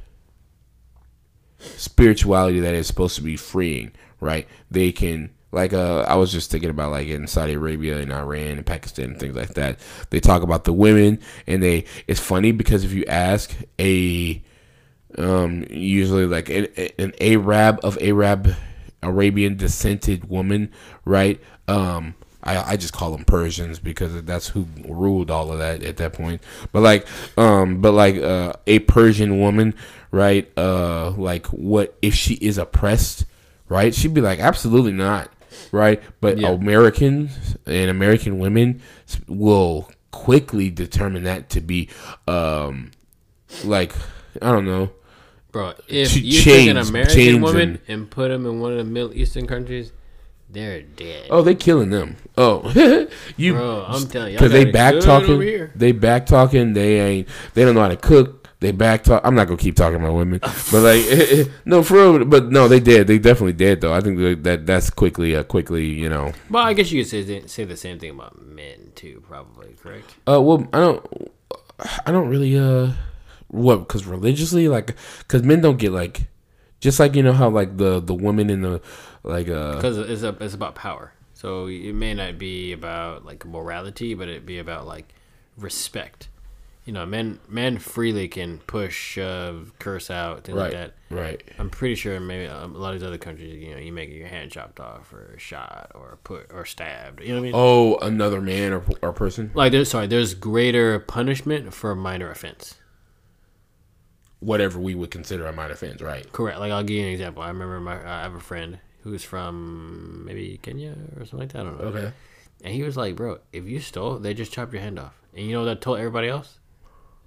spirituality 1.60 2.60
that 2.62 2.74
is 2.74 2.88
supposed 2.88 3.16
to 3.16 3.22
be 3.22 3.36
freeing, 3.36 3.91
right? 4.20 4.47
They 4.72 4.91
can 4.91 5.32
like 5.52 5.74
uh 5.74 6.02
I 6.02 6.16
was 6.16 6.32
just 6.32 6.52
thinking 6.52 6.70
about 6.70 6.91
like 6.91 7.08
in 7.08 7.28
Saudi 7.28 7.54
Arabia 7.54 7.97
and 8.00 8.14
Iran 8.14 8.58
and 8.58 8.66
Pakistan 8.66 9.12
and 9.12 9.20
things 9.20 9.36
like 9.36 9.56
that. 9.56 9.80
They 10.10 10.20
talk 10.20 10.43
about 10.43 10.64
the 10.64 10.74
women 10.74 11.20
and 11.47 11.64
they 11.64 11.86
it's 12.08 12.20
funny 12.20 12.52
because 12.52 12.84
if 12.84 12.93
you 12.93 13.06
ask 13.06 13.56
a 13.80 14.41
um 15.18 15.66
usually 15.70 16.26
like 16.26 16.50
an, 16.50 16.68
an 17.00 17.14
Arab 17.20 17.80
of 17.84 17.97
Arab 18.02 18.54
Arabian 19.02 19.58
descended 19.58 20.30
woman, 20.30 20.72
right? 21.06 21.41
Um 21.68 22.16
I, 22.43 22.72
I 22.72 22.78
just 22.78 22.93
call 22.93 23.12
them 23.12 23.26
Persians 23.26 23.80
because 23.80 24.24
that's 24.24 24.47
who 24.47 24.68
ruled 24.88 25.30
all 25.30 25.52
of 25.52 25.60
that 25.60 25.84
at 25.84 25.97
that 25.97 26.14
point. 26.14 26.41
But 26.72 26.82
like, 26.82 27.06
um, 27.38 27.82
but 27.82 27.91
like 27.91 28.16
uh, 28.16 28.54
a 28.66 28.80
Persian 28.80 29.39
woman, 29.39 29.76
right? 30.12 30.50
Uh, 30.58 31.12
like 31.12 31.47
what 31.47 31.97
if 32.02 32.14
she 32.16 32.36
is 32.36 32.58
oppressed, 32.58 33.26
right? 33.68 33.93
She'd 33.93 34.14
be 34.14 34.22
like, 34.22 34.39
absolutely 34.39 34.93
not, 34.93 35.30
right? 35.72 36.02
But 36.22 36.38
Yeah. 36.38 36.50
Americans 36.50 37.56
and 37.66 37.89
American 37.89 38.39
women 38.39 38.82
will 39.28 39.89
quickly 40.12 40.70
determine 40.70 41.24
that 41.24 41.50
to 41.52 41.62
be, 41.62 41.89
um, 42.28 42.91
like 43.64 43.91
I 44.41 44.52
don't 44.52 44.66
know, 44.66 44.91
Bro, 45.52 45.74
if 45.88 46.12
Ch- 46.12 46.18
you 46.18 46.41
take 46.41 46.70
an 46.70 46.78
American 46.78 47.16
chains 47.16 47.41
woman 47.41 47.62
and- 47.62 47.80
and, 47.88 48.10
put 48.10 48.30
them 48.30 48.45
in 48.45 48.60
one 48.60 48.72
of 48.72 48.78
the 48.78 48.84
Middle 48.84 49.12
Eastern 49.16 49.47
countries, 49.47 49.91
they're 50.52 50.82
dead. 50.82 51.26
Oh, 51.32 51.41
they 51.41 51.56
killing 51.56 51.89
them. 51.89 52.16
Oh, 52.38 52.62
you. 53.38 53.54
Bro, 53.54 53.86
I'm 53.88 54.08
telling 54.08 54.34
you, 54.34 54.38
because 54.38 54.52
they 54.52 54.60
y'all 54.66 54.66
got 54.66 54.70
it 54.70 54.74
back 54.74 55.00
talking. 55.04 55.70
They 55.76 55.91
back 55.91 56.26
talking. 56.28 56.74
They 56.74 57.00
ain't. 57.02 57.28
They 57.56 57.66
don't 57.66 57.74
know 57.76 57.82
how 57.82 57.88
to 57.89 57.95
cook. 57.97 58.39
They 58.62 58.72
back 58.74 59.03
talk. 59.03 59.22
I'm 59.24 59.36
not 59.36 59.47
gonna 59.47 59.57
keep 59.57 59.76
talking 59.76 60.01
about 60.01 60.16
women, 60.16 60.39
but 60.41 60.74
like, 60.74 61.05
no, 61.66 61.82
for 61.82 61.93
real. 61.93 62.26
But 62.26 62.51
no, 62.51 62.68
they 62.68 62.82
did. 62.82 63.07
They 63.07 63.18
definitely 63.18 63.53
did, 63.53 63.80
though. 63.80 63.93
I 63.93 64.01
think 64.01 64.18
that, 64.20 64.43
that 64.43 64.66
that's 64.66 64.89
quickly, 64.89 65.34
uh, 65.34 65.43
quickly, 65.43 65.86
you 65.86 66.10
know. 66.10 66.34
Well, 66.49 66.66
I 66.66 66.74
guess 66.74 66.91
you 66.91 67.01
could 67.01 67.10
say 67.10 67.47
say 67.47 67.64
the 67.64 67.78
same 67.78 67.99
thing 67.99 68.12
about 68.12 68.41
men 68.41 68.91
too, 68.95 69.24
probably. 69.28 69.76
Correct. 69.82 70.14
Uh, 70.28 70.41
well, 70.41 70.68
I 70.74 70.80
don't. 70.80 71.32
I 72.05 72.12
don't 72.12 72.28
really. 72.28 72.57
Uh, 72.57 72.91
what? 73.47 73.78
Because 73.78 74.05
religiously, 74.05 74.68
like, 74.68 74.95
because 75.20 75.43
men 75.43 75.62
don't 75.62 75.78
get 75.78 75.91
like, 75.91 76.28
just 76.82 76.99
like 76.99 77.16
you 77.16 77.24
know 77.24 77.34
how 77.34 77.49
like 77.49 77.78
the 77.78 78.01
the 78.01 78.14
women 78.14 78.49
in 78.49 78.62
the 78.62 78.82
like 79.24 79.49
uh 79.49 79.76
Because 79.76 79.97
it's 79.97 80.24
a, 80.24 80.36
it's 80.41 80.53
about 80.53 80.76
power. 80.76 81.14
So 81.34 81.68
it 81.68 81.93
may 81.93 82.14
not 82.14 82.38
be 82.38 82.74
about 82.74 83.26
like 83.26 83.45
morality, 83.45 84.14
but 84.14 84.28
it 84.28 84.45
be 84.45 84.60
about 84.60 84.86
like 84.86 85.14
respect. 85.57 86.28
You 86.90 86.94
know, 86.94 87.06
men 87.06 87.40
men 87.48 87.78
freely 87.78 88.28
can 88.28 88.58
push, 88.66 88.96
shove, 88.96 89.74
curse 89.78 90.10
out, 90.10 90.46
things 90.46 90.58
like 90.58 90.74
right, 90.74 90.92
that. 91.10 91.16
right. 91.16 91.44
I'm 91.60 91.70
pretty 91.70 91.94
sure 91.94 92.20
maybe 92.20 92.48
um, 92.48 92.74
a 92.74 92.80
lot 92.80 92.96
of 92.96 93.00
these 93.00 93.08
other 93.08 93.20
countries, 93.20 93.64
you 93.64 93.76
know, 93.76 93.80
you 93.80 93.94
may 93.94 94.08
get 94.08 94.16
your 94.16 94.28
hand 94.28 94.50
chopped 94.50 94.80
off 94.80 95.14
or 95.14 95.36
shot 95.38 95.92
or 95.94 96.18
put 96.24 96.52
or 96.52 96.66
stabbed. 96.66 97.22
You 97.22 97.28
know 97.28 97.34
what 97.36 97.40
I 97.42 97.44
mean? 97.44 97.52
Oh, 97.54 97.98
another 97.98 98.42
man 98.42 98.74
or 98.74 98.84
or 99.04 99.14
person. 99.14 99.52
Like 99.54 99.72
there's 99.72 99.92
sorry, 99.92 100.08
there's 100.08 100.34
greater 100.34 100.98
punishment 100.98 101.76
for 101.76 101.92
a 101.92 101.96
minor 101.96 102.32
offense. 102.32 102.74
Whatever 104.40 104.80
we 104.80 104.96
would 104.96 105.12
consider 105.12 105.46
a 105.46 105.54
minor 105.54 105.74
offense, 105.74 106.02
right? 106.02 106.26
Correct. 106.32 106.58
Like 106.58 106.72
I'll 106.72 106.82
give 106.82 106.98
you 106.98 107.04
an 107.04 107.10
example. 107.10 107.44
I 107.44 107.50
remember 107.50 107.80
my 107.80 107.98
I 108.04 108.24
have 108.24 108.34
a 108.34 108.40
friend 108.40 108.80
who's 109.04 109.24
from 109.24 110.26
maybe 110.26 110.58
Kenya 110.64 110.96
or 111.16 111.26
something 111.26 111.38
like 111.38 111.52
that. 111.54 111.60
I 111.60 111.64
don't 111.66 111.80
know. 111.80 111.86
Okay. 111.90 112.14
And 112.64 112.74
he 112.74 112.82
was 112.82 112.98
like, 112.98 113.16
"Bro, 113.16 113.42
if 113.54 113.66
you 113.66 113.80
stole, 113.80 114.18
they 114.18 114.34
just 114.34 114.52
chopped 114.52 114.74
your 114.74 114.82
hand 114.82 114.98
off." 114.98 115.14
And 115.36 115.46
you 115.46 115.54
know 115.54 115.60
what 115.60 115.66
that 115.66 115.82
told 115.82 116.00
everybody 116.00 116.30
else? 116.30 116.58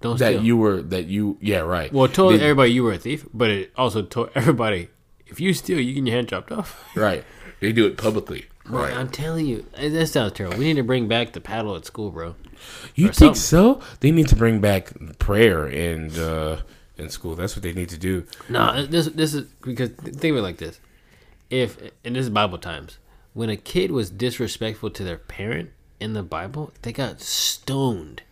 Don't 0.03 0.19
that 0.19 0.33
steal. 0.33 0.45
you 0.45 0.57
were 0.57 0.83
that 0.83 1.07
you 1.07 1.39
yeah 1.41 1.61
right 1.61 1.93
well, 1.93 2.05
it 2.05 2.15
told 2.15 2.35
everybody 2.35 2.73
you 2.73 2.83
were 2.83 2.93
a 2.93 2.99
thief, 2.99 3.27
but 3.33 3.51
it 3.51 3.73
also 3.77 4.03
told 4.03 4.31
everybody 4.35 4.89
if 5.27 5.41
you 5.41 5.55
steal, 5.55 5.81
you 5.81 5.95
get 5.95 6.05
your 6.05 6.15
hand 6.15 6.29
chopped 6.29 6.53
off. 6.53 6.85
right 6.97 7.25
they 7.61 7.73
do 7.73 7.87
it 7.87 7.97
publicly 7.97 8.47
right 8.67 8.95
I'm 8.95 9.09
telling 9.09 9.47
you, 9.47 9.65
eh, 9.75 9.89
that 9.89 10.07
sounds 10.09 10.33
terrible. 10.33 10.59
We 10.59 10.65
need 10.67 10.77
to 10.77 10.83
bring 10.83 11.09
back 11.09 11.33
the 11.33 11.41
paddle 11.41 11.75
at 11.77 11.85
school, 11.87 12.11
bro. 12.11 12.35
you 12.95 13.09
or 13.09 13.13
think 13.13 13.37
so 13.37 13.81
they 14.01 14.11
need 14.11 14.29
to 14.29 14.37
bring 14.37 14.61
back 14.61 14.93
prayer 15.19 15.67
and 15.67 16.17
uh 16.19 16.59
in 16.99 17.09
school 17.09 17.35
that's 17.35 17.57
what 17.57 17.63
they 17.63 17.73
need 17.73 17.89
to 17.89 17.99
do 17.99 18.27
No, 18.49 18.85
this 18.87 19.07
this 19.07 19.33
is 19.35 19.45
because 19.63 19.91
think 19.91 20.33
of 20.33 20.37
it 20.37 20.43
like 20.43 20.59
this: 20.59 20.79
if 21.51 21.79
and 22.05 22.15
this 22.17 22.25
is 22.25 22.31
Bible 22.31 22.59
times, 22.59 22.99
when 23.33 23.49
a 23.49 23.57
kid 23.57 23.91
was 23.91 24.11
disrespectful 24.11 24.91
to 24.91 25.03
their 25.05 25.17
parent 25.17 25.71
in 26.01 26.13
the 26.13 26.23
Bible, 26.23 26.73
they 26.83 26.93
got 26.93 27.21
stoned. 27.21 28.23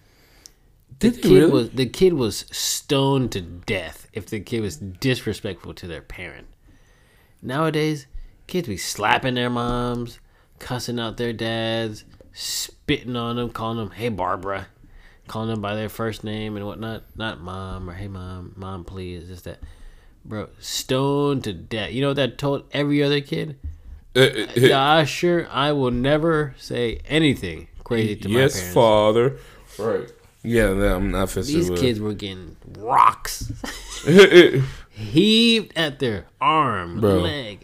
The 1.00 1.10
Did 1.10 1.22
they 1.22 1.28
kid 1.28 1.34
really? 1.34 1.50
was 1.50 1.70
the 1.70 1.86
kid 1.86 2.12
was 2.12 2.44
stoned 2.50 3.32
to 3.32 3.40
death 3.40 4.06
if 4.12 4.26
the 4.26 4.40
kid 4.40 4.60
was 4.60 4.76
disrespectful 4.76 5.74
to 5.74 5.86
their 5.86 6.02
parent. 6.02 6.46
Nowadays, 7.42 8.06
kids 8.46 8.68
be 8.68 8.76
slapping 8.76 9.34
their 9.34 9.50
moms, 9.50 10.20
cussing 10.58 11.00
out 11.00 11.16
their 11.16 11.32
dads, 11.32 12.04
spitting 12.32 13.16
on 13.16 13.36
them, 13.36 13.50
calling 13.50 13.78
them 13.78 13.90
"Hey 13.92 14.10
Barbara," 14.10 14.68
calling 15.26 15.48
them 15.48 15.62
by 15.62 15.74
their 15.74 15.88
first 15.88 16.22
name 16.22 16.56
and 16.56 16.66
whatnot. 16.66 17.04
Not 17.16 17.40
mom 17.40 17.88
or 17.88 17.94
"Hey 17.94 18.08
mom, 18.08 18.52
mom 18.56 18.84
please," 18.84 19.28
just 19.28 19.44
that. 19.44 19.60
Bro, 20.22 20.50
stoned 20.58 21.44
to 21.44 21.54
death. 21.54 21.92
You 21.92 22.02
know 22.02 22.08
what 22.08 22.16
that 22.16 22.36
told 22.36 22.64
every 22.72 23.02
other 23.02 23.22
kid? 23.22 23.58
Uh, 24.14 24.20
uh, 24.20 24.46
yeah, 24.54 24.82
I 24.96 25.04
sure 25.04 25.48
I 25.50 25.72
will 25.72 25.90
never 25.92 26.54
say 26.58 27.00
anything 27.06 27.68
crazy 27.84 28.16
to 28.16 28.28
my 28.28 28.34
parents. 28.34 28.56
yes 28.56 28.74
father 28.74 29.38
right 29.78 30.12
yeah 30.42 30.68
i'm 30.94 31.10
not 31.10 31.24
offensive 31.24 31.54
These 31.54 31.70
with- 31.70 31.80
kids 31.80 32.00
were 32.00 32.14
getting 32.14 32.56
rocks 32.78 33.52
heaved 34.90 35.72
at 35.76 35.98
their 35.98 36.26
arm, 36.40 37.00
Bro. 37.00 37.20
leg. 37.20 37.60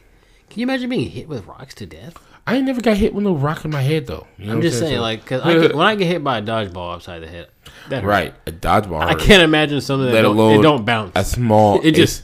Can 0.51 0.61
you 0.61 0.65
imagine 0.65 0.89
being 0.91 1.11
hit 1.11 1.29
with 1.29 1.47
rocks 1.47 1.75
to 1.77 1.87
death? 1.87 2.15
i 2.49 2.55
ain't 2.55 2.65
never 2.65 2.81
got 2.81 2.97
hit 2.97 3.13
with 3.13 3.25
no 3.25 3.35
rock 3.35 3.65
in 3.65 3.73
my 3.73 3.83
head 3.83 4.07
though 4.07 4.25
you 4.39 4.47
know 4.47 4.53
I'm 4.53 4.63
just 4.63 4.79
saying, 4.79 4.97
So- 4.97 5.03
like, 5.03 5.27
cause 5.27 5.43
I 5.43 5.55
get, 5.59 5.75
when 5.75 5.85
I 5.87 5.97
get 5.97 6.07
hit 6.07 6.23
by 6.23 6.39
a 6.39 6.43
dodgeball 6.43 6.95
upside 6.95 7.23
the 7.23 7.27
head, 7.27 7.49
that 7.89 8.03
hurts. 8.05 8.07
right 8.09 8.35
a 8.47 8.53
dodgeball 8.53 9.01
I 9.03 9.15
can't 9.15 9.43
imagine 9.43 9.81
something 9.81 10.07
that 10.07 10.13
let 10.15 10.23
don't, 10.23 10.37
alone 10.37 10.61
it 10.61 10.63
don't 10.63 10.85
bounce. 10.85 11.13
a 11.17 11.25
small 11.25 11.81
It 11.85 11.93
just- 11.93 12.23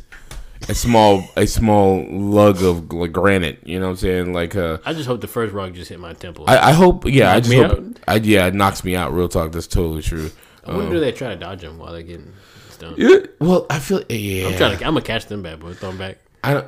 a, 0.68 0.70
a 0.70 0.74
small 0.76 1.24
a 1.36 1.44
small 1.47 2.06
lug 2.09 2.62
of 2.62 2.82
gl- 2.82 3.10
granite 3.10 3.59
you 3.66 3.81
know 3.81 3.86
what 3.86 3.90
i'm 3.93 3.97
saying 3.97 4.32
like 4.32 4.55
uh 4.55 4.78
I 4.85 4.93
just 4.93 5.09
hope 5.09 5.20
the 5.20 5.26
first 5.26 5.52
rock 5.52 5.72
just 5.72 5.89
hit 5.89 5.98
my 5.98 6.12
temple. 6.12 6.44
I, 6.47 6.68
I 6.68 6.72
hope, 6.72 7.05
yeah, 7.09 7.32
I 7.32 7.40
just 7.40 7.52
hope, 7.52 7.72
out? 7.72 7.85
I 8.06 8.14
yeah, 8.16 8.47
it 8.47 8.55
knocks 8.55 8.85
me 8.85 8.94
out. 8.94 9.12
Real 9.12 9.28
talk, 9.28 9.51
that's 9.51 9.66
totally 9.66 10.02
true. 10.02 10.31
When 10.64 10.90
do 10.90 11.01
they 11.01 11.12
try 11.12 11.28
to 11.28 11.36
dodge 11.36 11.60
them 11.62 11.78
while 11.78 11.93
they're 11.93 12.02
getting 12.02 12.32
stoned? 12.70 12.98
Yeah, 12.98 13.18
well, 13.40 13.66
I 13.70 13.78
feel, 13.78 14.02
yeah, 14.09 14.48
I'm 14.48 14.56
trying 14.56 14.78
to. 14.78 14.84
I'm 14.84 14.94
gonna 14.94 15.02
catch 15.02 15.26
them 15.26 15.43
bad 15.43 15.60
boys. 15.60 15.78
Throw 15.78 15.90
them 15.90 15.98
back. 15.98 16.18
I 16.44 16.55
don't, 16.55 16.66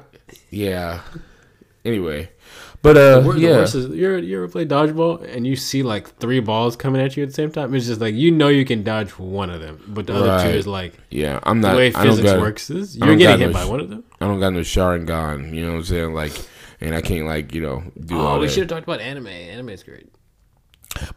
yeah, 0.50 1.00
Anyway, 1.84 2.30
but 2.80 2.96
uh, 2.96 3.20
The 3.20 3.38
yeah, 3.38 3.50
worst 3.58 3.74
is 3.74 3.88
you 3.88 4.06
ever, 4.06 4.18
you 4.18 4.36
ever 4.38 4.48
play 4.48 4.64
dodgeball 4.64 5.22
and 5.22 5.46
you 5.46 5.54
see 5.54 5.82
like 5.82 6.16
three 6.16 6.40
balls 6.40 6.76
coming 6.76 7.02
at 7.02 7.14
you 7.14 7.22
at 7.22 7.28
the 7.28 7.34
same 7.34 7.50
time? 7.52 7.74
It's 7.74 7.86
just 7.86 8.00
like 8.00 8.14
you 8.14 8.30
know 8.30 8.48
you 8.48 8.64
can 8.64 8.82
dodge 8.82 9.10
one 9.18 9.50
of 9.50 9.60
them, 9.60 9.82
but 9.88 10.06
the 10.06 10.14
other 10.14 10.28
Right. 10.30 10.50
two 10.52 10.58
is 10.58 10.66
like 10.66 10.94
yeah. 11.10 11.40
I'm 11.42 11.60
the 11.60 11.68
not. 11.68 11.76
way 11.76 11.88
I 11.88 12.04
don't 12.04 12.12
physics 12.16 12.32
got. 12.32 12.40
works 12.40 12.70
is 12.70 12.96
you're 12.96 13.16
getting 13.16 13.38
hit 13.40 13.46
no 13.48 13.52
by 13.52 13.66
one 13.66 13.80
of 13.80 13.90
them. 13.90 14.02
I 14.20 14.26
don't 14.28 14.40
got 14.40 14.54
no 14.54 14.60
Sharingan. 14.60 15.52
You 15.54 15.66
know 15.66 15.72
what 15.72 15.78
I'm 15.78 15.84
saying? 15.84 16.14
Like, 16.14 16.32
and 16.80 16.94
I 16.94 17.02
can't 17.02 17.26
like 17.26 17.54
you 17.54 17.60
know 17.60 17.82
do 18.02 18.18
all 18.18 18.36
Oh, 18.36 18.40
we 18.40 18.48
should 18.48 18.60
have 18.60 18.68
talked 18.68 18.84
about 18.84 19.00
anime. 19.02 19.26
Anime 19.26 19.68
is 19.68 19.82
great. 19.82 20.08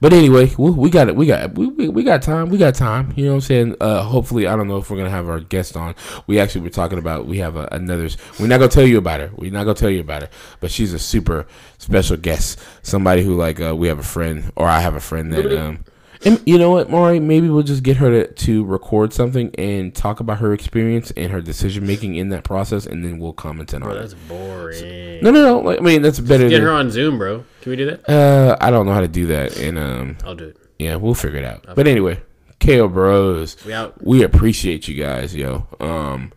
But 0.01 0.13
anyway, 0.13 0.53
we, 0.57 0.71
we 0.71 0.89
got 0.89 1.07
it. 1.07 1.15
We 1.15 1.25
got 1.25 1.53
we, 1.55 1.67
we, 1.67 1.87
we 1.89 2.03
got 2.03 2.21
time. 2.21 2.49
We 2.49 2.57
got 2.57 2.75
time. 2.75 3.13
You 3.15 3.25
know 3.25 3.31
what 3.31 3.35
I'm 3.35 3.41
saying? 3.41 3.75
Uh, 3.79 4.03
hopefully, 4.03 4.47
I 4.47 4.55
don't 4.55 4.67
know 4.67 4.77
if 4.77 4.89
we're 4.89 4.97
gonna 4.97 5.09
have 5.09 5.29
our 5.29 5.39
guest 5.39 5.75
on. 5.75 5.95
We 6.25 6.39
actually 6.39 6.61
were 6.61 6.69
talking 6.69 6.97
about 6.97 7.27
we 7.27 7.37
have 7.39 7.55
a, 7.55 7.67
another. 7.71 8.09
We're 8.39 8.47
not 8.47 8.57
gonna 8.57 8.69
tell 8.69 8.85
you 8.85 8.97
about 8.97 9.19
her. 9.19 9.31
We're 9.35 9.51
not 9.51 9.63
gonna 9.63 9.75
tell 9.75 9.89
you 9.89 10.01
about 10.01 10.23
her. 10.23 10.29
But 10.59 10.71
she's 10.71 10.93
a 10.93 10.99
super 10.99 11.47
special 11.77 12.17
guest. 12.17 12.59
Somebody 12.81 13.23
who 13.23 13.35
like 13.35 13.59
uh, 13.61 13.75
we 13.75 13.87
have 13.87 13.99
a 13.99 14.03
friend, 14.03 14.51
or 14.55 14.67
I 14.67 14.79
have 14.79 14.95
a 14.95 15.01
friend 15.01 15.31
that 15.33 15.45
um. 15.57 15.83
And 16.25 16.41
you 16.45 16.57
know 16.57 16.71
what, 16.71 16.89
Maury? 16.89 17.19
Maybe 17.19 17.47
we'll 17.49 17.63
just 17.63 17.83
get 17.83 17.97
her 17.97 18.09
to, 18.09 18.33
to 18.33 18.65
record 18.65 19.13
something 19.13 19.53
and 19.57 19.93
talk 19.93 20.19
about 20.19 20.39
her 20.39 20.53
experience 20.53 21.11
and 21.17 21.31
her 21.31 21.41
decision 21.41 21.85
making 21.85 22.15
in 22.15 22.29
that 22.29 22.43
process, 22.43 22.85
and 22.85 23.03
then 23.05 23.19
we'll 23.19 23.33
comment 23.33 23.73
on 23.73 23.81
Bro, 23.81 23.91
it. 23.93 23.99
that's 23.99 24.13
boring. 24.13 25.21
No, 25.21 25.31
no, 25.31 25.43
no. 25.43 25.59
Like, 25.59 25.79
I 25.79 25.81
mean, 25.81 26.01
that's 26.01 26.19
better. 26.19 26.49
Get 26.49 26.55
than, 26.57 26.63
her 26.67 26.71
on 26.71 26.89
Zoom, 26.91 27.17
bro. 27.17 27.43
Can 27.61 27.69
we 27.69 27.75
do 27.75 27.85
that? 27.85 28.09
Uh, 28.09 28.57
I 28.59 28.71
don't 28.71 28.85
know 28.85 28.93
how 28.93 29.01
to 29.01 29.07
do 29.07 29.27
that, 29.27 29.57
and 29.57 29.77
um, 29.77 30.17
I'll 30.25 30.35
do 30.35 30.45
it. 30.45 30.57
yeah, 30.79 30.95
we'll 30.95 31.13
figure 31.13 31.39
it 31.39 31.45
out. 31.45 31.65
But 31.75 31.87
anyway, 31.87 32.21
KO 32.59 32.87
Bros, 32.87 33.63
We 33.65 33.73
out. 33.73 34.03
we 34.03 34.23
appreciate 34.23 34.87
you 34.87 34.95
guys, 35.01 35.35
yo. 35.35 35.67
Um, 35.79 36.31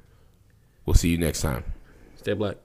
we'll 0.87 0.95
see 0.95 1.09
you 1.09 1.19
next 1.19 1.41
time. 1.41 1.65
Stay 2.17 2.35
black. 2.35 2.57